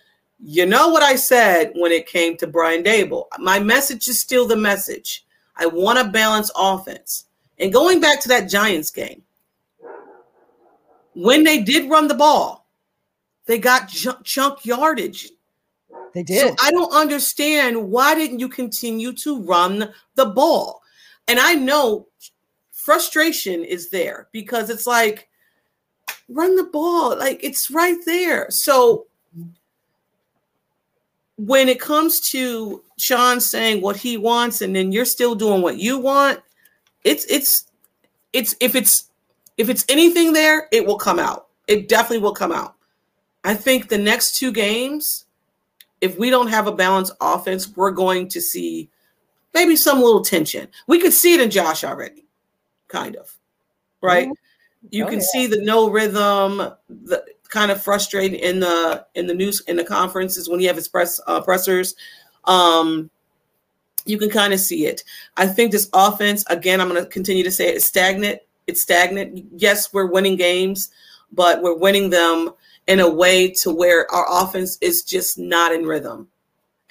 you 0.43 0.67
know 0.67 0.89
what 0.89 1.03
I 1.03 1.17
said 1.17 1.73
when 1.75 1.93
it 1.93 2.07
came 2.07 2.37
to 2.39 2.47
Brian 2.47 2.83
Daboll. 2.83 3.27
My 3.39 3.59
message 3.59 4.09
is 4.09 4.21
still 4.21 4.47
the 4.47 4.57
message. 4.57 5.25
I 5.57 5.67
want 5.67 5.99
a 5.99 6.05
balanced 6.11 6.53
offense. 6.57 7.27
And 7.59 7.73
going 7.73 8.01
back 8.01 8.21
to 8.21 8.29
that 8.29 8.49
Giants 8.49 8.91
game, 8.91 9.23
when 11.15 11.45
they 11.45 11.63
did 11.63 11.89
run 11.89 12.09
the 12.09 12.15
ball, 12.15 12.67
they 13.47 13.59
got 13.59 13.89
ju- 13.89 14.17
chunk 14.25 14.65
yardage. 14.65 15.31
They 16.13 16.21
So 16.23 16.49
did. 16.49 16.57
I 16.63 16.71
don't 16.71 16.93
understand 16.93 17.91
why 17.91 18.15
didn't 18.15 18.41
you 18.41 18.49
continue 18.49 19.13
to 19.15 19.43
run 19.43 19.93
the 20.15 20.27
ball? 20.27 20.83
And 21.29 21.39
I 21.39 21.55
know 21.55 22.09
frustration 22.73 23.65
is 23.65 23.91
there 23.91 24.29
because 24.33 24.69
it's 24.71 24.87
like 24.87 25.29
run 26.29 26.57
the 26.57 26.65
ball, 26.65 27.17
like 27.19 27.43
it's 27.43 27.71
right 27.71 27.99
there. 28.05 28.47
So 28.51 29.07
when 31.37 31.69
it 31.69 31.81
comes 31.81 32.21
to 32.31 32.83
Sean 32.99 33.41
saying 33.41 33.81
what 33.81 33.97
he 33.97 34.17
wants 34.17 34.61
and 34.61 34.75
then 34.77 34.93
you're 34.93 35.05
still 35.05 35.35
doing 35.35 35.63
what 35.63 35.79
you 35.79 35.99
want, 35.99 36.41
it's 37.03 37.25
it's 37.27 37.67
it's 38.33 38.55
if 38.61 38.75
it's 38.75 39.11
if 39.57 39.69
it's 39.69 39.85
anything 39.89 40.33
there, 40.33 40.69
it 40.73 40.87
will 40.87 40.99
come 40.99 41.19
out. 41.19 41.49
It 41.67 41.89
definitely 41.89 42.19
will 42.19 42.35
come 42.35 42.53
out. 42.53 42.75
I 43.45 43.55
think 43.55 43.89
the 43.89 43.99
next 43.99 44.39
two 44.39 44.53
games, 44.53 45.27
if 46.01 46.19
we 46.19 46.31
don't 46.31 46.49
have 46.49 46.67
a 46.67 46.73
balanced 46.73 47.13
offense, 47.21 47.75
we're 47.77 47.91
going 47.91 48.29
to 48.29 48.41
see 48.41 48.91
maybe 49.55 49.77
some 49.77 50.01
little 50.01 50.23
tension. 50.23 50.69
We 50.87 51.01
could 51.01 51.13
see 51.13 51.33
it 51.35 51.41
in 51.41 51.51
Josh 51.51 51.85
already, 51.85 52.27
kind 52.89 53.17
of, 53.17 53.33
right? 54.03 54.29
You 54.91 55.05
Oh, 55.05 55.09
can 55.09 55.21
yeah. 55.21 55.27
see 55.33 55.47
the 55.47 55.63
no 55.63 55.89
rhythm, 55.89 56.59
the 56.89 57.25
kind 57.49 57.71
of 57.71 57.83
frustrated 57.83 58.41
in 58.41 58.61
the 58.61 59.07
in 59.15 59.27
the 59.27 59.35
news 59.35 59.63
in 59.63 59.77
the 59.77 59.85
conferences 59.85 60.49
when 60.49 60.61
you 60.61 60.67
have 60.67 60.77
his 60.77 60.89
press 60.89 61.21
uh, 61.27 61.41
pressers. 61.41 61.95
Um, 62.45 63.09
you 64.05 64.19
can 64.19 64.29
kind 64.29 64.53
of 64.53 64.61
see 64.61 64.85
it. 64.85 65.03
I 65.39 65.47
think 65.47 65.73
this 65.73 65.89
offense, 65.95 66.45
again, 66.51 66.81
I'm 66.81 66.91
going 66.91 67.03
to 67.03 67.09
continue 67.09 67.43
to 67.45 67.51
say 67.51 67.69
it, 67.69 67.77
is 67.77 67.87
stagnant. 67.87 68.41
It's 68.67 68.83
stagnant. 68.83 69.47
Yes, 69.57 69.95
we're 69.95 70.11
winning 70.11 70.37
games, 70.37 70.91
but 71.33 71.63
we're 71.63 71.79
winning 71.79 72.11
them 72.11 72.51
in 72.87 73.01
a 73.01 73.09
way 73.09 73.51
to 73.51 73.75
where 73.75 74.11
our 74.13 74.27
offense 74.31 74.77
is 74.83 75.03
just 75.03 75.39
not 75.39 75.73
in 75.73 75.87
rhythm. 75.87 76.29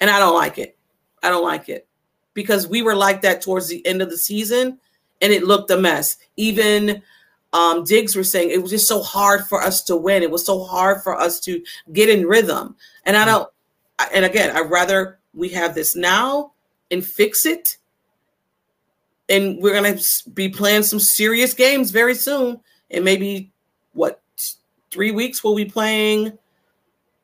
And 0.00 0.10
I 0.10 0.18
don't 0.18 0.34
like 0.34 0.58
it. 0.58 0.76
I 1.22 1.30
don't 1.30 1.44
like 1.44 1.68
it 1.68 1.86
because 2.34 2.68
we 2.68 2.82
were 2.82 2.94
like 2.94 3.22
that 3.22 3.40
towards 3.40 3.68
the 3.68 3.84
end 3.86 4.02
of 4.02 4.10
the 4.10 4.18
season 4.18 4.78
and 5.20 5.32
it 5.32 5.44
looked 5.44 5.70
a 5.70 5.76
mess. 5.76 6.16
Even 6.36 7.02
um, 7.52 7.84
Diggs 7.84 8.16
were 8.16 8.24
saying 8.24 8.50
it 8.50 8.60
was 8.60 8.72
just 8.72 8.88
so 8.88 9.02
hard 9.02 9.46
for 9.46 9.62
us 9.62 9.82
to 9.84 9.96
win. 9.96 10.22
It 10.22 10.30
was 10.30 10.44
so 10.44 10.64
hard 10.64 11.02
for 11.02 11.18
us 11.18 11.40
to 11.40 11.62
get 11.92 12.08
in 12.08 12.26
rhythm. 12.26 12.76
And 13.04 13.16
I 13.16 13.24
don't, 13.24 13.48
and 14.12 14.24
again, 14.24 14.54
I'd 14.54 14.70
rather 14.70 15.18
we 15.32 15.48
have 15.50 15.74
this 15.74 15.94
now 15.96 16.52
and 16.90 17.04
fix 17.04 17.46
it. 17.46 17.76
And 19.28 19.58
we're 19.62 19.80
going 19.80 19.96
to 19.96 20.30
be 20.30 20.48
playing 20.48 20.82
some 20.82 21.00
serious 21.00 21.54
games 21.54 21.90
very 21.90 22.14
soon. 22.14 22.60
And 22.90 23.04
maybe 23.04 23.50
what, 23.92 24.20
three 24.90 25.12
weeks 25.12 25.42
we'll 25.42 25.56
be 25.56 25.64
playing 25.64 26.36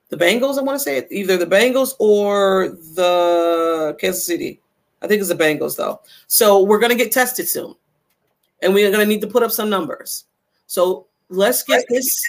the 0.08 0.16
Bengals. 0.16 0.58
I 0.58 0.62
want 0.62 0.78
to 0.78 0.82
say 0.82 0.98
it, 0.98 1.08
either 1.10 1.36
the 1.36 1.46
Bengals 1.46 1.94
or 1.98 2.68
the 2.94 3.96
Kansas 4.00 4.24
City. 4.24 4.59
I 5.02 5.06
think 5.06 5.20
it's 5.20 5.28
the 5.30 5.34
Bengals 5.34 5.76
though. 5.76 6.00
So 6.26 6.62
we're 6.62 6.78
gonna 6.78 6.94
get 6.94 7.12
tested 7.12 7.48
soon, 7.48 7.74
and 8.62 8.74
we 8.74 8.84
are 8.84 8.90
gonna 8.90 9.06
need 9.06 9.20
to 9.22 9.26
put 9.26 9.42
up 9.42 9.50
some 9.50 9.70
numbers. 9.70 10.24
So 10.66 11.06
let's 11.28 11.62
get 11.62 11.84
this 11.88 12.20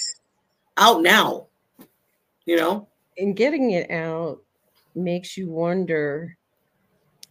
out 0.77 1.01
now. 1.01 1.47
You 2.45 2.57
know, 2.57 2.87
and 3.17 3.35
getting 3.35 3.71
it 3.71 3.91
out 3.91 4.41
makes 4.95 5.37
you 5.37 5.49
wonder 5.49 6.37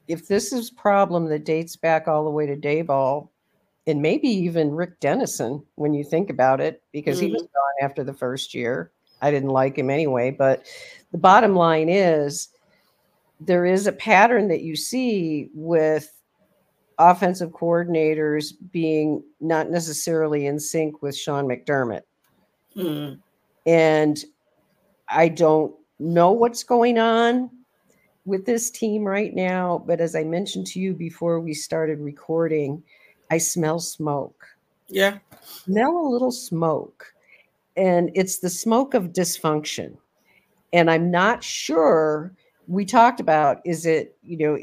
if 0.09 0.26
this 0.26 0.53
is 0.53 0.70
a 0.70 0.74
problem 0.74 1.26
that 1.26 1.45
dates 1.45 1.76
back 1.76 2.09
all 2.09 2.24
the 2.24 2.30
way 2.30 2.47
to 2.47 2.57
Daboll 2.57 3.28
and 3.86 4.03
maybe 4.03 4.28
even 4.28 4.70
Rick 4.70 5.01
Dennison 5.01 5.64
when 5.74 5.95
you 5.95 6.05
think 6.05 6.30
about 6.30 6.61
it, 6.61 6.82
because 6.93 7.18
he 7.18 7.28
hmm. 7.28 7.34
was 7.34 7.43
gone 7.43 7.88
after 7.88 8.05
the 8.05 8.14
first 8.14 8.55
year. 8.55 8.93
I 9.22 9.30
didn't 9.30 9.51
like 9.51 9.76
him 9.76 9.91
anyway, 9.91 10.30
but 10.30 10.64
the 11.12 11.18
bottom 11.18 11.55
line 11.55 11.88
is 11.88 12.49
there 13.41 13.64
is 13.64 13.86
a 13.86 13.93
pattern 13.93 14.49
that 14.49 14.61
you 14.62 14.76
see 14.76 15.49
with 15.55 16.12
offensive 16.99 17.51
coordinators 17.51 18.53
being 18.70 19.22
not 19.41 19.70
necessarily 19.70 20.47
in 20.47 20.61
sync 20.61 21.01
with 21.01 21.16
Sean 21.16 21.47
McDermott. 21.47 22.03
Mm. 22.76 23.18
And 23.66 24.24
I 25.09 25.28
don't 25.28 25.74
know 25.99 26.32
what's 26.32 26.62
going 26.62 26.99
on 26.99 27.51
with 28.26 28.45
this 28.45 28.70
team 28.70 29.05
right 29.05 29.34
now, 29.34 29.82
but 29.86 30.01
as 30.01 30.14
I 30.14 30.24
mentioned 30.24 30.66
to 30.68 30.80
you 30.80 30.93
before 30.93 31.41
we 31.41 31.55
started 31.55 31.99
recording, 32.01 32.82
I 33.30 33.38
smell 33.38 33.80
smoke. 33.80 34.45
yeah, 34.88 35.18
Smell 35.43 35.97
a 35.97 36.09
little 36.09 36.32
smoke. 36.32 37.14
And 37.76 38.11
it's 38.14 38.38
the 38.38 38.51
smoke 38.51 38.93
of 38.93 39.12
dysfunction. 39.12 39.97
And 40.72 40.91
I'm 40.91 41.11
not 41.11 41.43
sure 41.43 42.34
we 42.70 42.84
talked 42.84 43.18
about 43.18 43.60
is 43.64 43.84
it, 43.84 44.16
you 44.22 44.36
know, 44.36 44.56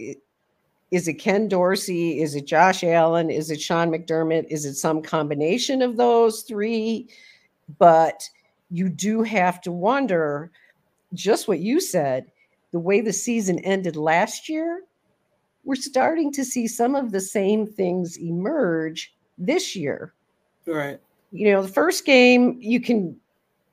is 0.91 1.10
it 1.10 1.16
Ken 1.16 1.49
Dorsey? 1.49 2.22
Is 2.22 2.36
it 2.36 2.47
Josh 2.47 2.82
Allen? 2.82 3.30
Is 3.30 3.51
it 3.51 3.60
Sean 3.60 3.91
McDermott? 3.91 4.45
Is 4.49 4.64
it 4.64 4.76
some 4.76 5.01
combination 5.01 5.82
of 5.82 5.97
those 5.97 6.43
three? 6.43 7.10
But 7.78 8.24
you 8.72 8.88
do 8.88 9.24
have 9.24 9.60
to 9.62 9.74
wonder 9.74 10.51
just 11.14 11.49
what 11.49 11.60
you 11.60 11.82
said 11.82 12.32
the 12.72 12.80
way 12.80 13.01
the 13.01 13.12
season 13.12 13.60
ended 13.60 13.97
last 13.97 14.47
year, 14.47 14.84
we're 15.66 15.76
starting 15.76 16.32
to 16.32 16.45
see 16.45 16.66
some 16.66 16.95
of 16.95 17.12
the 17.12 17.20
same 17.20 17.68
things 17.68 18.18
emerge 18.18 19.14
this 19.38 19.76
year. 19.76 20.14
right. 20.66 20.99
You 21.34 21.51
know, 21.51 21.62
the 21.62 21.68
first 21.68 22.05
game 22.05 22.58
you 22.62 22.80
can 22.80 23.20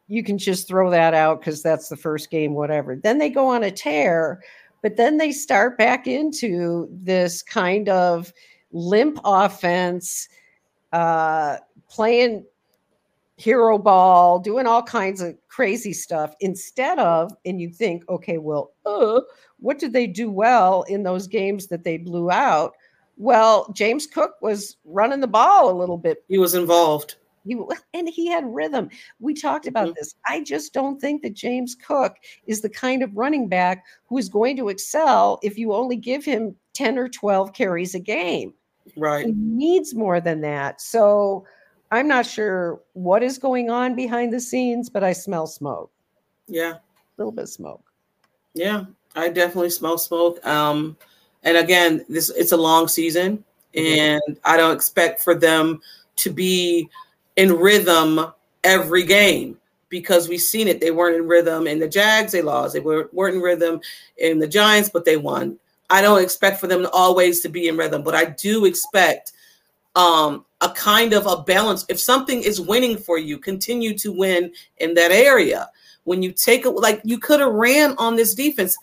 you 0.09 0.23
can 0.23 0.39
just 0.39 0.69
throw 0.69 0.91
that 0.91 1.15
out 1.15 1.41
because 1.41 1.63
that's 1.63 1.89
the 1.89 1.97
first 1.97 2.31
game, 2.31 2.55
whatever. 2.55 2.97
Then 2.97 3.19
they 3.19 3.31
go 3.31 3.49
on 3.49 3.63
a 3.63 3.71
tear, 3.71 4.43
but 4.83 4.97
then 4.97 5.17
they 5.17 5.33
start 5.33 5.79
back 5.79 6.07
into 6.07 6.89
this 6.91 7.43
kind 7.43 7.89
of 7.89 8.33
limp 8.73 9.19
offense, 9.25 10.29
uh, 10.93 11.57
playing 11.89 12.45
hero 13.37 13.79
ball, 13.79 14.39
doing 14.39 14.67
all 14.67 14.83
kinds 14.83 15.21
of 15.21 15.37
crazy 15.49 15.93
stuff 15.93 16.35
instead 16.41 16.99
of, 16.99 17.33
and 17.45 17.61
you 17.61 17.71
think, 17.71 18.09
okay, 18.09 18.39
well, 18.39 18.73
uh, 18.87 19.21
what 19.59 19.79
did 19.79 19.93
they 19.93 20.07
do 20.07 20.31
well 20.31 20.83
in 20.83 21.03
those 21.03 21.27
games 21.27 21.67
that 21.69 21.85
they 21.85 21.97
blew 21.97 22.31
out? 22.31 22.75
Well, 23.17 23.73
James 23.73 24.07
Cook 24.07 24.35
was 24.43 24.77
running 24.85 25.21
the 25.21 25.27
ball 25.27 25.71
a 25.71 25.79
little 25.79 25.99
bit 25.99 26.25
He 26.29 26.39
was 26.39 26.55
involved. 26.55 27.17
He 27.45 27.57
and 27.95 28.09
he 28.09 28.26
had 28.26 28.45
rhythm. 28.47 28.88
We 29.20 29.34
talked 29.34 29.66
about 29.66 29.88
Mhm. 29.88 29.95
this. 29.97 30.14
I 30.26 30.40
just 30.42 30.72
don't 30.72 31.01
think 31.01 31.22
that 31.22 31.34
James 31.34 31.74
Cook 31.74 32.16
is 32.47 32.61
the 32.61 32.68
kind 32.68 33.03
of 33.03 33.16
running 33.16 33.49
back 33.49 33.84
who 34.07 34.18
is 34.18 34.28
going 34.28 34.57
to 34.57 34.68
excel 34.68 35.38
if 35.42 35.59
you 35.59 35.72
only 35.72 35.97
give 35.97 36.24
him 36.24 36.57
10 36.72 36.99
or 36.99 37.09
12 37.09 37.53
carries 37.53 37.95
a 37.95 38.01
game. 38.01 38.55
Right. 38.97 39.26
He 39.26 39.32
needs 39.32 39.95
more 39.95 40.20
than 40.20 40.40
that. 40.42 40.80
So 40.80 41.45
I'm 41.90 42.09
not 42.09 42.26
sure 42.26 42.80
what 42.95 43.22
is 43.22 43.38
going 43.38 43.70
on 43.70 43.95
behind 43.95 44.32
the 44.32 44.40
scenes, 44.40 44.90
but 44.90 45.05
I 45.05 45.12
smell 45.12 45.47
smoke. 45.47 45.90
Yeah. 46.49 46.72
A 46.74 46.80
little 47.16 47.32
bit 47.32 47.45
of 47.45 47.49
smoke. 47.51 47.84
Yeah. 48.55 48.84
I 49.16 49.28
definitely 49.28 49.70
smell 49.70 49.97
smoke. 49.97 50.45
Um, 50.47 50.97
and 51.45 51.57
again, 51.57 52.05
this 52.09 52.30
it's 52.30 52.53
a 52.53 52.57
long 52.57 52.88
season, 52.88 53.45
and 53.74 54.20
I 54.45 54.57
don't 54.57 54.74
expect 54.74 55.22
for 55.22 55.34
them 55.34 55.80
to 56.16 56.30
be 56.30 56.88
in 57.37 57.53
rhythm 57.53 58.32
every 58.62 59.05
game 59.05 59.59
because 59.89 60.28
we've 60.28 60.41
seen 60.41 60.68
it. 60.68 60.80
They 60.80 60.91
weren't 60.91 61.16
in 61.16 61.28
rhythm 61.28 61.66
in 61.66 61.78
the 61.78 61.89
Jags, 61.89 62.32
they 62.32 62.43
lost. 62.43 62.74
They 62.74 62.80
were, 62.80 63.09
weren't 63.12 63.37
in 63.37 63.43
rhythm 63.43 63.80
in 64.16 64.39
the 64.39 64.49
Giants, 64.49 64.91
but 64.93 65.05
they 65.05 65.16
won. 65.16 65.59
I 65.91 66.03
don't 66.03 66.22
expect 66.22 66.61
for 66.61 66.66
them 66.66 66.82
to 66.82 66.91
always 66.91 67.41
to 67.43 67.49
be 67.49 67.68
in 67.68 67.76
rhythm, 67.76 68.03
but 68.03 68.14
I 68.14 68.24
do 68.24 68.64
expect 68.64 69.32
um, 69.95 70.45
a 70.61 70.70
kind 70.70 71.12
of 71.12 71.26
a 71.26 71.43
balance. 71.43 71.85
If 71.89 72.01
something 72.01 72.43
is 72.43 72.61
winning 72.61 72.97
for 72.97 73.18
you, 73.18 73.39
continue 73.39 73.97
to 73.99 74.11
win 74.11 74.51
in 74.78 74.95
that 74.95 75.12
area. 75.12 75.70
When 76.05 76.22
you 76.22 76.32
take 76.32 76.66
it, 76.66 76.70
like 76.70 77.01
you 77.05 77.18
could 77.18 77.41
have 77.41 77.53
ran 77.53 77.95
on 77.99 78.16
this 78.16 78.35
defense. 78.35 78.76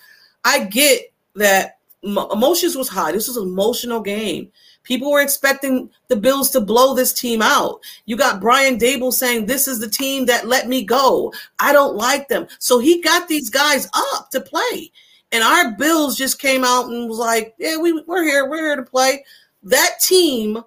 I 0.45 0.65
get 0.65 1.11
that 1.35 1.79
emotions 2.03 2.75
was 2.75 2.89
high. 2.89 3.11
This 3.11 3.27
was 3.27 3.37
an 3.37 3.43
emotional 3.43 4.01
game. 4.01 4.51
People 4.83 5.11
were 5.11 5.21
expecting 5.21 5.89
the 6.07 6.15
Bills 6.15 6.49
to 6.51 6.61
blow 6.61 6.95
this 6.95 7.13
team 7.13 7.41
out. 7.41 7.79
You 8.05 8.17
got 8.17 8.41
Brian 8.41 8.77
Daboll 8.77 9.13
saying, 9.13 9.45
This 9.45 9.67
is 9.67 9.79
the 9.79 9.89
team 9.89 10.25
that 10.25 10.47
let 10.47 10.67
me 10.67 10.83
go. 10.83 11.33
I 11.59 11.71
don't 11.71 11.95
like 11.95 12.27
them. 12.27 12.47
So 12.59 12.79
he 12.79 13.01
got 13.01 13.27
these 13.27 13.49
guys 13.49 13.87
up 13.93 14.29
to 14.31 14.41
play. 14.41 14.91
And 15.31 15.43
our 15.43 15.71
Bills 15.71 16.17
just 16.17 16.41
came 16.41 16.63
out 16.63 16.87
and 16.87 17.07
was 17.07 17.19
like, 17.19 17.53
Yeah, 17.57 17.77
we, 17.77 18.01
we're 18.07 18.23
here. 18.23 18.49
We're 18.49 18.65
here 18.65 18.75
to 18.75 18.83
play. 18.83 19.23
That 19.63 19.99
team 20.01 20.63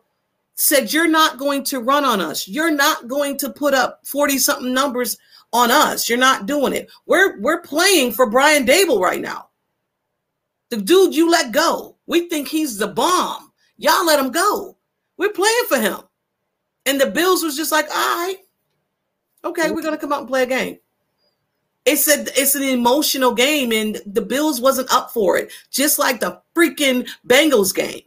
said, 0.55 0.93
You're 0.93 1.09
not 1.09 1.39
going 1.39 1.65
to 1.65 1.81
run 1.81 2.05
on 2.05 2.21
us. 2.21 2.47
You're 2.47 2.71
not 2.71 3.09
going 3.09 3.37
to 3.39 3.51
put 3.51 3.75
up 3.75 4.07
40 4.07 4.39
something 4.39 4.73
numbers 4.73 5.19
on 5.53 5.71
us. 5.71 6.09
You're 6.09 6.19
not 6.19 6.47
doing 6.47 6.73
it. 6.73 6.91
We're 7.07 7.41
we're 7.41 7.63
playing 7.63 8.13
for 8.13 8.29
Brian 8.29 8.67
Daboll 8.67 9.01
right 9.01 9.21
now. 9.21 9.49
The 10.71 10.77
dude 10.79 11.15
you 11.15 11.31
let 11.31 11.53
go. 11.53 11.97
We 12.07 12.29
think 12.29 12.49
he's 12.49 12.77
the 12.77 12.89
bomb. 12.89 13.44
Y'all 13.77 14.07
let 14.07 14.21
him 14.21 14.31
go. 14.31 14.77
We're 15.17 15.33
playing 15.33 15.65
for 15.69 15.79
him. 15.79 15.99
And 16.87 17.01
the 17.01 17.11
Bills 17.11 17.43
was 17.43 17.57
just 17.57 17.73
like, 17.73 17.87
all 17.87 17.95
right, 17.95 18.37
okay, 19.45 19.71
we're 19.71 19.83
gonna 19.83 19.99
come 19.99 20.13
out 20.13 20.21
and 20.21 20.29
play 20.29 20.43
a 20.43 20.47
game. 20.47 20.79
It's 21.85 22.09
a 22.09 22.23
it's 22.41 22.55
an 22.55 22.63
emotional 22.63 23.35
game, 23.35 23.73
and 23.73 24.01
the 24.07 24.23
Bills 24.23 24.61
wasn't 24.61 24.93
up 24.93 25.11
for 25.13 25.37
it, 25.37 25.53
just 25.71 25.99
like 25.99 26.21
the 26.21 26.41
freaking 26.57 27.09
Bengals 27.27 27.75
game. 27.75 28.03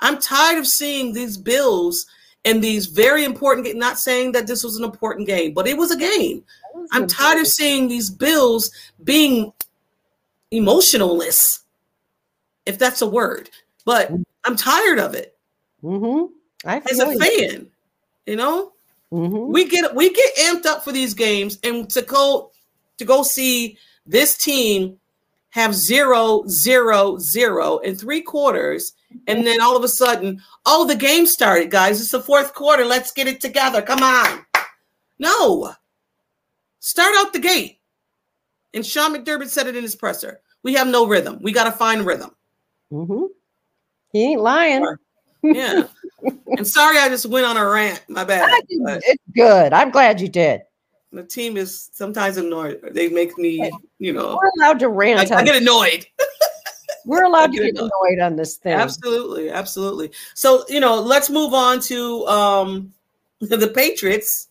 I'm 0.00 0.18
tired 0.18 0.58
of 0.58 0.66
seeing 0.66 1.12
these 1.12 1.36
Bills 1.36 2.06
and 2.44 2.62
these 2.62 2.86
very 2.86 3.24
important. 3.24 3.74
Not 3.76 3.98
saying 3.98 4.32
that 4.32 4.46
this 4.46 4.62
was 4.62 4.76
an 4.76 4.84
important 4.84 5.26
game, 5.26 5.54
but 5.54 5.66
it 5.66 5.76
was 5.76 5.90
a 5.90 5.98
game. 5.98 6.44
I'm 6.92 7.06
tired 7.06 7.40
of 7.40 7.46
seeing 7.46 7.88
these 7.88 8.10
Bills 8.10 8.70
being 9.02 9.52
emotionless, 10.50 11.64
if 12.66 12.78
that's 12.78 13.02
a 13.02 13.06
word. 13.06 13.50
But 13.84 14.10
I'm 14.44 14.56
tired 14.56 14.98
of 14.98 15.14
it 15.14 15.36
Mm-hmm. 15.82 16.32
I 16.68 16.78
as 16.90 16.98
a 16.98 17.14
fan. 17.18 17.66
You 18.26 18.36
know, 18.36 18.72
Mhm. 19.12 19.52
we 19.52 19.66
get 19.68 19.94
we 19.94 20.10
get 20.12 20.34
amped 20.36 20.64
up 20.66 20.82
for 20.82 20.92
these 20.92 21.12
games, 21.14 21.58
and 21.62 21.88
to 21.90 22.02
go 22.02 22.50
to 22.98 23.04
go 23.04 23.22
see 23.22 23.76
this 24.06 24.36
team 24.36 24.98
have 25.50 25.74
zero, 25.74 26.42
zero, 26.48 27.16
zero 27.18 27.78
in 27.78 27.94
three 27.94 28.20
quarters, 28.22 28.94
and 29.28 29.46
then 29.46 29.60
all 29.60 29.76
of 29.76 29.84
a 29.84 29.88
sudden, 29.88 30.42
oh, 30.66 30.84
the 30.84 30.96
game 30.96 31.26
started, 31.26 31.70
guys. 31.70 32.00
It's 32.00 32.10
the 32.10 32.20
fourth 32.20 32.54
quarter. 32.54 32.84
Let's 32.84 33.12
get 33.12 33.28
it 33.28 33.40
together. 33.40 33.80
Come 33.82 34.02
on. 34.02 34.44
No. 35.18 35.74
Start 36.80 37.14
out 37.18 37.32
the 37.32 37.38
gate. 37.38 37.78
And 38.74 38.84
Sean 38.84 39.14
McDermott 39.14 39.48
said 39.48 39.68
it 39.68 39.76
in 39.76 39.82
his 39.84 39.94
presser. 39.94 40.40
We 40.64 40.74
have 40.74 40.88
no 40.88 41.06
rhythm. 41.06 41.38
We 41.40 41.52
got 41.52 41.64
to 41.64 41.72
find 41.72 42.04
rhythm. 42.04 42.34
Mhm. 42.92 43.28
He 44.14 44.22
ain't 44.22 44.40
lying. 44.40 44.86
Yeah. 45.42 45.88
and 46.56 46.66
sorry, 46.66 46.98
I 46.98 47.08
just 47.10 47.26
went 47.26 47.44
on 47.44 47.56
a 47.58 47.68
rant. 47.68 48.02
My 48.08 48.24
bad. 48.24 48.48
But 48.84 49.02
It's 49.04 49.22
good. 49.34 49.72
I'm 49.74 49.90
glad 49.90 50.20
you 50.20 50.28
did. 50.28 50.62
the 51.12 51.24
team 51.24 51.56
is 51.56 51.90
sometimes 51.92 52.36
annoyed. 52.38 52.80
They 52.92 53.08
make 53.08 53.36
me, 53.36 53.70
you 53.98 54.12
know, 54.12 54.38
We're 54.40 54.50
allowed 54.62 54.78
to 54.78 54.86
I, 54.86 54.88
rant. 54.88 55.32
I 55.32 55.38
on- 55.40 55.44
get 55.44 55.56
annoyed. 55.60 56.06
we're 57.04 57.24
allowed 57.24 57.52
to 57.52 57.58
get 57.58 57.74
get 57.74 57.82
annoyed 57.82 58.20
on 58.22 58.36
this 58.36 58.56
thing. 58.56 58.72
Absolutely, 58.74 59.50
absolutely. 59.50 60.12
So 60.34 60.64
you 60.68 60.78
know, 60.80 61.00
let's 61.00 61.28
move 61.28 61.52
on 61.52 61.80
to 61.80 62.24
um, 62.28 62.92
the 63.40 63.68
Patriots 63.68 64.48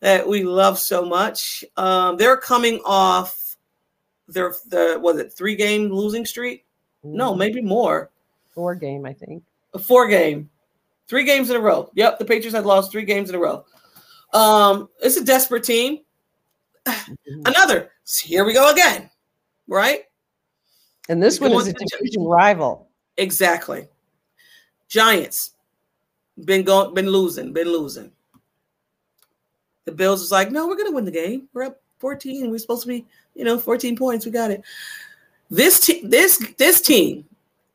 that 0.00 0.26
we 0.28 0.42
love 0.42 0.78
so 0.80 1.04
much. 1.04 1.64
Um, 1.76 2.16
they're 2.16 2.36
coming 2.36 2.80
off 2.84 3.56
their 4.26 4.52
the 4.68 4.98
was 5.00 5.16
it 5.18 5.32
three 5.32 5.54
game 5.54 5.90
losing 5.92 6.26
streak? 6.26 6.66
No, 7.04 7.32
Mhm. 7.32 7.38
maybe 7.38 7.60
more. 7.62 8.10
Four 8.58 8.74
game, 8.74 9.06
I 9.06 9.12
think. 9.12 9.44
A 9.74 9.78
four 9.78 10.08
game, 10.08 10.50
three 11.06 11.22
games 11.22 11.48
in 11.48 11.54
a 11.54 11.60
row. 11.60 11.88
Yep, 11.94 12.18
the 12.18 12.24
Patriots 12.24 12.56
had 12.56 12.66
lost 12.66 12.90
three 12.90 13.04
games 13.04 13.28
in 13.28 13.36
a 13.36 13.38
row. 13.38 13.64
Um, 14.34 14.88
it's 15.00 15.16
a 15.16 15.24
desperate 15.24 15.62
team. 15.62 16.00
Mhm. 16.84 17.16
Another. 17.46 17.92
Here 18.20 18.44
we 18.44 18.52
go 18.54 18.72
again. 18.72 19.10
Right? 19.68 20.06
And 21.08 21.22
this 21.22 21.38
one 21.40 21.52
is 21.52 21.54
a 21.54 21.56
with 21.56 21.66
the 21.66 21.84
Gi- 21.84 21.96
division 21.98 22.24
rival. 22.24 22.88
Exactly. 23.16 23.86
Giants 24.88 25.54
been 26.44 26.64
going, 26.64 26.94
been 26.94 27.10
losing, 27.10 27.52
been 27.52 27.68
losing. 27.68 28.10
The 29.84 29.92
Bills 29.92 30.20
was 30.20 30.32
like, 30.32 30.50
no, 30.50 30.66
we're 30.66 30.76
gonna 30.76 30.90
win 30.90 31.04
the 31.04 31.12
game. 31.12 31.48
We're 31.52 31.64
up 31.64 31.80
14. 32.00 32.50
We're 32.50 32.58
supposed 32.58 32.82
to 32.82 32.88
be, 32.88 33.06
you 33.36 33.44
know, 33.44 33.56
14 33.56 33.96
points. 33.96 34.26
We 34.26 34.32
got 34.32 34.50
it. 34.50 34.62
This 35.48 35.78
te- 35.78 36.04
this 36.04 36.44
this 36.58 36.80
team 36.80 37.24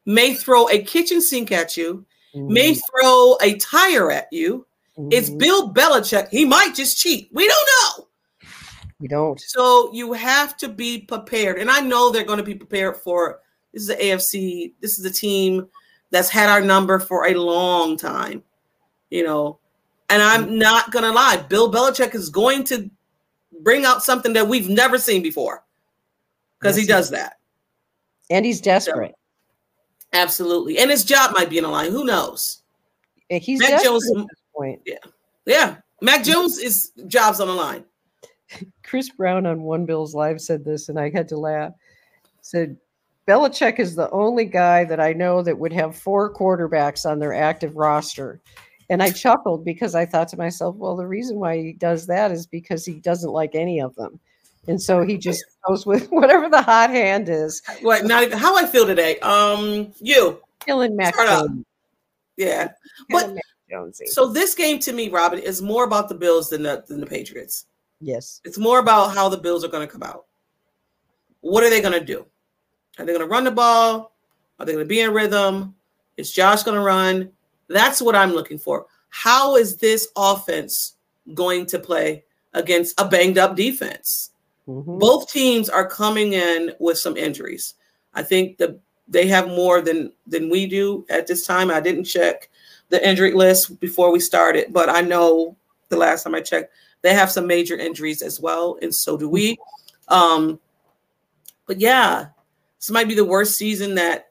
may 0.05 0.33
throw 0.33 0.69
a 0.69 0.81
kitchen 0.81 1.21
sink 1.21 1.51
at 1.51 1.77
you, 1.77 2.05
may 2.33 2.75
throw 2.75 3.37
a 3.41 3.57
tire 3.57 4.11
at 4.11 4.27
you. 4.31 4.65
It's 5.11 5.29
Mhm. 5.29 5.37
Bill 5.39 5.73
Belichick. 5.73 6.29
He 6.29 6.45
might 6.45 6.75
just 6.75 6.97
cheat. 6.97 7.29
We 7.31 7.47
don't 7.47 7.69
know. 7.81 8.07
We 8.99 9.07
don't. 9.07 9.39
So 9.39 9.91
you 9.93 10.13
have 10.13 10.55
to 10.57 10.69
be 10.69 10.99
prepared. 10.99 11.59
And 11.59 11.69
I 11.69 11.79
know 11.79 12.09
they're 12.09 12.23
going 12.23 12.37
to 12.37 12.43
be 12.43 12.55
prepared 12.55 12.97
for 12.97 13.39
this 13.73 13.83
is 13.83 13.87
the 13.87 13.95
AFC. 13.95 14.73
This 14.81 14.99
is 14.99 15.05
a 15.05 15.11
team 15.11 15.67
that's 16.11 16.29
had 16.29 16.49
our 16.49 16.61
number 16.61 16.99
for 16.99 17.27
a 17.27 17.33
long 17.33 17.97
time. 17.97 18.43
You 19.09 19.23
know, 19.23 19.59
and 20.09 20.21
I'm 20.21 20.57
not 20.57 20.91
going 20.91 21.05
to 21.05 21.11
lie. 21.11 21.37
Bill 21.49 21.71
Belichick 21.71 22.15
is 22.15 22.29
going 22.29 22.63
to 22.65 22.89
bring 23.61 23.85
out 23.85 24.03
something 24.03 24.33
that 24.33 24.47
we've 24.47 24.69
never 24.69 24.97
seen 24.97 25.21
before 25.21 25.63
because 26.59 26.75
he 26.75 26.85
does 26.85 27.09
that. 27.11 27.37
And 28.29 28.45
he's 28.45 28.61
desperate. 28.61 29.15
Absolutely. 30.13 30.77
And 30.77 30.89
his 30.91 31.03
job 31.03 31.31
might 31.33 31.49
be 31.49 31.57
in 31.57 31.65
a 31.65 31.71
line. 31.71 31.91
Who 31.91 32.05
knows? 32.05 32.61
And 33.29 33.41
He's 33.41 33.59
Mac 33.59 33.83
Jones- 33.83 34.09
at 34.15 34.17
this 34.17 34.41
point. 34.55 34.81
Yeah. 35.45 35.77
Mac 36.01 36.23
Jones 36.23 36.59
is 36.59 36.91
jobs 37.07 37.39
on 37.39 37.47
the 37.47 37.53
line. 37.53 37.83
Chris 38.83 39.09
Brown 39.09 39.45
on 39.45 39.63
One 39.63 39.85
Bills 39.85 40.13
Live 40.13 40.41
said 40.41 40.63
this, 40.63 40.89
and 40.89 40.99
I 40.99 41.09
had 41.09 41.27
to 41.29 41.37
laugh. 41.37 41.73
Said 42.41 42.77
Belichick 43.27 43.79
is 43.79 43.95
the 43.95 44.09
only 44.11 44.45
guy 44.45 44.83
that 44.83 44.99
I 44.99 45.13
know 45.13 45.41
that 45.41 45.57
would 45.57 45.73
have 45.73 45.95
four 45.95 46.33
quarterbacks 46.33 47.09
on 47.09 47.19
their 47.19 47.33
active 47.33 47.75
roster. 47.77 48.41
And 48.89 49.01
I 49.01 49.11
chuckled 49.11 49.63
because 49.63 49.95
I 49.95 50.05
thought 50.05 50.27
to 50.29 50.37
myself, 50.37 50.75
well, 50.75 50.95
the 50.95 51.07
reason 51.07 51.39
why 51.39 51.57
he 51.57 51.73
does 51.73 52.05
that 52.07 52.31
is 52.31 52.45
because 52.45 52.85
he 52.85 52.99
doesn't 52.99 53.31
like 53.31 53.55
any 53.55 53.79
of 53.79 53.95
them. 53.95 54.19
And 54.67 54.81
so 54.81 55.01
he 55.03 55.17
just 55.17 55.43
goes 55.67 55.85
with 55.85 56.07
whatever 56.11 56.49
the 56.49 56.61
hot 56.61 56.89
hand 56.89 57.27
is. 57.29 57.61
What 57.81 58.05
not 58.05 58.23
even 58.23 58.37
how 58.37 58.55
I 58.55 58.65
feel 58.65 58.85
today. 58.85 59.19
Um 59.19 59.91
you. 59.99 60.41
Killing 60.59 60.95
Mac. 60.95 61.13
Yeah. 62.37 62.71
Killing 63.09 63.35
But- 63.35 63.41
Jonesy. 63.69 64.05
So 64.07 64.27
this 64.27 64.53
game 64.53 64.77
to 64.79 64.93
me, 64.93 65.09
Robyn, 65.09 65.39
is 65.39 65.61
more 65.61 65.83
about 65.83 66.07
the 66.07 66.15
Bills 66.15 66.49
than 66.49 66.63
the 66.63 66.83
than 66.87 66.99
the 66.99 67.05
Patriots. 67.07 67.65
yes. 68.01 68.39
It's 68.43 68.57
more 68.57 68.79
about 68.79 69.13
how 69.15 69.29
the 69.29 69.37
Bills 69.37 69.63
are 69.63 69.67
going 69.69 69.85
to 69.87 69.91
come 69.91 70.03
out. 70.03 70.25
What 71.41 71.63
are 71.63 71.69
they 71.69 71.81
going 71.81 71.99
to 71.99 72.05
do? 72.05 72.25
Are 72.99 73.05
they 73.05 73.13
going 73.13 73.25
to 73.25 73.31
run 73.31 73.43
the 73.43 73.51
ball? 73.51 74.13
Are 74.59 74.65
they 74.65 74.73
going 74.73 74.85
to 74.85 74.87
be 74.89 75.01
in 75.01 75.11
rhythm? 75.11 75.73
Is 76.17 76.31
Josh 76.31 76.61
going 76.63 76.77
to 76.77 76.83
run? 76.83 77.31
That's 77.67 78.01
what 78.01 78.15
I'm 78.15 78.33
looking 78.33 78.59
for. 78.59 78.85
How 79.09 79.55
is 79.55 79.77
this 79.77 80.07
offense 80.15 80.93
going 81.33 81.65
to 81.67 81.79
play 81.79 82.23
against 82.53 82.99
a 82.99 83.07
banged 83.07 83.37
up 83.39 83.55
defense? 83.55 84.31
Mhm. 84.67 84.99
Both 84.99 85.31
teams 85.31 85.69
are 85.69 85.87
coming 85.87 86.33
in 86.33 86.73
with 86.79 86.97
some 86.97 87.17
injuries. 87.17 87.75
I 88.13 88.23
think 88.23 88.57
that 88.57 88.79
they 89.07 89.27
have 89.27 89.47
more 89.47 89.81
than 89.81 90.11
than 90.27 90.49
we 90.49 90.65
do 90.65 91.05
at 91.09 91.27
this 91.27 91.45
time. 91.45 91.69
I 91.69 91.81
didn't 91.81 92.05
check 92.05 92.49
the 92.89 93.05
injury 93.07 93.33
list 93.33 93.79
before 93.79 94.11
we 94.11 94.19
started, 94.19 94.71
but 94.71 94.89
I 94.89 95.01
know 95.01 95.57
the 95.89 95.97
last 95.97 96.23
time 96.23 96.35
I 96.35 96.41
checked, 96.41 96.73
they 97.01 97.13
have 97.13 97.31
some 97.31 97.47
major 97.47 97.75
injuries 97.75 98.21
as 98.21 98.39
well, 98.39 98.77
and 98.81 98.93
so 98.93 99.17
do 99.17 99.27
we. 99.27 99.57
Um, 100.07 100.59
but 101.65 101.79
yeah, 101.79 102.27
this 102.79 102.89
might 102.89 103.07
be 103.07 103.15
the 103.15 103.25
worst 103.25 103.55
season 103.55 103.95
that 103.95 104.29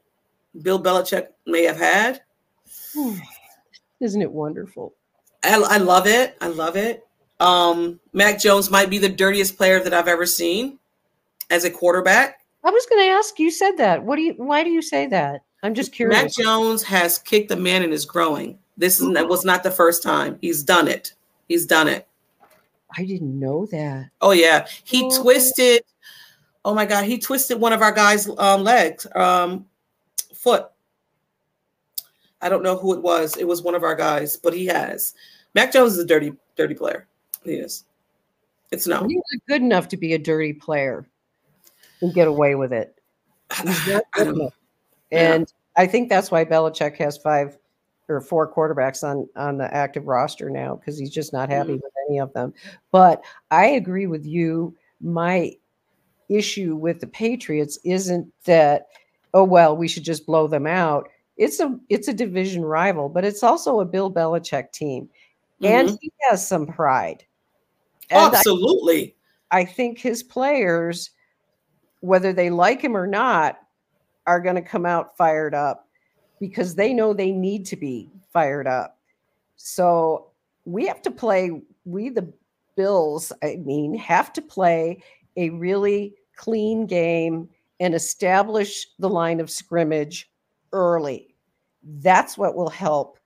Bill 0.62 0.82
Belichick 0.82 1.28
may 1.46 1.64
have 1.64 1.78
had. 1.78 2.22
Isn't 4.00 4.22
it 4.22 4.30
wonderful? 4.30 4.94
I, 5.44 5.54
I 5.56 5.76
love 5.78 6.06
it. 6.06 6.36
I 6.40 6.48
love 6.48 6.76
it. 6.76 7.06
Um, 7.42 7.98
Mac 8.12 8.38
Jones 8.38 8.70
might 8.70 8.88
be 8.88 8.98
the 8.98 9.08
dirtiest 9.08 9.56
player 9.56 9.80
that 9.80 9.92
I've 9.92 10.08
ever 10.08 10.26
seen 10.26 10.78
as 11.50 11.64
a 11.64 11.70
quarterback. 11.70 12.40
I 12.64 12.70
was 12.70 12.86
going 12.86 13.04
to 13.04 13.10
ask. 13.10 13.38
You 13.38 13.50
said 13.50 13.72
that. 13.78 14.02
What 14.02 14.16
do 14.16 14.22
you? 14.22 14.34
Why 14.34 14.62
do 14.62 14.70
you 14.70 14.80
say 14.82 15.06
that? 15.08 15.42
I'm 15.64 15.74
just 15.74 15.92
curious. 15.92 16.22
Mac. 16.22 16.32
Jones 16.32 16.82
has 16.84 17.18
kicked 17.18 17.50
a 17.50 17.56
man 17.56 17.82
and 17.82 17.92
is 17.92 18.04
growing. 18.04 18.58
This 18.76 19.00
is, 19.00 19.08
was 19.08 19.44
not 19.44 19.62
the 19.62 19.70
first 19.70 20.02
time. 20.02 20.38
He's 20.40 20.62
done 20.62 20.88
it. 20.88 21.12
He's 21.48 21.66
done 21.66 21.88
it. 21.88 22.06
I 22.96 23.04
didn't 23.04 23.38
know 23.38 23.66
that. 23.66 24.10
Oh 24.20 24.32
yeah, 24.32 24.66
he 24.84 25.02
Oh. 25.04 25.22
twisted. 25.22 25.82
Oh 26.64 26.74
my 26.74 26.86
god, 26.86 27.04
he 27.04 27.18
twisted 27.18 27.58
one 27.60 27.72
of 27.72 27.82
our 27.82 27.92
guys' 27.92 28.28
um, 28.38 28.62
legs, 28.62 29.06
um, 29.16 29.66
foot. 30.34 30.66
I 32.40 32.48
don't 32.48 32.62
know 32.62 32.76
who 32.76 32.94
it 32.94 33.02
was. 33.02 33.36
It 33.36 33.46
was 33.48 33.62
one 33.62 33.74
of 33.74 33.82
our 33.82 33.94
guys, 33.94 34.36
but 34.36 34.54
he 34.54 34.66
has. 34.66 35.14
Mac 35.54 35.72
Jones 35.72 35.94
is 35.94 35.98
a 35.98 36.06
dirty, 36.06 36.32
dirty 36.56 36.74
player. 36.74 37.06
He 37.44 37.52
is. 37.54 37.84
It's 38.70 38.86
no. 38.86 39.06
He 39.06 39.16
was 39.16 39.40
good 39.48 39.62
enough 39.62 39.88
to 39.88 39.96
be 39.96 40.14
a 40.14 40.18
dirty 40.18 40.52
player 40.52 41.06
and 42.00 42.14
get 42.14 42.28
away 42.28 42.54
with 42.54 42.72
it. 42.72 42.98
I 43.50 44.04
enough. 44.18 44.54
Yeah. 45.10 45.34
And 45.34 45.52
I 45.76 45.86
think 45.86 46.08
that's 46.08 46.30
why 46.30 46.44
Belichick 46.44 46.96
has 46.96 47.18
five 47.18 47.58
or 48.08 48.20
four 48.20 48.50
quarterbacks 48.52 49.04
on 49.04 49.28
on 49.36 49.58
the 49.58 49.72
active 49.74 50.06
roster 50.06 50.48
now 50.50 50.76
because 50.76 50.98
he's 50.98 51.10
just 51.10 51.32
not 51.32 51.48
happy 51.50 51.72
Mhm. 51.74 51.82
with 51.82 51.92
any 52.08 52.18
of 52.18 52.32
them. 52.32 52.52
But 52.90 53.22
I 53.50 53.66
agree 53.66 54.06
with 54.06 54.24
you. 54.26 54.74
My 55.00 55.54
issue 56.28 56.76
with 56.76 57.00
the 57.00 57.06
Patriots 57.06 57.78
isn't 57.84 58.26
that 58.44 58.86
oh 59.34 59.44
well 59.44 59.76
we 59.76 59.88
should 59.88 60.04
just 60.04 60.26
blow 60.26 60.46
them 60.46 60.66
out. 60.66 61.08
It's 61.36 61.60
a 61.60 61.78
it's 61.90 62.08
a 62.08 62.14
division 62.14 62.64
rival, 62.64 63.08
but 63.08 63.24
it's 63.24 63.42
also 63.42 63.80
a 63.80 63.84
Bill 63.84 64.10
Belichick 64.12 64.72
team, 64.72 65.08
and 65.62 65.90
Mhm. 65.90 65.98
he 66.00 66.12
has 66.28 66.46
some 66.46 66.66
pride. 66.66 67.24
And 68.12 68.34
I 68.34 68.38
Absolutely. 68.38 69.16
I 69.50 69.64
think 69.64 69.98
his 69.98 70.22
players, 70.22 71.10
whether 72.00 72.32
they 72.32 72.50
like 72.50 72.80
him 72.80 72.96
or 72.96 73.06
not, 73.06 73.58
are 74.26 74.40
going 74.40 74.54
to 74.54 74.62
come 74.62 74.86
out 74.86 75.16
fired 75.16 75.54
up 75.54 75.88
because 76.40 76.74
they 76.74 76.92
know 76.92 77.12
they 77.12 77.32
need 77.32 77.66
to 77.66 77.76
be 77.76 78.10
fired 78.32 78.66
up. 78.66 78.98
So 79.56 80.28
we 80.64 80.86
have 80.86 81.02
to 81.02 81.10
play, 81.10 81.62
we, 81.84 82.08
the 82.08 82.32
Bills, 82.76 83.32
I 83.42 83.56
mean, 83.56 83.94
have 83.94 84.32
to 84.34 84.42
play 84.42 85.02
a 85.36 85.50
really 85.50 86.14
clean 86.36 86.86
game 86.86 87.48
and 87.80 87.94
establish 87.94 88.86
the 88.98 89.08
line 89.08 89.40
of 89.40 89.50
scrimmage 89.50 90.30
early. 90.72 91.34
That's 92.00 92.38
what 92.38 92.54
will 92.54 92.70
help 92.70 93.18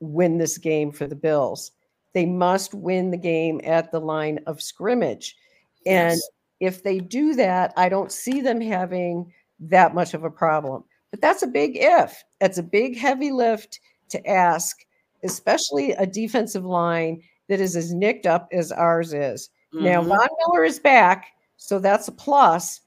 win 0.00 0.38
this 0.38 0.58
game 0.58 0.92
for 0.92 1.06
the 1.06 1.16
Bills. 1.16 1.72
They 2.14 2.24
must 2.26 2.72
win 2.74 3.10
the 3.10 3.16
game 3.18 3.60
at 3.64 3.90
the 3.92 4.00
line 4.00 4.40
of 4.46 4.62
scrimmage. 4.62 5.36
And 5.84 6.12
Yes. 6.12 6.30
if 6.60 6.82
they 6.82 6.98
do 7.00 7.34
that, 7.34 7.72
I 7.76 7.88
don't 7.88 8.10
see 8.12 8.40
them 8.40 8.60
having 8.60 9.32
that 9.60 9.94
much 9.94 10.14
of 10.14 10.24
a 10.24 10.30
problem. 10.30 10.84
But 11.10 11.20
that's 11.20 11.42
a 11.42 11.46
big 11.46 11.76
if. 11.76 12.24
That's 12.40 12.58
a 12.58 12.62
big, 12.62 12.96
heavy 12.96 13.30
lift 13.30 13.80
to 14.08 14.26
ask, 14.28 14.84
especially 15.22 15.92
a 15.92 16.06
defensive 16.06 16.64
line 16.64 17.22
that 17.48 17.60
is 17.60 17.76
as 17.76 17.92
nicked 17.92 18.26
up 18.26 18.48
as 18.52 18.72
ours 18.72 19.12
is. 19.12 19.50
Now, 19.72 20.02
Mhm. 20.02 20.06
Von 20.08 20.28
Miller 20.38 20.64
is 20.64 20.78
back, 20.78 21.26
so 21.56 21.78
that's 21.78 22.08
a 22.08 22.12
plus. 22.12 22.80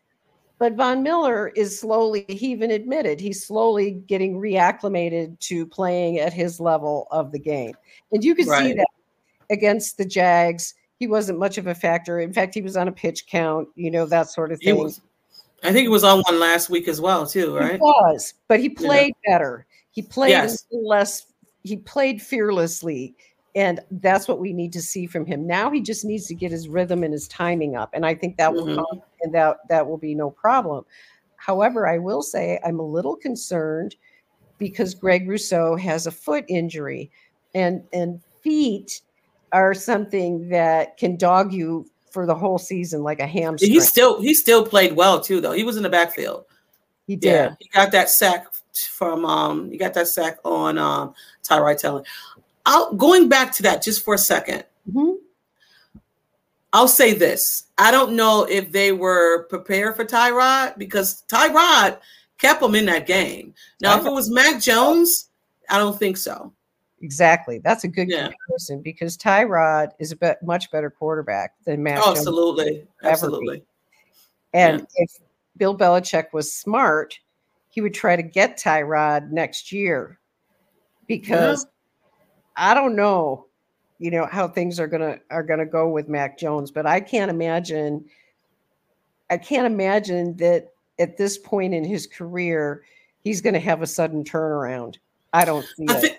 But 0.59 0.73
Von 0.73 1.03
Miller 1.03 1.49
is 1.49 1.79
slowly, 1.79 2.25
he 2.29 2.47
even 2.47 2.71
admitted 2.71 3.19
he's 3.19 3.45
slowly 3.45 3.91
getting 3.91 4.39
reacclimated 4.39 5.37
to 5.41 5.67
playing 5.67 6.17
at 6.17 6.33
his 6.33 6.59
level 6.59 7.07
of 7.11 7.31
the 7.31 7.39
game. 7.39 7.75
And 8.11 8.23
you 8.23 8.33
could 8.33 8.47
see 8.47 8.73
that 8.73 8.87
against 9.49 9.97
the 9.97 10.05
Jags. 10.05 10.73
He 10.99 11.07
wasn't 11.07 11.39
much 11.39 11.57
of 11.57 11.67
a 11.67 11.75
factor. 11.75 12.19
In 12.19 12.33
fact, 12.33 12.53
he 12.53 12.61
was 12.61 12.75
on 12.75 12.87
a 12.87 12.91
pitch 12.91 13.25
count, 13.27 13.67
you 13.75 13.91
know, 13.91 14.05
that 14.07 14.29
sort 14.29 14.51
of 14.51 14.59
thing. 14.59 14.77
was. 14.77 15.01
I 15.63 15.71
think 15.71 15.83
he 15.83 15.87
was 15.87 16.03
on 16.03 16.21
one 16.21 16.39
last 16.39 16.69
week 16.69 16.87
as 16.87 17.01
well, 17.01 17.25
too, 17.25 17.53
He 17.53 17.59
right? 17.59 17.79
was, 17.79 18.33
but 18.47 18.59
he 18.59 18.69
played 18.69 19.13
better. 19.25 19.65
He 19.91 20.01
played 20.03 20.31
Yes. 20.31 20.65
less. 20.71 21.25
He 21.63 21.77
played 21.77 22.21
fearlessly, 22.21 23.15
and 23.55 23.79
that's 23.89 24.27
what 24.27 24.39
we 24.39 24.53
need 24.53 24.71
to 24.73 24.81
see 24.81 25.07
from 25.07 25.25
him. 25.25 25.47
Now 25.47 25.71
he 25.71 25.81
just 25.81 26.05
needs 26.05 26.27
to 26.27 26.35
get 26.35 26.51
his 26.51 26.69
rhythm 26.69 27.03
and 27.03 27.11
his 27.11 27.27
timing 27.27 27.75
up, 27.75 27.89
and 27.93 28.05
I 28.05 28.13
think 28.13 28.37
that 28.37 28.53
will 28.53 28.67
Mhm. 28.67 28.75
come, 28.75 29.01
and 29.21 29.33
that 29.33 29.57
that 29.69 29.87
will 29.87 29.97
be 29.97 30.13
no 30.13 30.29
problem. 30.29 30.85
However, 31.37 31.87
I 31.87 31.97
will 31.97 32.21
say 32.21 32.59
I'm 32.63 32.79
a 32.79 32.83
little 32.87 33.15
concerned 33.15 33.95
because 34.59 34.93
Greg 34.93 35.27
Rousseau 35.27 35.75
has 35.75 36.05
a 36.05 36.11
foot 36.11 36.45
injury, 36.47 37.11
and 37.55 37.83
and 37.93 38.21
feet 38.43 39.01
are 39.51 39.73
something 39.73 40.49
that 40.49 40.97
can 40.97 41.17
dog 41.17 41.53
you 41.53 41.89
for 42.11 42.25
the 42.25 42.35
whole 42.35 42.57
season 42.57 43.03
like 43.03 43.19
a 43.19 43.27
hamstring. 43.27 43.71
He 43.71 43.79
still 43.79 44.21
he 44.21 44.33
still 44.33 44.65
played 44.65 44.93
well 44.93 45.19
too, 45.21 45.41
though. 45.41 45.51
He 45.51 45.63
was 45.63 45.77
in 45.77 45.83
the 45.83 45.89
backfield. 45.89 46.45
he 47.05 47.15
did. 47.15 47.29
Yeah, 47.29 47.55
he 47.59 47.69
got 47.69 47.91
that 47.91 48.09
sack 48.09 48.47
from 48.91 49.25
um 49.25 49.71
he 49.71 49.77
got 49.77 49.93
that 49.93 50.07
sack 50.07 50.37
on 50.43 50.77
um 50.77 51.13
Tyrod 51.43 51.79
Taylor. 51.79 52.03
I'll, 52.65 52.93
going 52.93 53.29
back 53.29 53.53
to 53.53 53.63
that 53.63 53.81
just 53.83 54.03
for 54.03 54.13
a 54.13 54.17
second. 54.17 54.63
Mhm. 54.91 55.17
I'll 56.73 56.87
say 56.89 57.13
this. 57.13 57.63
I 57.77 57.91
don't 57.91 58.13
know 58.15 58.43
if 58.49 58.71
they 58.71 58.91
were 58.91 59.43
prepared 59.43 59.95
for 59.95 60.03
Tyrod 60.03 60.77
because 60.77 61.23
Tyrod 61.31 61.99
kept 62.37 62.61
them 62.61 62.75
in 62.75 62.85
that 62.85 63.07
game. 63.07 63.53
Now, 63.81 63.97
if 63.99 64.05
it 64.05 64.11
was 64.11 64.29
Mac 64.29 64.61
Jones, 64.61 65.29
I 65.69 65.77
don't 65.77 65.97
think 65.97 66.17
so. 66.17 66.51
Exactly. 67.01 67.59
That's 67.59 67.83
a 67.83 67.87
good 67.87 68.09
Yeah. 68.09 68.29
comparison 68.29 68.81
because 68.81 69.17
Tyrod 69.17 69.91
is 69.99 70.11
a 70.11 70.15
bet 70.15 70.41
much 70.43 70.71
better 70.71 70.89
quarterback 70.89 71.53
than 71.65 71.83
Matt 71.83 72.01
Oh, 72.03 72.11
absolutely. 72.11 72.87
Absolutely. 73.03 73.63
And 74.53 74.87
if 74.95 75.11
Bill 75.57 75.77
Belichick 75.77 76.33
was 76.33 76.51
smart, 76.51 77.19
he 77.69 77.81
would 77.81 77.93
try 77.93 78.15
to 78.15 78.23
get 78.23 78.57
Tyrod 78.57 79.29
next 79.29 79.71
year 79.71 80.19
because 81.07 81.67
I 82.55 82.73
don't 82.73 82.95
know, 82.95 83.45
you 83.99 84.09
know, 84.09 84.25
how 84.25 84.47
things 84.47 84.79
are 84.79 84.87
gonna 84.87 85.19
are 85.29 85.43
gonna 85.43 85.65
go 85.65 85.89
with 85.89 86.07
Mac 86.09 86.39
Jones, 86.39 86.71
but 86.71 86.85
I 86.87 86.99
can't 86.99 87.29
imagine 87.29 88.05
I 89.29 89.37
can't 89.37 89.67
imagine 89.67 90.35
that 90.37 90.69
at 90.97 91.17
this 91.17 91.37
point 91.37 91.73
in 91.73 91.83
his 91.83 92.07
career 92.07 92.83
he's 93.23 93.41
gonna 93.41 93.59
have 93.59 93.81
a 93.83 93.87
sudden 93.87 94.23
turnaround. 94.23 94.95
I 95.33 95.45
don't 95.45 95.67
see 95.75 95.85
I 95.89 95.93
it. 95.95 96.01
think 96.01 96.17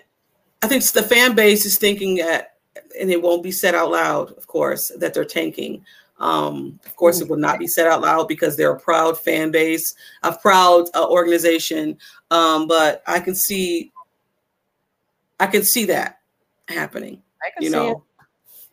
I 0.61 0.67
think 0.67 0.83
the 0.83 1.03
fan 1.03 1.35
base 1.35 1.65
is 1.65 1.77
thinking 1.77 2.15
that, 2.15 2.55
and 2.99 3.09
it 3.09 3.21
won't 3.21 3.43
be 3.43 3.51
said 3.51 3.75
out 3.75 3.91
loud, 3.91 4.31
of 4.37 4.47
course, 4.47 4.91
that 4.97 5.13
they're 5.13 5.25
tanking. 5.25 5.85
Um, 6.19 6.79
of 6.85 6.95
course, 6.97 7.21
it 7.21 7.29
will 7.29 7.37
not 7.37 7.59
be 7.59 7.67
said 7.67 7.87
out 7.87 8.01
loud 8.01 8.27
because 8.27 8.57
they're 8.57 8.73
a 8.73 8.79
proud 8.79 9.17
fan 9.17 9.51
base, 9.51 9.95
a 10.23 10.33
proud 10.35 10.89
uh, 10.93 11.07
organization. 11.07 11.97
Um, 12.29 12.67
but 12.67 13.01
I 13.07 13.21
can 13.21 13.35
see, 13.35 13.93
I 15.39 15.47
can 15.47 15.63
see 15.63 15.85
that 15.85 16.19
happening. 16.67 17.21
I 17.41 17.51
can 17.51 17.63
You 17.63 17.69
see 17.69 17.75
it. 17.77 17.79
know, 17.79 18.03
I 18.19 18.23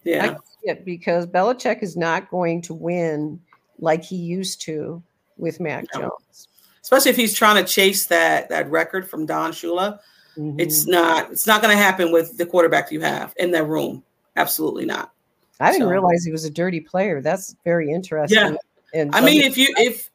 yeah, 0.03 0.27
can 0.29 0.39
see 0.39 0.71
it 0.71 0.85
because 0.85 1.25
Belichick 1.27 1.85
is 1.85 1.97
not 1.97 2.29
going 2.31 2.63
to 2.63 2.75
win 2.75 3.41
like 3.79 4.03
he 4.03 4.17
used 4.17 4.61
to 4.63 5.01
with 5.37 5.61
Mac 5.61 5.85
No. 5.95 6.01
Jones. 6.01 6.49
especially 6.83 7.11
if 7.13 7.17
he's 7.17 7.35
trying 7.35 7.63
to 7.65 7.71
chase 7.73 8.07
that 8.07 8.49
that 8.49 8.69
record 8.71 9.09
from 9.09 9.25
Don 9.27 9.53
Shula. 9.53 10.01
Mhm. 10.37 10.61
It's 10.61 10.87
not. 10.87 11.31
It's 11.33 11.47
not 11.47 11.63
going 11.63 11.77
to 11.77 11.83
happen 11.83 12.13
with 12.13 12.37
the 12.37 12.47
quarterback 12.47 12.91
you 12.91 13.01
have 13.01 13.33
in 13.39 13.51
that 13.53 13.65
room. 13.65 14.03
Absolutely 14.37 14.85
not. 14.85 15.13
I 15.61 15.73
didn't 15.73 15.87
so- 15.87 15.91
realize 15.91 16.25
he 16.25 16.33
was 16.33 16.45
a 16.45 16.51
dirty 16.51 16.81
player. 16.81 17.21
That's 17.23 17.57
very 17.65 17.91
interesting. 17.91 18.39
Yeah. 18.39 18.55
And 18.95 19.15
I 19.15 19.21
mean, 19.21 19.43
if 19.43 19.57
you 19.57 19.69
if 19.79 20.11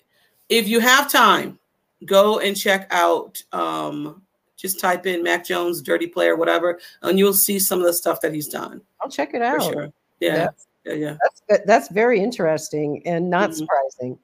if 0.49 0.67
you 0.67 0.80
have 0.80 1.11
time, 1.11 1.57
go 2.05 2.39
and 2.39 2.55
check 2.55 2.88
out. 2.91 3.41
Um, 3.51 4.22
just 4.57 4.80
type 4.80 5.07
in 5.07 5.24
Mac 5.24 5.43
Jones, 5.43 5.82
dirty 5.82 6.05
player, 6.05 6.36
whatever, 6.36 6.80
and 7.01 7.17
you'll 7.17 7.34
see 7.34 7.57
some 7.57 7.80
of 7.80 7.86
the 7.88 7.93
stuff 7.93 8.22
that 8.22 8.32
he's 8.32 8.47
done 8.47 8.80
I'll 9.01 9.09
check 9.09 9.34
it 9.34 9.39
for 9.39 9.43
out. 9.43 9.63
sure. 9.63 9.91
Yeah, 10.19 10.36
That's, 10.36 10.67
yeah, 10.86 10.93
yeah. 10.93 11.15
that's 11.49 11.63
that's 11.65 11.89
very 11.89 12.19
interesting 12.19 13.01
and 13.07 13.28
not 13.28 13.49
Mhm. 13.49 13.55
surprising. 13.55 14.19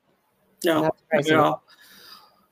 No, 0.64 0.74
Not 0.76 0.82
not 0.84 0.98
surprising. 1.00 1.34
at 1.34 1.40
all. 1.40 1.64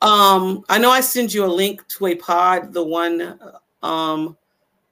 Um, 0.05 0.63
I 0.69 0.77
know 0.77 0.91
I 0.91 1.01
send 1.01 1.33
you 1.33 1.45
a 1.45 1.47
link 1.47 1.85
to 1.89 2.07
a 2.07 2.15
pod. 2.15 2.73
The 2.73 2.83
one, 2.83 3.39
um, 3.81 4.37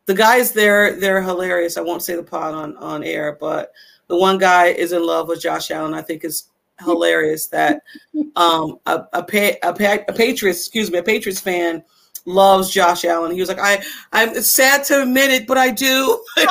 the 0.05 0.13
guys 0.13 0.51
there, 0.51 0.99
they're 0.99 1.21
hilarious. 1.21 1.77
I 1.77 1.81
won't 1.81 2.01
say 2.01 2.15
the 2.15 2.23
pod 2.23 2.53
on 2.53 2.75
on 2.77 3.03
air, 3.03 3.37
but 3.39 3.71
the 4.07 4.17
one 4.17 4.37
guy 4.37 4.67
is 4.67 4.91
in 4.91 5.05
love 5.05 5.27
with 5.27 5.41
Josh 5.41 5.71
Allen. 5.71 5.93
I 5.93 6.01
think 6.01 6.23
is 6.23 6.49
hilarious 6.83 7.47
that 7.47 7.81
um 8.35 8.79
a 8.87 9.05
a, 9.13 9.23
pa- 9.23 9.57
a, 9.61 9.73
pa- 9.73 10.03
a 10.07 10.13
Patriots, 10.13 10.59
excuse 10.59 10.91
me, 10.91 10.97
a 10.97 11.03
Patriots 11.03 11.39
fan 11.39 11.83
loves 12.25 12.69
Josh 12.71 13.05
Allen. 13.05 13.31
He 13.31 13.39
was 13.39 13.49
like, 13.49 13.59
I 13.59 13.83
I'm 14.11 14.41
sad 14.41 14.83
to 14.85 15.03
admit 15.03 15.31
it, 15.31 15.47
but 15.47 15.57
I 15.57 15.69
do. 15.69 16.23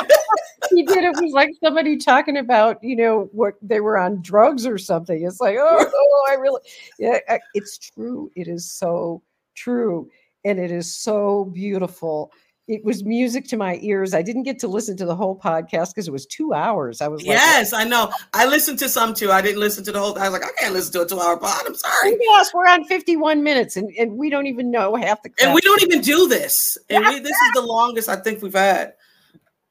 He 0.73 0.83
did. 0.83 1.03
It 1.03 1.15
was 1.21 1.33
like 1.33 1.49
somebody 1.63 1.97
talking 1.97 2.37
about, 2.37 2.83
you 2.83 2.95
know, 2.95 3.29
what 3.31 3.55
they 3.61 3.79
were 3.79 3.97
on 3.97 4.21
drugs 4.21 4.65
or 4.65 4.77
something. 4.77 5.23
It's 5.23 5.39
like, 5.39 5.57
oh, 5.59 5.85
oh 5.95 6.25
I 6.29 6.35
really, 6.35 6.61
yeah, 6.99 7.19
it's 7.53 7.77
true. 7.77 8.31
It 8.35 8.47
is 8.47 8.71
so 8.71 9.21
true, 9.55 10.09
and 10.43 10.59
it 10.59 10.71
is 10.71 10.95
so 10.95 11.45
beautiful. 11.45 12.31
It 12.65 12.83
was 12.85 13.03
music 13.03 13.45
to 13.49 13.57
my 13.57 13.77
ears. 13.81 14.13
I 14.13 14.21
didn't 14.21 14.43
get 14.43 14.57
to 14.59 14.69
listen 14.69 14.95
to 14.95 15.05
the 15.05 15.15
whole 15.15 15.37
podcast 15.37 15.89
because 15.89 16.07
it 16.07 16.11
was 16.11 16.25
two 16.25 16.53
hours. 16.53 17.01
I 17.01 17.09
was 17.09 17.21
like, 17.21 17.35
yes, 17.35 17.73
I 17.73 17.83
know. 17.83 18.09
I 18.33 18.45
listened 18.45 18.79
to 18.79 18.87
some 18.87 19.13
too. 19.13 19.33
I 19.33 19.41
didn't 19.41 19.59
listen 19.59 19.83
to 19.83 19.91
the 19.91 19.99
whole. 19.99 20.17
I 20.17 20.29
was 20.29 20.39
like, 20.39 20.45
I 20.45 20.53
can't 20.57 20.73
listen 20.73 20.93
to 20.93 21.01
a 21.01 21.05
two 21.05 21.19
hour 21.19 21.35
pod. 21.35 21.61
I'm 21.65 21.75
sorry. 21.75 22.15
Yes, 22.21 22.53
we're 22.53 22.65
on 22.65 22.85
51 22.85 23.43
minutes 23.43 23.75
and, 23.75 23.91
and 23.99 24.17
we 24.17 24.29
don't 24.29 24.47
even 24.47 24.71
know 24.71 24.95
half 24.95 25.21
the 25.23 25.31
And 25.41 25.53
we 25.53 25.59
don't 25.59 25.81
even 25.83 25.99
do 25.99 26.29
this. 26.29 26.77
And 26.89 27.05
we, 27.05 27.19
this 27.19 27.31
is 27.35 27.51
the 27.53 27.63
longest 27.63 28.07
I 28.07 28.15
think 28.15 28.41
we've 28.41 28.53
had. 28.53 28.93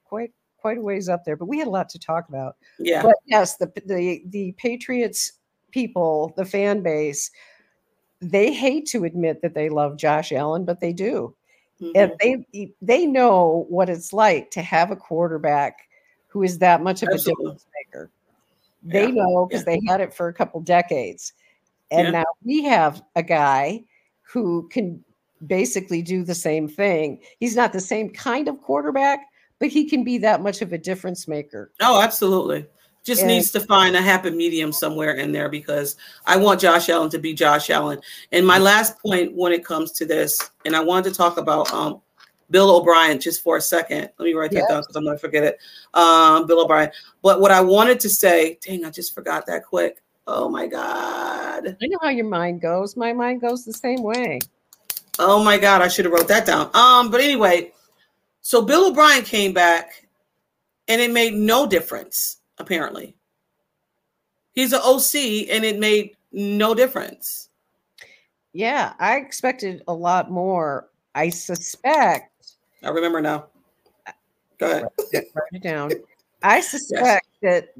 quite 0.04 0.32
quite 0.62 0.78
a 0.78 0.80
ways 0.80 1.08
up 1.10 1.24
there, 1.26 1.36
but 1.36 1.46
we 1.48 1.58
had 1.58 1.66
a 1.66 1.70
lot 1.70 1.90
to 1.90 1.98
talk 1.98 2.28
about. 2.28 2.56
Yeah. 2.78 3.02
But 3.02 3.16
yes, 3.26 3.56
the 3.58 3.70
the 3.84 4.22
the 4.28 4.52
Patriots 4.52 5.32
people, 5.72 6.32
the 6.36 6.44
fan 6.46 6.82
base, 6.82 7.30
they 8.20 8.54
hate 8.54 8.86
to 8.86 9.04
admit 9.04 9.42
that 9.42 9.54
they 9.54 9.68
love 9.68 9.98
Josh 9.98 10.32
Allen, 10.32 10.64
but 10.64 10.80
they 10.80 10.92
do. 10.94 11.34
And 11.94 12.12
Mhm. 12.12 12.46
they 12.52 12.72
they 12.80 13.06
know 13.06 13.66
what 13.68 13.90
it's 13.90 14.12
like 14.12 14.50
to 14.52 14.62
have 14.62 14.90
a 14.90 14.96
quarterback 14.96 15.76
who 16.28 16.42
is 16.42 16.58
that 16.58 16.82
much 16.82 17.02
of 17.02 17.08
a 17.10 17.18
difference 17.18 17.66
maker. 17.84 18.10
They 18.82 19.08
Yeah, 19.08 19.24
know 19.24 19.46
because 19.46 19.64
they 19.64 19.80
had 19.86 20.00
it 20.00 20.14
for 20.14 20.28
a 20.28 20.34
couple 20.34 20.60
decades. 20.60 21.32
And 21.90 22.06
Yeah. 22.06 22.12
now 22.12 22.24
we 22.44 22.62
have 22.64 23.02
a 23.16 23.22
guy 23.22 23.84
who 24.22 24.68
can 24.68 25.04
basically 25.46 26.02
do 26.02 26.22
the 26.24 26.34
same 26.34 26.68
thing. 26.68 27.20
He's 27.40 27.56
not 27.56 27.72
the 27.72 27.80
same 27.80 28.10
kind 28.10 28.48
of 28.48 28.60
quarterback, 28.62 29.20
but 29.62 29.70
he 29.70 29.88
can 29.88 30.02
be 30.02 30.18
that 30.18 30.42
much 30.42 30.60
of 30.60 30.72
a 30.72 30.78
difference 30.78 31.28
maker. 31.28 31.70
Oh, 31.80 32.02
absolutely. 32.02 32.66
Just 33.04 33.20
And- 33.20 33.28
needs 33.28 33.52
to 33.52 33.60
find 33.60 33.94
a 33.94 34.02
happy 34.02 34.30
medium 34.30 34.72
somewhere 34.72 35.12
in 35.12 35.30
there 35.30 35.48
because 35.48 35.94
I 36.26 36.36
want 36.36 36.60
Josh 36.60 36.88
Allen 36.88 37.10
to 37.10 37.18
be 37.20 37.32
Josh 37.32 37.70
Allen. 37.70 38.00
And 38.32 38.44
my 38.44 38.58
last 38.58 38.98
point 38.98 39.36
when 39.36 39.52
it 39.52 39.64
comes 39.64 39.92
to 39.92 40.04
this, 40.04 40.36
and 40.64 40.74
I 40.74 40.80
wanted 40.80 41.10
to 41.10 41.16
talk 41.16 41.36
about 41.36 41.72
um, 41.72 42.02
Bill 42.50 42.74
O'Brien 42.74 43.20
just 43.20 43.40
for 43.40 43.56
a 43.56 43.60
second. 43.60 44.10
Let 44.18 44.24
me 44.26 44.34
write 44.34 44.50
that 44.50 44.68
down 44.68 44.80
because 44.80 44.96
I'm 44.96 45.04
going 45.04 45.16
to 45.16 45.20
forget 45.20 45.44
it. 45.44 45.58
Um, 45.94 46.44
Bill 46.48 46.64
O'Brien. 46.64 46.90
But 47.22 47.40
what 47.40 47.52
I 47.52 47.60
wanted 47.60 48.00
to 48.00 48.08
say, 48.08 48.58
dang, 48.66 48.84
I 48.84 48.90
just 48.90 49.14
forgot 49.14 49.46
that 49.46 49.64
quick. 49.64 50.02
Oh 50.26 50.48
my 50.48 50.66
God. 50.66 51.76
I 51.80 51.86
know 51.86 51.98
how 52.02 52.08
your 52.08 52.28
mind 52.28 52.62
goes. 52.62 52.96
My 52.96 53.12
mind 53.12 53.40
goes 53.40 53.64
the 53.64 53.74
same 53.74 54.02
way. 54.02 54.40
Oh 55.20 55.44
my 55.44 55.56
God, 55.56 55.82
I 55.82 55.86
should 55.86 56.04
have 56.04 56.12
wrote 56.12 56.26
that 56.26 56.46
down. 56.46 56.68
Um, 56.74 57.12
but 57.12 57.20
anyway, 57.20 57.70
so 58.42 58.62
Bill 58.62 58.88
O'Brien 58.88 59.24
came 59.24 59.52
back, 59.52 60.06
and 60.88 61.00
it 61.00 61.10
made 61.10 61.34
no 61.34 61.66
difference. 61.66 62.38
Apparently, 62.58 63.16
he's 64.52 64.72
an 64.72 64.80
OC, 64.84 65.48
and 65.50 65.64
it 65.64 65.78
made 65.78 66.16
no 66.32 66.74
difference. 66.74 67.48
Yeah, 68.52 68.92
I 68.98 69.16
expected 69.16 69.82
a 69.88 69.94
lot 69.94 70.30
more. 70.30 70.88
I 71.14 71.30
suspect, 71.30 72.54
I 72.82 72.90
remember 72.90 73.20
now. 73.20 73.46
Go 74.58 74.70
ahead. 74.70 74.86
write 75.34 75.52
it 75.52 75.62
down. 75.62 75.90
I 76.42 76.60
suspect 76.60 77.26
that 77.42 77.74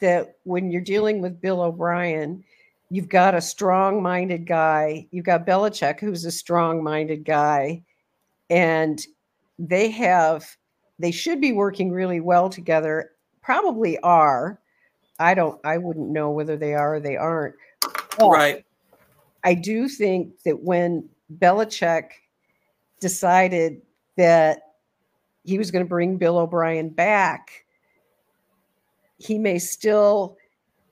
that 0.00 0.36
when 0.44 0.70
you're 0.70 0.80
dealing 0.80 1.20
with 1.20 1.40
Bill 1.40 1.60
O'Brien, 1.60 2.42
you've 2.90 3.08
got 3.08 3.34
a 3.34 3.40
strong-minded 3.40 4.46
guy. 4.46 5.06
You've 5.10 5.26
got 5.26 5.46
Belichick, 5.46 6.00
who's 6.00 6.24
a 6.24 6.30
strong-minded 6.30 7.24
guy, 7.24 7.82
and 8.48 9.04
they 9.60 9.90
have 9.90 10.56
they 10.98 11.10
should 11.10 11.40
be 11.40 11.52
working 11.52 11.92
really 11.92 12.20
well 12.20 12.48
together. 12.48 13.12
Probably 13.42 13.98
are. 14.00 14.60
I 15.18 15.34
don't. 15.34 15.60
I 15.64 15.78
wouldn't 15.78 16.08
know 16.08 16.30
whether 16.30 16.56
they 16.56 16.74
are 16.74 16.96
or 16.96 17.00
they 17.00 17.16
aren't. 17.16 17.54
But 18.18 18.30
Right. 18.30 18.64
I 19.44 19.54
do 19.54 19.88
think 19.88 20.42
that 20.44 20.62
when 20.62 21.08
Belichick 21.38 22.10
decided 23.00 23.80
that 24.16 24.60
he 25.44 25.58
was 25.58 25.70
going 25.70 25.84
to 25.84 25.88
bring 25.88 26.18
Bill 26.18 26.38
O'Brien 26.38 26.90
back, 26.90 27.64
he 29.18 29.38
may 29.38 29.58
still 29.58 30.36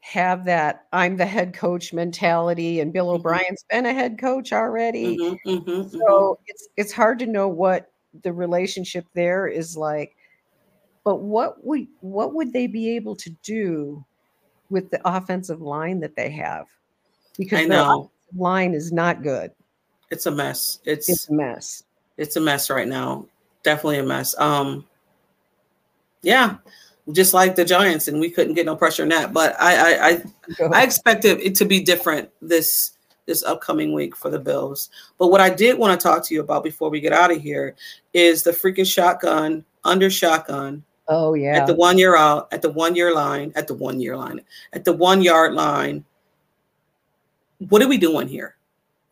have 0.00 0.46
that 0.46 0.86
I'm 0.92 1.16
the 1.16 1.26
head 1.26 1.52
coach 1.52 1.92
mentality, 1.92 2.80
and 2.80 2.92
Bill 2.92 3.08
Mhm. 3.08 3.14
O'Brien's 3.16 3.64
been 3.68 3.84
a 3.84 3.92
head 3.92 4.18
coach 4.18 4.52
already. 4.52 5.18
Mhm, 5.18 5.38
mhm, 5.44 5.64
mhm. 5.64 5.90
So 5.90 6.38
it's 6.46 6.68
it's 6.76 6.92
hard 6.92 7.18
to 7.18 7.26
know 7.26 7.48
what 7.48 7.92
the 8.22 8.32
relationship 8.32 9.06
there 9.14 9.46
is 9.46 9.76
like. 9.76 10.14
But 11.04 11.16
what 11.16 11.64
would 11.64 11.86
what 12.00 12.34
would 12.34 12.52
they 12.52 12.66
be 12.66 12.96
able 12.96 13.16
to 13.16 13.30
do 13.42 14.04
with 14.70 14.90
the 14.90 15.00
offensive 15.08 15.60
line 15.62 16.00
that 16.00 16.16
they 16.16 16.30
have? 16.30 16.66
Because 17.38 17.60
I 17.60 17.64
know 17.66 18.10
line 18.36 18.74
is 18.74 18.92
not 18.92 19.22
good. 19.22 19.50
it's 20.10 20.26
a 20.26 20.30
mess. 20.30 20.80
It's 20.84 21.08
It's 21.08 21.28
a 21.28 21.32
mess. 21.32 21.82
it's 22.16 22.36
a 22.36 22.40
mess 22.40 22.68
right 22.68 22.88
now. 22.88 23.26
Definitely 23.62 23.98
a 23.98 24.04
mess. 24.04 24.38
Um, 24.38 24.86
yeah, 26.22 26.56
just 27.12 27.32
like 27.32 27.56
the 27.56 27.64
Giants, 27.64 28.08
and 28.08 28.20
we 28.20 28.30
couldn't 28.30 28.54
get 28.54 28.66
no 28.66 28.76
pressure 28.76 29.02
on 29.04 29.08
that. 29.10 29.32
But 29.32 29.56
I 29.60 29.76
I 29.76 30.08
I, 30.08 30.22
I 30.72 30.82
expected 30.82 31.40
it 31.40 31.54
to 31.56 31.64
be 31.64 31.80
different 31.80 32.28
this 32.42 32.97
this 33.28 33.44
upcoming 33.44 33.92
week 33.92 34.16
for 34.16 34.30
the 34.30 34.38
Bills. 34.38 34.90
But 35.18 35.28
what 35.28 35.40
I 35.40 35.50
did 35.50 35.78
want 35.78 35.98
to 35.98 36.02
talk 36.02 36.26
to 36.26 36.34
you 36.34 36.40
about 36.40 36.64
before 36.64 36.90
we 36.90 37.00
get 37.00 37.12
out 37.12 37.30
of 37.30 37.40
here 37.40 37.76
is 38.12 38.42
the 38.42 38.50
freaking 38.50 38.90
shotgun 38.90 39.64
under 39.84 40.10
shotgun 40.10 40.82
Oh 41.06 41.34
yeah. 41.34 41.56
at 41.56 41.66
the 41.66 41.74
one 41.74 41.96
year 41.96 42.16
out, 42.16 42.48
at 42.52 42.60
the 42.60 42.70
one 42.70 42.94
year 42.94 43.14
line, 43.14 43.52
at 43.54 43.66
the 43.66 43.74
one 43.74 44.00
year 44.00 44.16
line, 44.16 44.40
at 44.72 44.84
the 44.84 44.92
one 44.92 45.22
yard 45.22 45.54
line. 45.54 46.04
What 47.68 47.82
are 47.82 47.88
we 47.88 47.98
doing 47.98 48.28
here? 48.28 48.56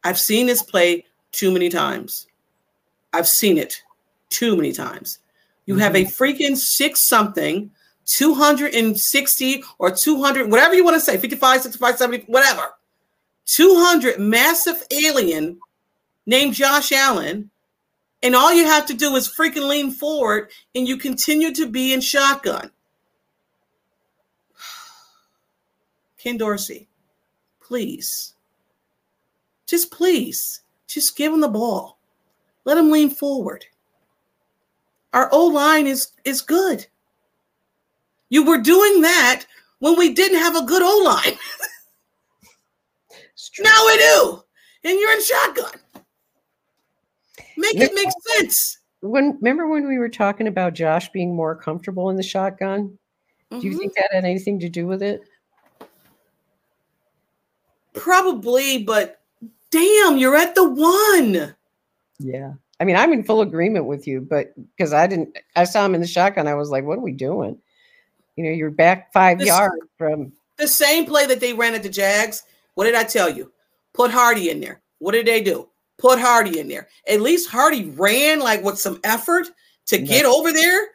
I've 0.04 0.18
seen 0.18 0.46
this 0.46 0.62
play 0.62 1.04
too 1.32 1.50
many 1.50 1.68
times. 1.68 2.26
I've 3.12 3.26
seen 3.26 3.58
it 3.58 3.82
too 4.28 4.56
many 4.56 4.72
times. 4.72 5.20
You 5.64 5.76
have 5.76 5.96
a 5.96 6.04
mm-hmm. 6.04 6.22
freaking 6.22 6.56
six 6.56 7.08
something, 7.08 7.70
260 8.04 9.64
or 9.78 9.90
200, 9.90 10.50
whatever 10.50 10.74
you 10.74 10.84
want 10.84 10.94
to 10.94 11.00
say, 11.00 11.16
55, 11.16 11.62
65, 11.62 11.98
70, 11.98 12.24
whatever. 12.26 12.74
200 13.46 14.18
massive 14.18 14.82
alien 14.90 15.58
named 16.26 16.54
Josh 16.54 16.92
Allen. 16.92 17.50
And 18.22 18.34
all 18.34 18.52
you 18.52 18.66
have 18.66 18.86
to 18.86 18.94
do 18.94 19.14
is 19.14 19.32
freaking 19.32 19.68
lean 19.68 19.92
forward 19.92 20.50
and 20.74 20.86
you 20.86 20.96
continue 20.96 21.52
to 21.54 21.68
be 21.68 21.92
in 21.92 22.00
shotgun. 22.00 22.70
Ken 26.18 26.36
Dorsey, 26.36 26.88
please, 27.60 28.34
just 29.66 29.90
please, 29.92 30.62
just 30.88 31.16
give 31.16 31.32
him 31.32 31.40
the 31.40 31.48
ball. 31.48 31.98
Let 32.64 32.78
him 32.78 32.90
lean 32.90 33.10
forward. 33.10 33.66
Our 35.12 35.28
O 35.32 35.46
line 35.46 35.86
is 35.86 36.08
is 36.24 36.42
good. 36.42 36.86
You 38.28 38.44
were 38.44 38.58
doing 38.58 39.02
that 39.02 39.44
when 39.78 39.96
we 39.96 40.12
didn't 40.12 40.38
have 40.38 40.56
a 40.56 40.64
good 40.64 40.82
O 40.82 41.02
line. 41.04 41.38
Now 43.60 43.86
we 43.86 43.96
do, 43.98 44.42
and 44.84 44.98
you're 44.98 45.12
in 45.12 45.22
shotgun. 45.22 45.80
Make 47.56 47.76
it 47.76 47.92
make 47.94 48.08
sense. 48.36 48.78
When 49.00 49.36
remember 49.40 49.66
when 49.68 49.88
we 49.88 49.98
were 49.98 50.08
talking 50.08 50.46
about 50.48 50.74
Josh 50.74 51.10
being 51.10 51.34
more 51.34 51.54
comfortable 51.54 52.10
in 52.10 52.16
the 52.16 52.22
shotgun? 52.22 52.98
Do 53.50 53.58
you 53.60 53.72
Mhm. 53.72 53.78
think 53.78 53.94
that 53.94 54.08
had 54.12 54.24
anything 54.24 54.58
to 54.60 54.68
do 54.68 54.86
with 54.86 55.02
it? 55.02 55.22
Probably, 57.94 58.82
but 58.82 59.20
damn, 59.70 60.18
you're 60.18 60.36
at 60.36 60.54
the 60.54 60.68
one. 60.68 61.54
Yeah. 62.18 62.54
I 62.78 62.84
mean, 62.84 62.96
I'm 62.96 63.12
in 63.12 63.24
full 63.24 63.40
agreement 63.40 63.86
with 63.86 64.06
you, 64.06 64.20
but 64.20 64.52
because 64.76 64.92
I 64.92 65.06
didn't, 65.06 65.38
I 65.54 65.64
saw 65.64 65.84
him 65.86 65.94
in 65.94 66.00
the 66.02 66.06
shotgun. 66.06 66.46
I 66.46 66.54
was 66.54 66.68
like, 66.68 66.84
what 66.84 66.98
are 66.98 67.02
we 67.02 67.12
doing? 67.12 67.58
You 68.36 68.44
know, 68.44 68.50
you're 68.50 68.70
back 68.70 69.12
five 69.12 69.38
This- 69.38 69.48
yards 69.48 69.86
from, 69.96 70.32
The 70.58 70.68
same 70.68 71.06
play 71.06 71.26
that 71.26 71.40
they 71.40 71.52
ran 71.52 71.74
at 71.74 71.82
the 71.82 71.88
Jags. 71.88 72.42
What 72.76 72.84
did 72.84 72.94
I 72.94 73.02
tell 73.04 73.28
you? 73.28 73.52
Put 73.92 74.10
Harty 74.10 74.50
in 74.50 74.60
there. 74.60 74.80
What 74.98 75.12
did 75.12 75.26
they 75.26 75.42
do? 75.42 75.68
Put 75.98 76.18
Harty 76.20 76.60
in 76.60 76.68
there. 76.68 76.88
At 77.08 77.22
least 77.22 77.48
Harty 77.50 77.86
ran 77.90 78.38
like 78.40 78.62
with 78.62 78.78
some 78.78 79.00
effort 79.02 79.46
to 79.86 79.96
Right. 79.96 80.06
get 80.06 80.24
over 80.26 80.52
there. 80.52 80.88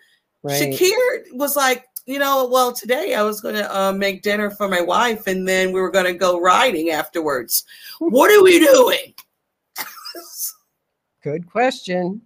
right. 0.43 0.61
Shakir 0.61 1.23
was 1.33 1.55
like, 1.55 1.85
you 2.05 2.19
know, 2.19 2.47
well, 2.51 2.71
today 2.71 3.15
I 3.15 3.23
was 3.23 3.41
going 3.41 3.55
to 3.55 3.75
uh, 3.79 3.91
make 3.93 4.21
dinner 4.21 4.51
for 4.51 4.67
my 4.67 4.81
wife 4.81 5.25
and 5.27 5.47
then 5.47 5.71
we 5.71 5.81
were 5.81 5.89
going 5.91 6.05
to 6.05 6.13
go 6.13 6.39
riding 6.39 6.91
afterwards. 6.91 7.63
what 7.99 8.31
are 8.31 8.43
we 8.43 8.59
doing? 8.59 9.13
Good 11.23 11.49
question. 11.49 12.21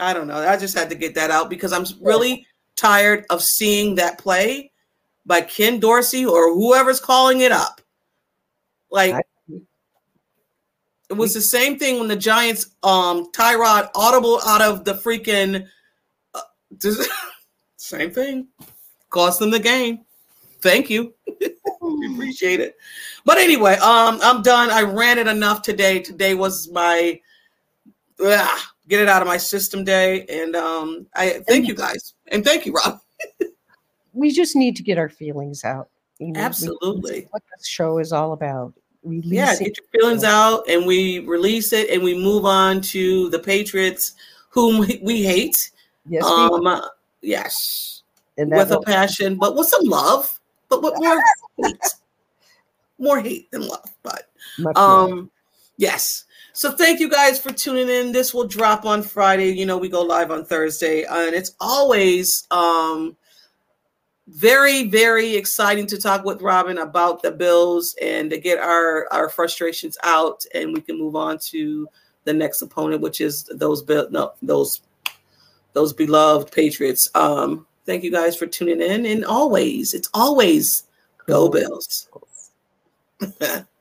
I 0.00 0.12
don't 0.12 0.26
know. 0.26 0.36
I 0.38 0.56
just 0.56 0.76
had 0.76 0.88
to 0.90 0.96
get 0.96 1.14
that 1.14 1.30
out 1.30 1.48
because 1.50 1.72
I'm 1.72 1.84
really 2.00 2.46
tired 2.76 3.26
of 3.30 3.42
seeing 3.42 3.94
that 3.96 4.18
play 4.18 4.72
by 5.26 5.40
Ken 5.40 5.78
Dorsey 5.78 6.26
or 6.26 6.52
whoever's 6.52 7.00
calling 7.00 7.40
it 7.40 7.52
up. 7.52 7.80
Like 8.94 9.14
I- 9.14 9.20
it 11.10 11.14
was 11.14 11.34
the 11.34 11.40
same 11.40 11.78
thing 11.78 11.98
when 11.98 12.08
the 12.08 12.16
Giants 12.16 12.70
um 12.82 13.30
Tyrod 13.32 13.90
audible 13.94 14.40
out 14.46 14.62
of 14.62 14.84
the 14.84 14.94
freaking 14.94 15.66
uh, 16.32 16.40
same 17.76 18.10
thing. 18.12 18.48
Cost 19.10 19.40
them 19.40 19.50
the 19.50 19.58
game. 19.58 20.04
Thank 20.62 20.88
you. 20.88 21.12
We 21.82 22.14
appreciate 22.14 22.60
it. 22.60 22.76
But 23.26 23.36
anyway, 23.36 23.74
um 23.74 24.18
I'm 24.22 24.40
done. 24.42 24.70
I 24.70 24.82
ran 24.82 25.18
it 25.18 25.26
enough 25.26 25.60
today. 25.60 26.00
Today 26.00 26.34
was 26.34 26.70
my 26.70 27.20
ugh, 28.24 28.60
get 28.88 29.00
it 29.02 29.08
out 29.08 29.20
of 29.20 29.28
my 29.28 29.36
system 29.36 29.84
day 29.84 30.24
and 30.30 30.56
um 30.56 31.06
I 31.14 31.42
thank 31.46 31.68
you 31.68 31.74
guys. 31.74 32.14
And 32.28 32.42
thank 32.44 32.64
you, 32.64 32.72
Rob. 32.72 33.00
We 34.14 34.30
just 34.30 34.54
need 34.54 34.76
to 34.76 34.82
get 34.84 34.96
our 34.96 35.08
feelings 35.08 35.64
out. 35.64 35.88
you 36.18 36.30
know, 36.32 36.40
Absolutely. 36.40 37.26
What 37.32 37.42
this 37.56 37.66
show 37.66 37.98
is 37.98 38.12
all 38.12 38.32
about. 38.32 38.72
Releasing. 39.04 39.34
Yeah, 39.34 39.54
get 39.56 39.76
your 39.76 39.86
feelings 39.92 40.24
out 40.24 40.68
and 40.68 40.86
we 40.86 41.18
release 41.20 41.72
it 41.74 41.90
and 41.90 42.02
we 42.02 42.14
move 42.16 42.46
on 42.46 42.80
to 42.80 43.28
the 43.30 43.38
Patriots 43.38 44.14
whom 44.48 44.78
we 45.02 45.22
hate. 45.22 45.56
Yes, 46.06 46.24
Um 46.24 46.66
uh, 46.66 46.88
yes. 47.20 48.02
with 48.36 48.70
a 48.70 48.80
passion, 48.80 49.36
but 49.36 49.56
with 49.56 49.68
some 49.68 49.84
love, 49.84 50.40
but 50.68 50.82
with 50.82 50.94
more 50.96 51.20
hate. 51.58 51.76
More 52.98 53.20
hate 53.20 53.50
than 53.50 53.66
love, 53.66 53.90
but 54.02 54.30
much 54.58 54.76
more. 54.76 54.84
um 54.84 55.30
yes. 55.76 56.24
So 56.54 56.70
thank 56.72 57.00
you 57.00 57.10
guys 57.10 57.38
for 57.38 57.52
tuning 57.52 57.88
in. 57.88 58.12
This 58.12 58.32
will 58.32 58.46
drop 58.46 58.86
on 58.86 59.02
Friday. 59.02 59.50
You 59.50 59.66
know, 59.66 59.76
we 59.76 59.88
go 59.88 60.02
live 60.02 60.30
on 60.30 60.44
Thursday, 60.44 61.02
and 61.02 61.34
it's 61.34 61.54
always 61.60 62.46
um 62.50 63.16
very, 64.28 64.84
very 64.88 65.34
exciting 65.34 65.86
to 65.88 65.98
talk 65.98 66.24
with 66.24 66.40
Robyn 66.40 66.78
about 66.78 67.22
the 67.22 67.30
Bills 67.30 67.94
and 68.00 68.30
to 68.30 68.38
get 68.38 68.58
our 68.58 69.06
our 69.12 69.28
frustrations 69.28 69.98
out, 70.02 70.44
and 70.54 70.72
we 70.72 70.80
can 70.80 70.98
move 70.98 71.16
on 71.16 71.38
to 71.50 71.86
the 72.24 72.32
next 72.32 72.62
opponent, 72.62 73.02
which 73.02 73.20
is 73.20 73.44
those 73.54 73.82
Bill 73.82 74.08
no 74.10 74.32
those 74.42 74.80
those 75.74 75.92
beloved 75.92 76.52
Patriots. 76.52 77.10
Um, 77.14 77.66
thank 77.84 78.02
you 78.02 78.10
guys 78.10 78.36
for 78.36 78.46
tuning 78.46 78.80
in, 78.80 79.04
and 79.04 79.24
always 79.24 79.92
it's 79.92 80.08
always 80.14 80.84
go 81.26 81.48
Bills. 81.48 82.08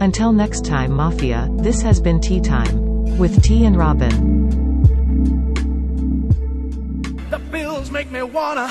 Until 0.00 0.32
next 0.32 0.64
time, 0.64 0.92
Mafia, 0.92 1.48
this 1.52 1.80
has 1.82 2.00
been 2.00 2.20
Tee 2.20 2.40
Time 2.40 3.16
with 3.16 3.42
T 3.42 3.64
and 3.64 3.76
Robyn. 3.76 4.42
The 7.30 7.38
bills 7.38 7.90
make 7.90 8.10
me 8.10 8.22
wanna. 8.22 8.70